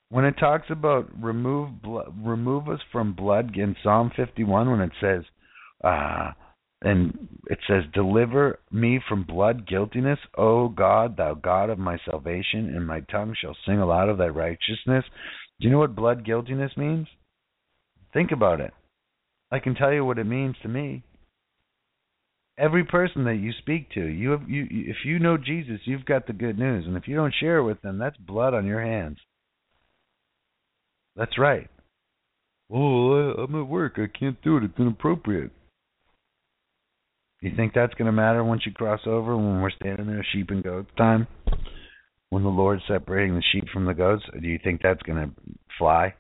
[0.10, 4.92] When it talks about remove blood, remove us from blood in Psalm 51 when it
[5.02, 5.24] says
[5.84, 6.32] uh
[6.82, 12.74] and it says deliver me from blood guiltiness o god thou god of my salvation
[12.76, 15.06] and my tongue shall sing aloud of thy righteousness.
[15.60, 17.08] Do you know what blood guiltiness means?
[18.14, 18.74] Think about it.
[19.52, 21.04] I can tell you what it means to me
[22.58, 26.28] every person that you speak to you have you if you know jesus you've got
[26.28, 28.82] the good news and if you don't share it with them that's blood on your
[28.82, 29.18] hands
[31.16, 31.70] that's right
[32.72, 35.52] oh i'm at work i can't do it it's inappropriate
[37.42, 40.50] you think that's going to matter once you cross over when we're standing there sheep
[40.50, 41.28] and goats time?
[42.30, 44.24] When the Lord's separating the sheep from the goats?
[44.40, 45.32] Do you think that's going to
[45.78, 46.16] fly?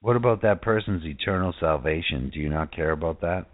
[0.00, 2.30] What about that person's eternal salvation?
[2.32, 3.46] Do you not care about that?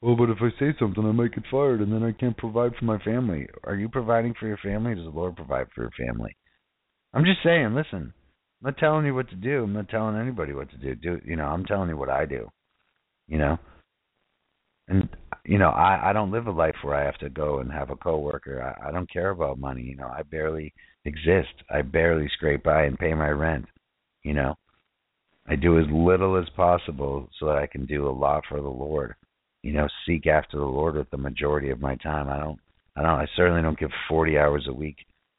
[0.00, 2.72] Well, but if I say something, I might get fired, and then I can't provide
[2.78, 3.48] for my family.
[3.64, 4.94] Are you providing for your family?
[4.94, 6.36] Does the Lord provide for your family?
[7.14, 7.74] I'm just saying.
[7.74, 8.12] Listen,
[8.62, 9.64] I'm not telling you what to do.
[9.64, 10.94] I'm not telling anybody what to do.
[10.94, 11.46] Do you know?
[11.46, 12.48] I'm telling you what I do.
[13.26, 13.58] You know,
[14.88, 15.08] and
[15.46, 17.90] you know, I I don't live a life where I have to go and have
[17.90, 18.62] a coworker.
[18.62, 19.82] I I don't care about money.
[19.82, 20.74] You know, I barely
[21.04, 21.54] exist.
[21.70, 23.64] I barely scrape by and pay my rent.
[24.22, 24.54] You know,
[25.46, 28.68] I do as little as possible so that I can do a lot for the
[28.68, 29.14] Lord.
[29.62, 32.28] You know, seek after the Lord with the majority of my time.
[32.28, 32.58] I don't.
[32.96, 33.20] I don't.
[33.20, 34.96] I certainly don't give 40 hours a week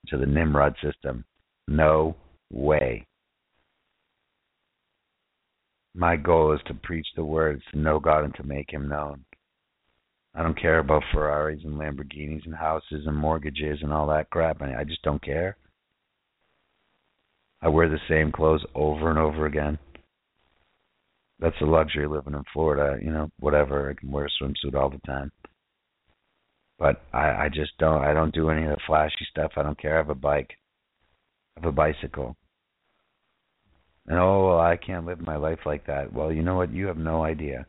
[0.07, 1.25] to the Nimrod system.
[1.67, 2.15] No
[2.51, 3.07] way.
[5.95, 9.23] My goal is to preach the words, to know God and to make Him known.
[10.35, 14.61] I don't care about Ferraris and Lamborghinis and houses and mortgages and all that crap.
[14.61, 15.55] I just don't care.
[17.61, 19.79] I wear the same clothes over and over again.
[21.39, 22.97] That's a luxury living in Florida.
[23.03, 23.89] You know, whatever.
[23.89, 25.31] I can wear a swimsuit all the time.
[26.77, 28.03] But I, I just don't.
[28.03, 29.51] I don't do any of the flashy stuff.
[29.55, 29.95] I don't care.
[29.95, 30.51] I have a bike.
[31.55, 32.35] I have a bicycle.
[34.07, 36.13] And oh, well, I can't live my life like that.
[36.13, 36.73] Well, you know what?
[36.73, 37.65] You have no idea.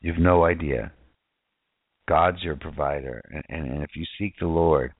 [0.00, 0.92] You've no idea.
[2.08, 3.22] God's your provider.
[3.30, 4.92] And, and, and if you seek the Lord,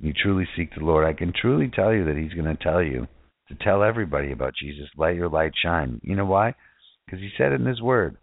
[0.00, 2.82] you truly seek the Lord, I can truly tell you that He's going to tell
[2.82, 3.06] you
[3.48, 4.88] to tell everybody about Jesus.
[4.96, 6.00] Let your light shine.
[6.02, 6.54] You know why?
[7.04, 8.16] Because he said it in his word.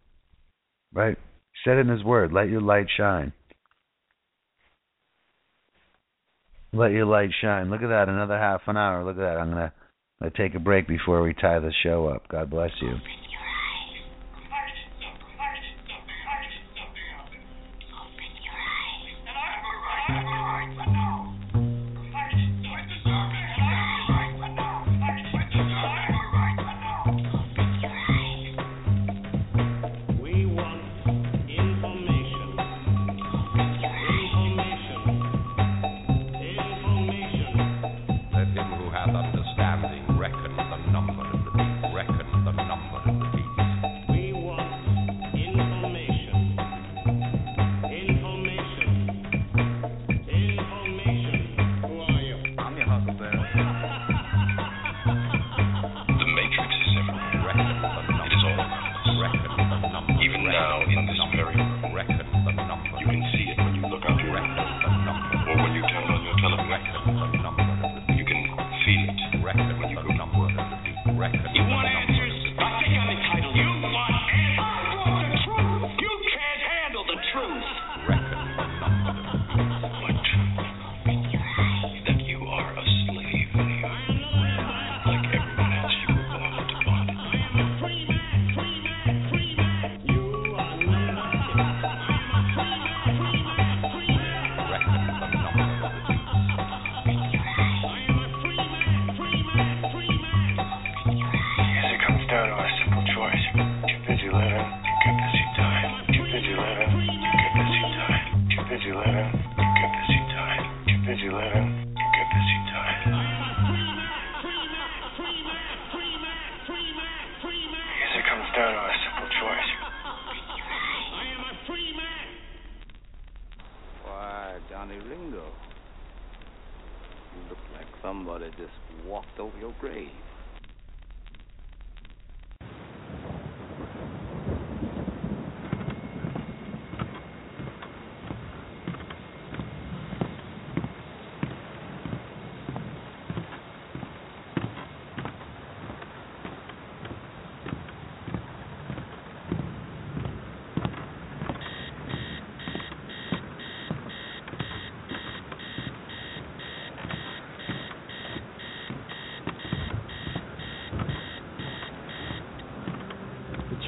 [0.93, 1.18] Right?
[1.18, 3.34] He said it in his word, let your light shine.
[6.73, 7.69] Let your light shine.
[7.69, 9.03] Look at that, another half an hour.
[9.06, 9.38] Look at that.
[9.38, 9.73] I'm gonna,
[10.22, 12.27] I'm gonna take a break before we tie the show up.
[12.27, 12.95] God bless you.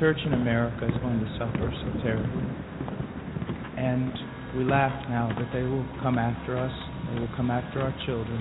[0.07, 2.47] Church in America is going to suffer so terribly.
[3.75, 4.07] And
[4.55, 6.71] we laugh now that they will come after us,
[7.11, 8.39] they will come after our children.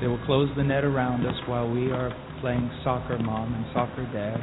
[0.00, 2.08] They will close the net around us while we are
[2.40, 4.40] playing soccer mom and soccer dad,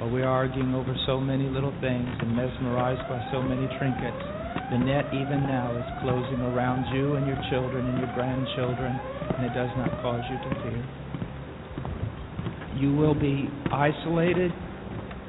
[0.00, 4.24] while we are arguing over so many little things and mesmerized by so many trinkets.
[4.72, 8.96] The net, even now, is closing around you and your children and your grandchildren,
[9.36, 10.80] and it does not cause you to fear.
[12.80, 14.48] You will be isolated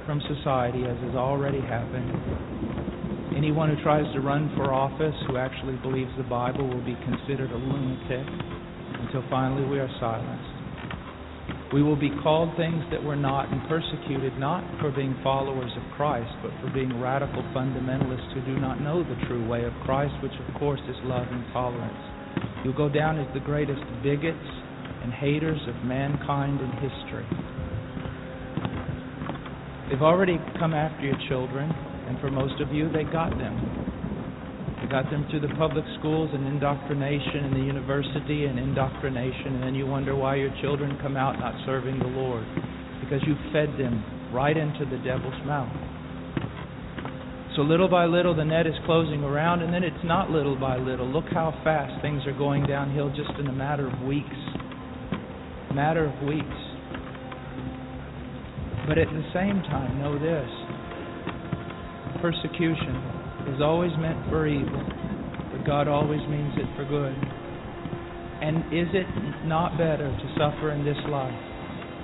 [0.05, 2.09] from society, as has already happened.
[3.35, 7.51] Anyone who tries to run for office who actually believes the Bible will be considered
[7.51, 8.25] a lunatic
[9.01, 10.55] until finally we are silenced.
[11.73, 15.83] We will be called things that we're not and persecuted not for being followers of
[15.97, 20.13] Christ, but for being radical fundamentalists who do not know the true way of Christ,
[20.23, 22.63] which of course is love and tolerance.
[22.63, 24.47] You'll go down as the greatest bigots
[25.03, 27.27] and haters of mankind in history.
[29.89, 33.53] They've already come after your children, and for most of you, they got them.
[34.81, 39.63] They got them through the public schools and indoctrination and the university and indoctrination, and
[39.63, 42.45] then you wonder why your children come out not serving the Lord.
[43.01, 45.69] Because you fed them right into the devil's mouth.
[47.55, 50.77] So little by little, the net is closing around, and then it's not little by
[50.77, 51.07] little.
[51.07, 54.35] Look how fast things are going downhill just in a matter of weeks.
[55.73, 56.64] Matter of weeks.
[58.87, 60.49] But at the same time, know this
[62.21, 62.95] persecution
[63.53, 64.81] is always meant for evil,
[65.51, 67.13] but God always means it for good.
[68.41, 69.05] And is it
[69.45, 71.41] not better to suffer in this life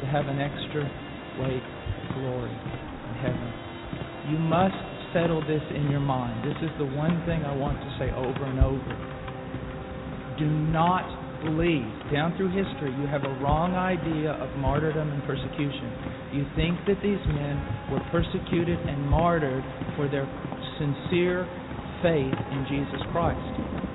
[0.02, 0.82] to have an extra
[1.41, 3.49] weight of glory in heaven?
[4.34, 4.78] You must
[5.14, 6.45] settle this in your mind.
[6.45, 8.94] This is the one thing I want to say over and over.
[10.40, 11.06] Do not
[11.44, 15.90] believe, down through history, you have a wrong idea of martyrdom and persecution.
[16.34, 17.58] You think that these men
[17.92, 19.64] were persecuted and martyred
[19.98, 20.26] for their
[20.80, 21.46] sincere
[22.02, 23.42] faith in Jesus Christ.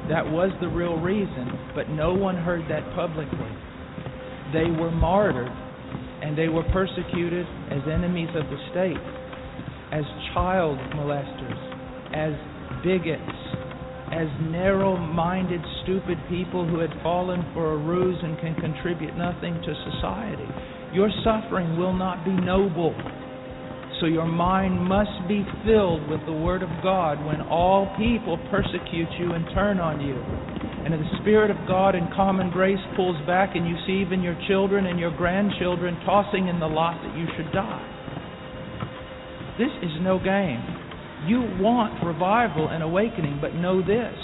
[0.09, 3.51] That was the real reason, but no one heard that publicly.
[4.53, 5.51] They were martyred
[6.23, 9.03] and they were persecuted as enemies of the state,
[9.93, 10.05] as
[10.35, 11.61] child molesters,
[12.15, 12.35] as
[12.83, 13.46] bigots,
[14.13, 19.55] as narrow minded, stupid people who had fallen for a ruse and can contribute nothing
[19.55, 20.47] to society.
[20.93, 22.95] Your suffering will not be noble.
[24.01, 29.09] So your mind must be filled with the Word of God when all people persecute
[29.19, 30.15] you and turn on you.
[30.85, 34.23] And if the Spirit of God in common grace pulls back and you see even
[34.23, 37.93] your children and your grandchildren tossing in the lot that you should die.
[39.59, 40.76] This is no game.
[41.27, 44.15] You want revival and awakening, but know this.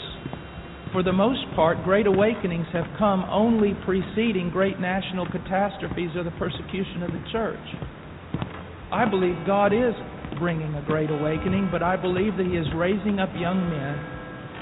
[0.92, 6.36] For the most part, great awakenings have come only preceding great national catastrophes or the
[6.38, 7.66] persecution of the church.
[8.92, 9.94] I believe God is
[10.38, 13.96] bringing a great awakening, but I believe that He is raising up young men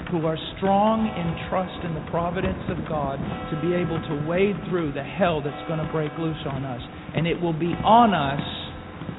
[0.09, 3.19] who are strong in trust in the providence of God
[3.51, 6.81] to be able to wade through the hell that's going to break loose on us.
[7.15, 8.43] And it will be on us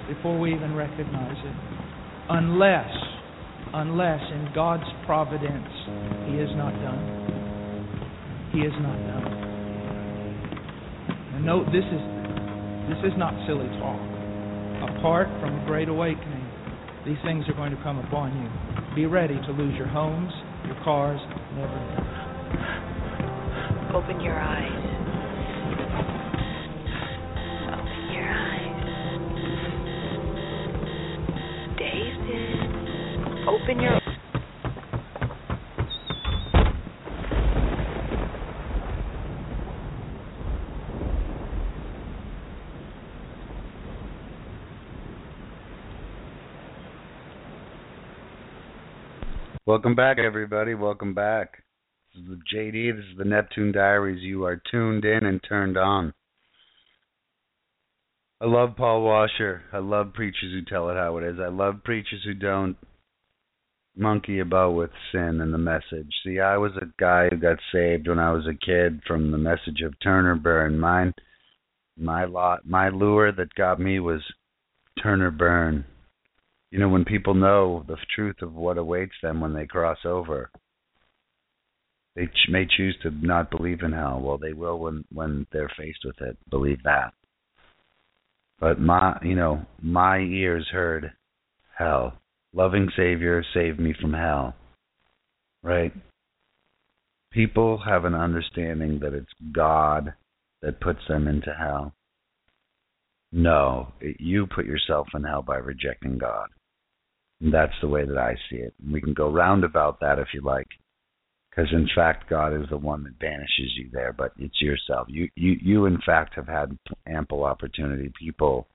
[0.09, 1.72] before we even recognize it.
[2.31, 2.91] Unless,
[3.75, 5.69] unless in God's providence,
[6.29, 8.51] He is not done.
[8.53, 9.33] He is not done.
[11.35, 12.03] And note, this is
[12.89, 14.13] this is not silly talk
[14.83, 16.47] apart from a great awakening,
[17.05, 18.49] these things are going to come upon you.
[18.95, 20.33] Be ready to lose your homes,
[20.67, 21.99] your cars, and everything.
[23.95, 25.02] Open your eyes.
[31.83, 33.49] David.
[33.49, 33.99] Open your
[49.67, 50.75] Welcome back, everybody.
[50.75, 51.65] Welcome back.
[52.15, 52.97] This is the JD.
[52.97, 54.23] This is the Neptune Diaries.
[54.23, 56.13] You are tuned in and turned on.
[58.43, 59.63] I love Paul Washer.
[59.73, 61.37] I love preachers who tell it how it is.
[61.41, 62.77] I love preachers who don't
[63.97, 66.13] monkey about with sin and the message.
[66.25, 69.39] See, I was a guy who got saved when I was a kid from the
[69.39, 70.79] message of turn or burn.
[70.79, 71.13] Mine,
[71.97, 74.23] my lot, my lure that got me was
[75.03, 75.85] turn or burn
[76.73, 80.51] you know, when people know the truth of what awaits them when they cross over,
[82.17, 84.21] they ch- may choose to not believe in hell.
[84.23, 86.39] Well, they will when when they're faced with it.
[86.49, 87.13] Believe that.
[88.63, 91.11] But my, you know, my ears heard
[91.77, 92.15] hell.
[92.55, 94.55] Loving Savior, save me from hell.
[95.65, 95.93] Right?
[97.33, 100.15] People have an understanding that it's God
[100.63, 101.93] that puts them into hell.
[103.33, 106.47] No, it, you put yourself in hell by rejecting God.
[107.41, 108.75] That's the way that I see it.
[108.93, 110.69] We can go round about that if you like,
[111.55, 115.07] because in fact God is the one that banishes you there, but it's yourself.
[115.11, 118.11] You you you in fact have had ample opportunity.
[118.19, 118.69] People,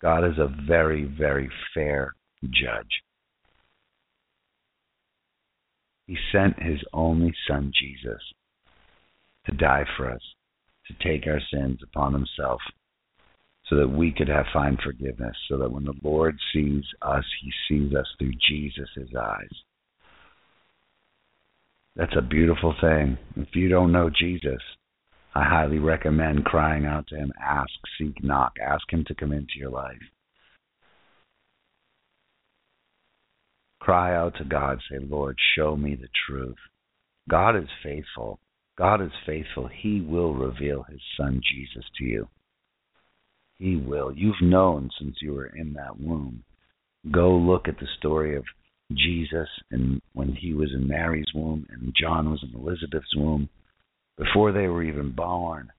[0.00, 2.14] God is a very very fair
[2.44, 3.02] judge.
[6.06, 8.22] He sent His only Son Jesus
[9.46, 10.22] to die for us,
[10.86, 12.60] to take our sins upon Himself
[13.68, 17.52] so that we could have find forgiveness, so that when the Lord sees us, he
[17.68, 19.50] sees us through Jesus' eyes.
[21.98, 23.18] That's a beautiful thing.
[23.36, 24.62] If you don't know Jesus,
[25.34, 27.68] I highly recommend crying out to him, ask,
[27.98, 29.98] seek, knock, ask him to come into your life.
[33.80, 36.56] Cry out to God, say, Lord, show me the truth.
[37.28, 38.38] God is faithful.
[38.76, 39.68] God is faithful.
[39.68, 42.28] He will reveal his son Jesus to you.
[43.56, 44.12] He will.
[44.14, 46.44] You've known since you were in that womb.
[47.10, 48.44] Go look at the story of
[48.92, 53.48] Jesus and when he was in Mary's womb and John was in Elizabeth's womb.
[54.16, 55.70] Before they were even born,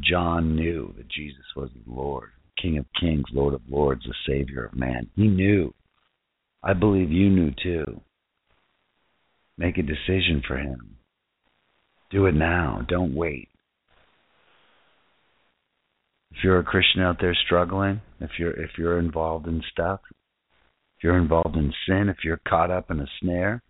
[0.00, 2.30] John knew that Jesus was the Lord,
[2.60, 5.08] King of Kings, Lord of Lords, the Savior of man.
[5.16, 5.74] He knew.
[6.62, 8.00] I believe you knew too.
[9.58, 10.96] Make a decision for him.
[12.10, 12.84] Do it now.
[12.88, 13.48] Don't wait
[16.34, 20.00] if you're a Christian out there struggling, if you're if you're involved in stuff,
[21.02, 23.60] if you're involved in sin, if you're caught up in a snare,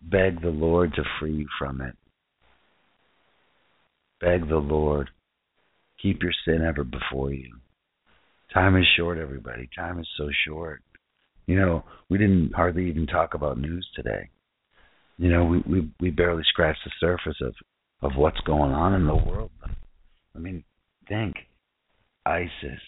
[0.00, 1.94] beg the Lord to free you from it.
[4.18, 5.10] Beg the Lord.
[6.00, 7.56] Keep your sin ever before you.
[8.54, 9.68] Time is short, everybody.
[9.76, 10.82] Time is so short.
[11.46, 14.30] You know, we didn't hardly even talk about news today.
[15.18, 17.54] You know, we we we barely scratched the surface of
[18.00, 19.50] of what's going on in the world.
[20.34, 20.64] I mean,
[21.06, 21.34] think
[22.24, 22.80] ISIS,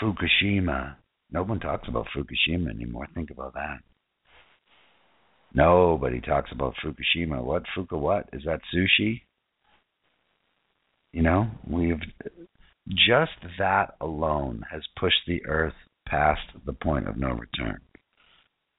[0.00, 0.94] Fukushima.
[1.34, 3.08] No one talks about Fukushima anymore.
[3.12, 3.78] Think about that.
[5.52, 7.42] Nobody talks about Fukushima.
[7.42, 8.28] What Fuka what?
[8.32, 9.22] Is that sushi?
[11.12, 12.00] You know, we've
[12.88, 15.74] just that alone has pushed the earth
[16.06, 17.80] past the point of no return.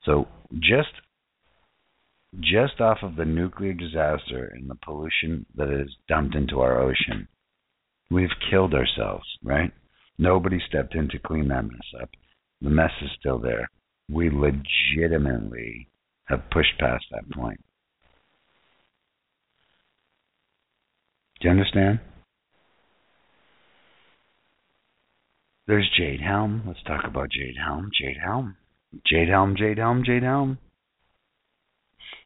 [0.06, 0.94] So just
[2.40, 7.28] just off of the nuclear disaster and the pollution that is dumped into our ocean,
[8.10, 9.74] we've killed ourselves, right?
[10.18, 12.10] Nobody stepped in to clean that mess up.
[12.62, 13.70] The mess is still there.
[14.10, 15.90] We legitimately
[16.26, 17.60] have pushed past that point.
[21.42, 22.00] Do you understand?
[25.68, 26.64] There's Jade Helm.
[26.68, 27.90] Let's talk about Jade Helm.
[28.00, 28.56] Jade Helm.
[29.06, 30.58] Jade Helm, Jade Helm, Jade Helm.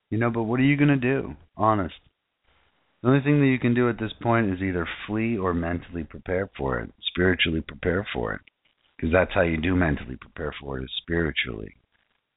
[0.09, 1.35] You know, but what are you going to do?
[1.55, 1.95] Honest.
[3.01, 6.03] The only thing that you can do at this point is either flee or mentally
[6.03, 8.41] prepare for it, spiritually prepare for it.
[8.99, 11.73] Because that's how you do mentally prepare for it is spiritually.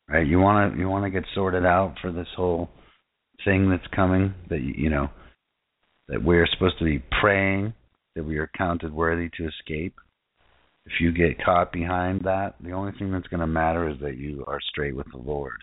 [0.09, 0.27] Right?
[0.27, 2.69] You want to you want to get sorted out for this whole
[3.45, 5.09] thing that's coming that you, know
[6.09, 7.73] that we're supposed to be praying
[8.15, 9.95] that we are counted worthy to escape.
[10.85, 14.17] If you get caught behind that, the only thing that's going to matter is that
[14.17, 15.63] you are straight with the Lord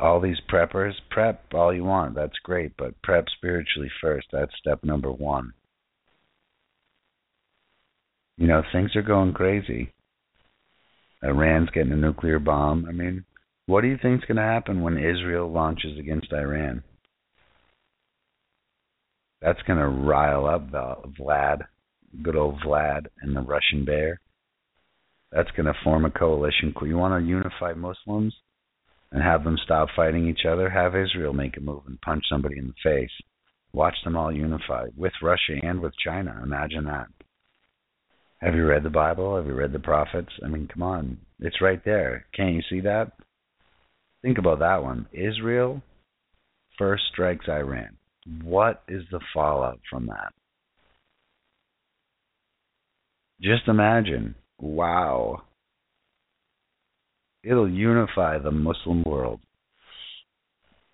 [0.00, 2.14] all these preppers, prep all you want.
[2.14, 4.28] That's great, but prep spiritually first.
[4.32, 5.52] That's step number one.
[8.40, 9.92] You know, things are going crazy.
[11.22, 12.86] Iran's getting a nuclear bomb.
[12.88, 13.24] I mean,
[13.66, 16.82] what do you think's going to happen when Israel launches against Iran?
[19.40, 21.66] That's going to rile up Vlad,
[22.22, 24.18] good old Vlad, and the Russian bear.
[25.30, 26.74] That's going to form a coalition.
[26.82, 28.34] You want to unify Muslims?
[29.12, 32.58] and have them stop fighting each other, have Israel make a move and punch somebody
[32.58, 33.10] in the face.
[33.72, 36.40] Watch them all unify with Russia and with China.
[36.42, 37.08] Imagine that.
[38.40, 39.36] Have you read the Bible?
[39.36, 40.32] Have you read the prophets?
[40.44, 41.18] I mean, come on.
[41.40, 42.26] It's right there.
[42.34, 43.12] Can't you see that?
[44.22, 45.06] Think about that one.
[45.12, 45.82] Israel
[46.78, 47.96] first strikes Iran.
[48.42, 50.32] What is the fallout from that?
[53.40, 54.34] Just imagine.
[54.58, 55.42] Wow
[57.42, 59.40] it'll unify the Muslim world.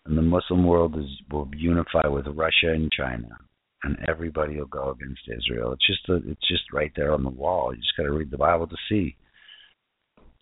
[0.05, 3.39] And the Muslim world is will unify with Russia and China,
[3.87, 5.73] and everybody will go against Israel.
[5.73, 7.75] It's just a, it's just right there on the wall.
[7.75, 9.17] You just got to read the Bible to see.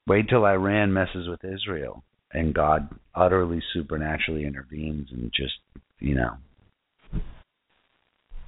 [0.07, 2.03] Wait till Iran messes with Israel,
[2.33, 5.55] and God utterly supernaturally intervenes and just
[6.01, 6.35] you know.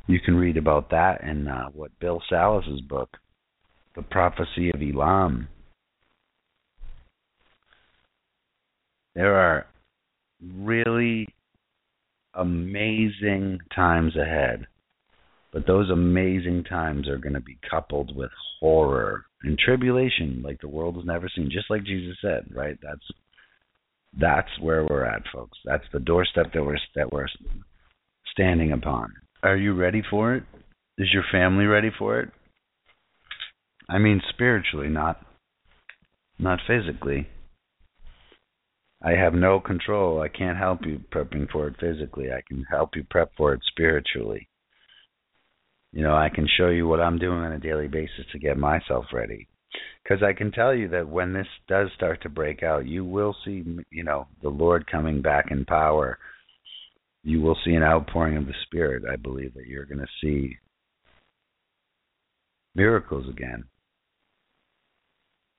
[0.08, 3.10] You can read about that in uh, what Bill Salus's book,
[3.96, 5.48] The Prophecy of Elam
[9.16, 9.66] There are
[10.54, 11.26] really
[12.34, 14.66] amazing times ahead.
[15.56, 18.30] But those amazing times are going to be coupled with
[18.60, 22.76] horror and tribulation like the world has never seen, just like Jesus said, right?
[22.82, 23.00] That's
[24.20, 25.56] that's where we're at, folks.
[25.64, 27.28] That's the doorstep that we're that we're
[28.32, 29.14] standing upon.
[29.42, 30.42] Are you ready for it?
[30.98, 32.28] Is your family ready for it?
[33.88, 35.24] I mean spiritually, not
[36.38, 37.28] not physically.
[39.02, 40.20] I have no control.
[40.20, 42.30] I can't help you prepping for it physically.
[42.30, 44.50] I can help you prep for it spiritually.
[45.92, 48.58] You know, I can show you what I'm doing on a daily basis to get
[48.58, 49.48] myself ready.
[50.02, 53.34] Because I can tell you that when this does start to break out, you will
[53.44, 56.18] see, you know, the Lord coming back in power.
[57.24, 59.02] You will see an outpouring of the Spirit.
[59.10, 60.56] I believe that you're going to see
[62.74, 63.64] miracles again.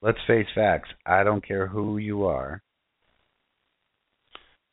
[0.01, 0.89] Let's face facts.
[1.05, 2.61] I don't care who you are.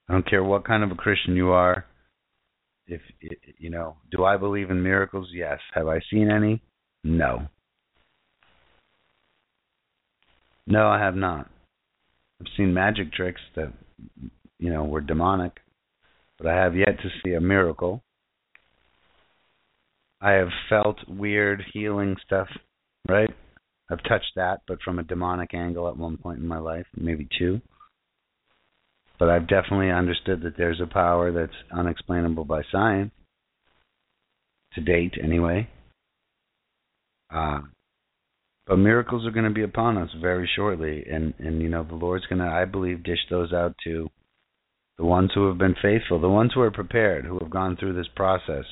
[0.08, 1.86] I don't care what kind of a Christian you are.
[2.86, 3.00] If
[3.58, 5.28] you know, do I believe in miracles?
[5.32, 5.58] Yes.
[5.74, 6.62] Have I seen any?
[7.02, 7.46] No.
[10.66, 11.50] No, I have not.
[12.40, 13.72] I've seen magic tricks that
[14.58, 15.52] you know were demonic,
[16.38, 18.02] but I have yet to see a miracle.
[20.20, 22.48] I have felt weird healing stuff,
[23.08, 23.30] right?
[23.90, 27.28] I've touched that, but from a demonic angle at one point in my life, maybe
[27.38, 27.60] two
[29.18, 33.12] but I've definitely understood that there's a power that's unexplainable by science
[34.74, 35.68] to date, anyway.
[37.32, 37.60] Uh,
[38.66, 41.94] but miracles are going to be upon us very shortly, and and you know the
[41.94, 44.08] Lord's going to, I believe, dish those out to
[44.96, 47.94] the ones who have been faithful, the ones who are prepared, who have gone through
[47.94, 48.64] this process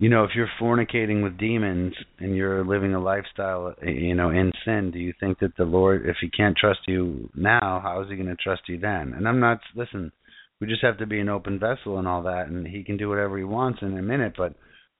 [0.00, 4.50] you know, if you're fornicating with demons and you're living a lifestyle, you know, in
[4.64, 8.08] sin, do you think that the Lord, if He can't trust you now, how is
[8.08, 9.12] He going to trust you then?
[9.14, 10.10] And I'm not, listen,
[10.58, 13.10] we just have to be an open vessel and all that, and He can do
[13.10, 14.32] whatever He wants in a minute.
[14.38, 14.54] But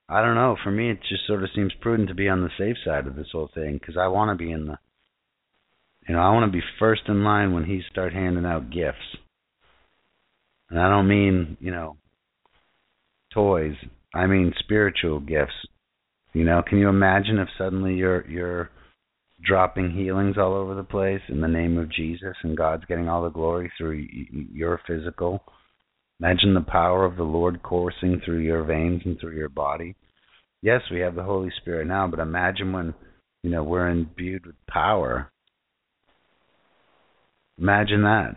[0.07, 0.55] I don't know.
[0.63, 3.15] For me, it just sort of seems prudent to be on the safe side of
[3.15, 4.77] this whole thing because I want to be in the,
[6.07, 9.17] you know, I want to be first in line when He start handing out gifts.
[10.69, 11.97] And I don't mean, you know,
[13.33, 13.73] toys.
[14.13, 15.53] I mean spiritual gifts.
[16.33, 18.69] You know, can you imagine if suddenly you're you're
[19.43, 23.23] dropping healings all over the place in the name of Jesus, and God's getting all
[23.23, 24.05] the glory through
[24.53, 25.43] your physical.
[26.19, 29.95] Imagine the power of the Lord coursing through your veins and through your body.
[30.61, 32.93] Yes, we have the Holy Spirit now, but imagine when
[33.41, 35.31] you know we're imbued with power.
[37.57, 38.35] Imagine that.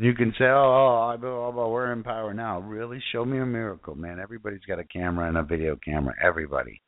[0.00, 3.02] You can say, "Oh, oh, oh, we're in power now." Really?
[3.12, 4.18] Show me a miracle, man.
[4.18, 6.14] Everybody's got a camera and a video camera.
[6.22, 6.80] Everybody.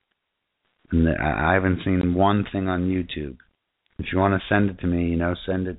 [0.90, 3.36] And I I haven't seen one thing on YouTube.
[3.98, 5.76] If you want to send it to me, you know, send it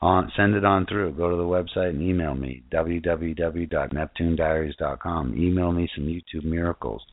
[0.00, 1.14] on send it on through.
[1.14, 5.34] Go to the website and email me www.neptunediaries.com.
[5.36, 7.04] Email me some YouTube miracles.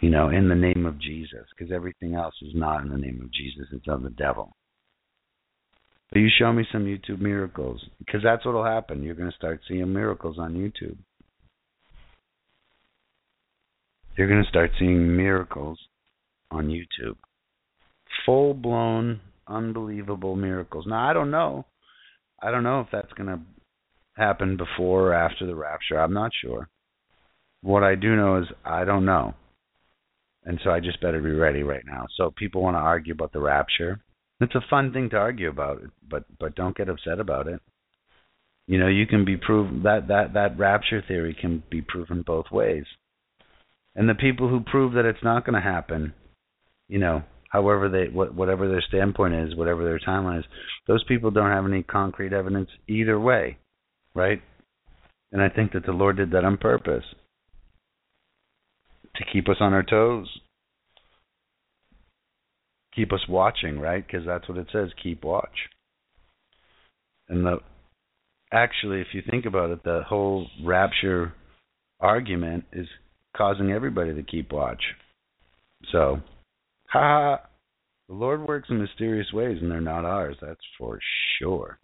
[0.00, 3.20] You know, in the name of Jesus, because everything else is not in the name
[3.22, 4.56] of Jesus; it's of the devil.
[6.14, 9.02] You show me some YouTube miracles, because that's what'll happen.
[9.02, 10.98] You're going to start seeing miracles on YouTube.
[14.16, 15.78] You're going to start seeing miracles
[16.50, 17.16] on YouTube.
[18.26, 20.84] Full blown, unbelievable miracles.
[20.86, 21.64] Now, I don't know.
[22.42, 23.40] I don't know if that's going to
[24.14, 25.98] happen before or after the rapture.
[25.98, 26.68] I'm not sure.
[27.62, 29.32] What I do know is I don't know.
[30.44, 32.06] And so I just better be ready right now.
[32.16, 34.00] So people want to argue about the rapture.
[34.42, 37.60] It's a fun thing to argue about, but but don't get upset about it.
[38.66, 42.46] You know, you can be proven that that that rapture theory can be proven both
[42.50, 42.84] ways.
[43.94, 46.14] And the people who prove that it's not going to happen,
[46.88, 50.44] you know, however they what, whatever their standpoint is, whatever their timeline is,
[50.86, 53.58] those people don't have any concrete evidence either way,
[54.14, 54.40] right?
[55.32, 57.04] And I think that the Lord did that on purpose
[59.16, 60.28] to keep us on our toes,
[62.94, 64.04] keep us watching, right?
[64.06, 65.68] Because that's what it says, keep watch.
[67.28, 67.58] And the
[68.52, 71.32] actually, if you think about it, the whole rapture
[72.00, 72.86] argument is
[73.36, 74.82] causing everybody to keep watch.
[75.90, 76.20] So,
[76.88, 77.40] ha,
[78.08, 80.36] the Lord works in mysterious ways, and they're not ours.
[80.40, 80.98] That's for
[81.38, 81.78] sure.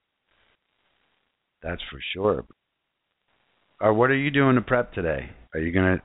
[1.63, 2.45] That's for sure.
[3.81, 5.31] Or what are you doing to prep today?
[5.55, 6.01] Are you gonna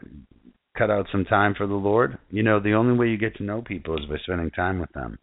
[0.78, 2.18] cut out some time for the Lord?
[2.30, 4.92] You know, the only way you get to know people is by spending time with
[4.94, 5.20] them.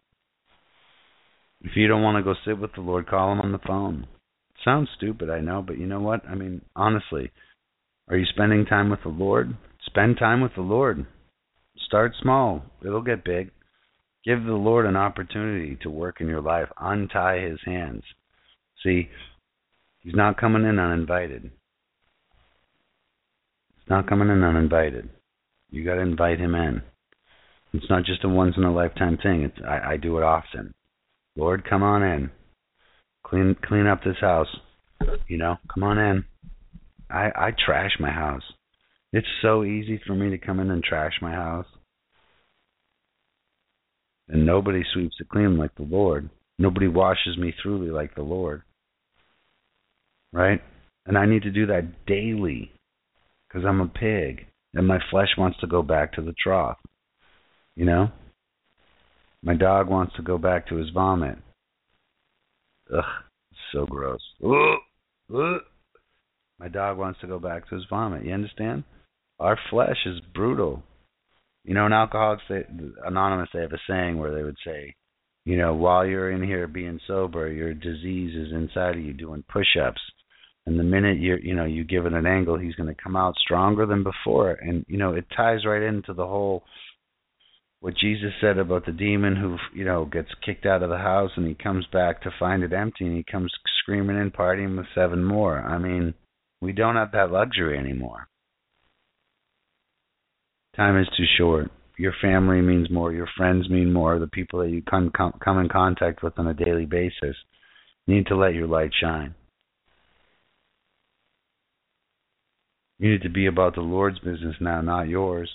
[1.63, 4.07] If you don't want to go sit with the Lord, call him on the phone.
[4.55, 6.25] It sounds stupid, I know, but you know what?
[6.27, 7.31] I mean, honestly,
[8.07, 9.55] are you spending time with the Lord?
[9.85, 11.05] Spend time with the Lord.
[11.85, 12.63] Start small.
[12.83, 13.51] It'll get big.
[14.25, 16.67] Give the Lord an opportunity to work in your life.
[16.79, 18.03] Untie his hands.
[18.83, 19.09] See,
[19.99, 21.43] he's not coming in uninvited.
[23.75, 25.09] He's not coming in uninvited.
[25.71, 26.81] You got to invite him in.
[27.73, 29.43] It's not just a once in a lifetime thing.
[29.43, 30.73] It's I, I do it often.
[31.37, 32.29] Lord, come on in.
[33.25, 34.53] Clean clean up this house.
[35.27, 36.25] You know, come on in.
[37.09, 38.43] I I trash my house.
[39.13, 41.65] It's so easy for me to come in and trash my house.
[44.27, 46.29] And nobody sweeps it clean like the Lord.
[46.59, 48.63] Nobody washes me thoroughly like the Lord.
[50.33, 50.61] Right?
[51.05, 52.71] And I need to do that daily
[53.47, 56.77] because I'm a pig and my flesh wants to go back to the trough.
[57.75, 58.11] You know?
[59.43, 61.37] My dog wants to go back to his vomit.
[62.95, 63.03] Ugh,
[63.71, 64.21] so gross.
[64.43, 64.77] Ugh,
[65.33, 65.61] ugh.
[66.59, 68.25] My dog wants to go back to his vomit.
[68.25, 68.83] You understand?
[69.39, 70.83] Our flesh is brutal.
[71.63, 72.63] You know, in Alcoholics they,
[73.05, 74.93] Anonymous, they have a saying where they would say,
[75.45, 79.43] you know, while you're in here being sober, your disease is inside of you doing
[79.51, 80.01] push-ups.
[80.65, 83.15] And the minute you you know you give it an angle, he's going to come
[83.15, 84.51] out stronger than before.
[84.51, 86.63] And you know, it ties right into the whole
[87.79, 91.31] what Jesus said about the demon who you know gets kicked out of the house
[91.35, 93.51] and he comes back to find it empty and he comes
[93.81, 95.59] screaming and partying with seven more.
[95.59, 96.13] I mean,
[96.61, 98.27] we don't have that luxury anymore.
[100.75, 101.71] Time is too short.
[101.97, 103.11] Your family means more.
[103.11, 104.19] Your friends mean more.
[104.19, 107.35] The people that you come come, in contact with on a daily basis
[108.07, 109.35] you need to let your light shine.
[113.01, 115.49] You need to be about the Lord's business now, not yours.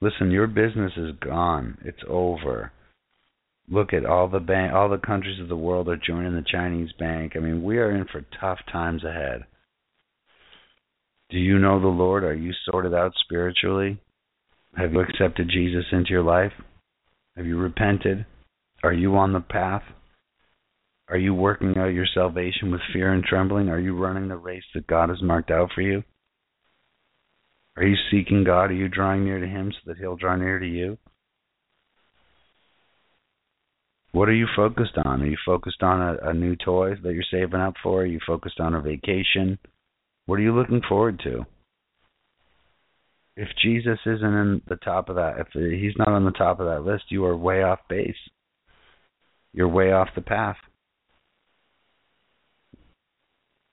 [0.00, 1.76] Listen, your business is gone.
[1.84, 2.70] It's over.
[3.68, 6.90] Look at all the bank, all the countries of the world are joining the Chinese
[7.00, 7.32] bank.
[7.34, 9.42] I mean, we are in for tough times ahead.
[11.30, 12.22] Do you know the Lord?
[12.22, 13.98] Are you sorted out spiritually?
[14.76, 16.52] Have you accepted Jesus into your life?
[17.36, 18.24] Have you repented?
[18.84, 19.82] Are you on the path?
[21.08, 23.68] Are you working out your salvation with fear and trembling?
[23.68, 26.04] Are you running the race that God has marked out for you?
[27.76, 28.70] Are you seeking God?
[28.70, 30.98] Are you drawing near to Him so that He'll draw near to you?
[34.12, 35.22] What are you focused on?
[35.22, 38.02] Are you focused on a, a new toy that you're saving up for?
[38.02, 39.58] Are you focused on a vacation?
[40.24, 41.44] What are you looking forward to?
[43.36, 46.66] If Jesus isn't in the top of that, if He's not on the top of
[46.66, 48.16] that list, you are way off base.
[49.52, 50.56] You're way off the path.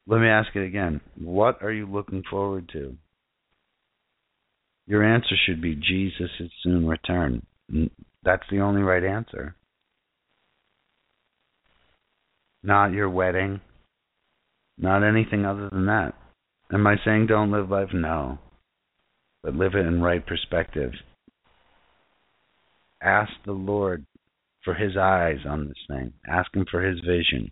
[0.05, 0.99] Let me ask it again.
[1.17, 2.97] What are you looking forward to?
[4.85, 7.45] Your answer should be Jesus' is soon return.
[8.23, 9.55] That's the only right answer.
[12.63, 13.61] Not your wedding.
[14.77, 16.13] Not anything other than that.
[16.71, 17.89] Am I saying don't live life?
[17.93, 18.39] No.
[19.43, 20.91] But live it in right perspective.
[23.01, 24.05] Ask the Lord
[24.63, 26.13] for his eyes on this thing.
[26.27, 27.51] Ask him for his vision.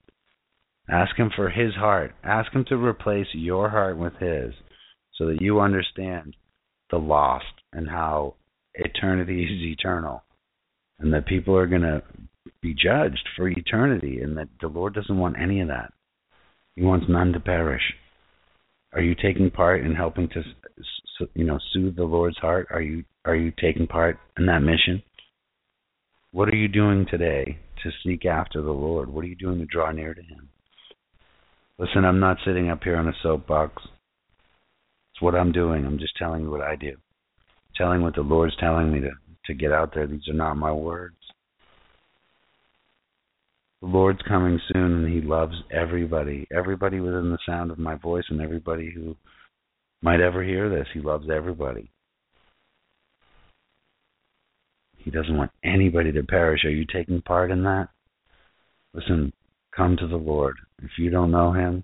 [0.89, 2.13] Ask him for his heart.
[2.23, 4.53] Ask him to replace your heart with his
[5.17, 6.35] so that you understand
[6.91, 8.35] the lost and how
[8.75, 10.23] eternity is eternal
[10.99, 12.03] and that people are going to
[12.61, 15.93] be judged for eternity and that the Lord doesn't want any of that.
[16.75, 17.81] He wants none to perish.
[18.93, 20.43] Are you taking part in helping to
[21.33, 22.67] you know soothe the Lord's heart?
[22.71, 25.01] Are you are you taking part in that mission?
[26.31, 29.09] What are you doing today to seek after the Lord?
[29.09, 30.49] What are you doing to draw near to him?
[31.77, 33.81] Listen, I'm not sitting up here on a soapbox.
[35.21, 35.85] What I'm doing.
[35.85, 36.97] I'm just telling you what I do.
[37.75, 39.11] Telling what the Lord's telling me to
[39.45, 40.07] to get out there.
[40.07, 41.15] These are not my words.
[43.81, 46.47] The Lord's coming soon and he loves everybody.
[46.55, 49.15] Everybody within the sound of my voice and everybody who
[50.03, 50.87] might ever hear this.
[50.93, 51.89] He loves everybody.
[54.97, 56.63] He doesn't want anybody to perish.
[56.63, 57.87] Are you taking part in that?
[58.93, 59.33] Listen,
[59.75, 60.57] come to the Lord.
[60.83, 61.83] If you don't know him,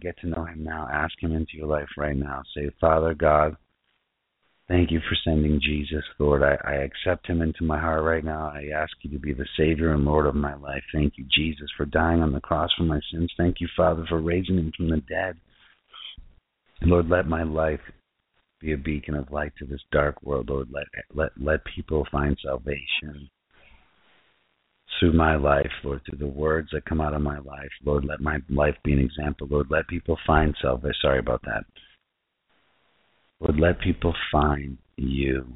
[0.00, 0.88] get to know him now.
[0.92, 2.42] Ask him into your life right now.
[2.54, 3.56] Say, Father God,
[4.68, 6.42] Thank you for sending Jesus, Lord.
[6.42, 8.52] I, I accept him into my heart right now.
[8.54, 10.82] I ask you to be the Savior and Lord of my life.
[10.92, 13.32] Thank you, Jesus, for dying on the cross for my sins.
[13.38, 15.36] Thank you, Father, for raising him from the dead.
[16.82, 17.80] Lord, let my life
[18.60, 20.50] be a beacon of light to this dark world.
[20.50, 23.30] Lord, let let let people find salvation
[24.98, 27.70] through my life, Lord, through the words that come out of my life.
[27.84, 29.46] Lord, let my life be an example.
[29.50, 30.94] Lord, let people find salvation.
[31.00, 31.64] Sorry about that.
[33.40, 35.46] Lord, let people find you.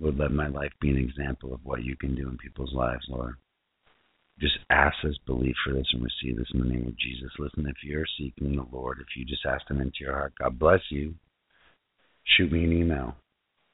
[0.00, 3.04] Lord, let my life be an example of what you can do in people's lives,
[3.08, 3.34] Lord.
[4.40, 7.30] Just ask us, believe for this, and receive this in the name of Jesus.
[7.38, 10.58] Listen, if you're seeking the Lord, if you just ask Him into your heart, God
[10.58, 11.14] bless you.
[12.36, 13.16] Shoot me an email.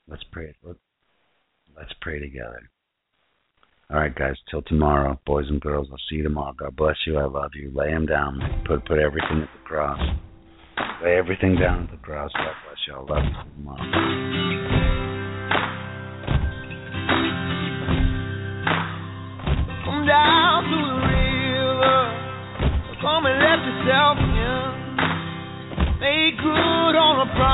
[0.09, 0.55] Let's pray.
[0.62, 0.79] Let's
[2.05, 2.71] pray together.
[3.91, 4.37] All right, guys.
[4.51, 5.89] Till tomorrow, boys and girls.
[5.91, 6.55] I'll see you tomorrow.
[6.59, 7.19] God bless you.
[7.19, 7.71] I love you.
[7.75, 8.41] Lay Him down.
[8.67, 10.01] Put put everything at the cross.
[11.03, 12.31] Lay everything down at the cross.
[12.33, 12.95] God bless you.
[12.95, 13.77] I love you, Mom.
[19.85, 22.01] Come down to the river.
[23.03, 24.85] Come and let yourself in.
[26.01, 27.54] Make good on a promise.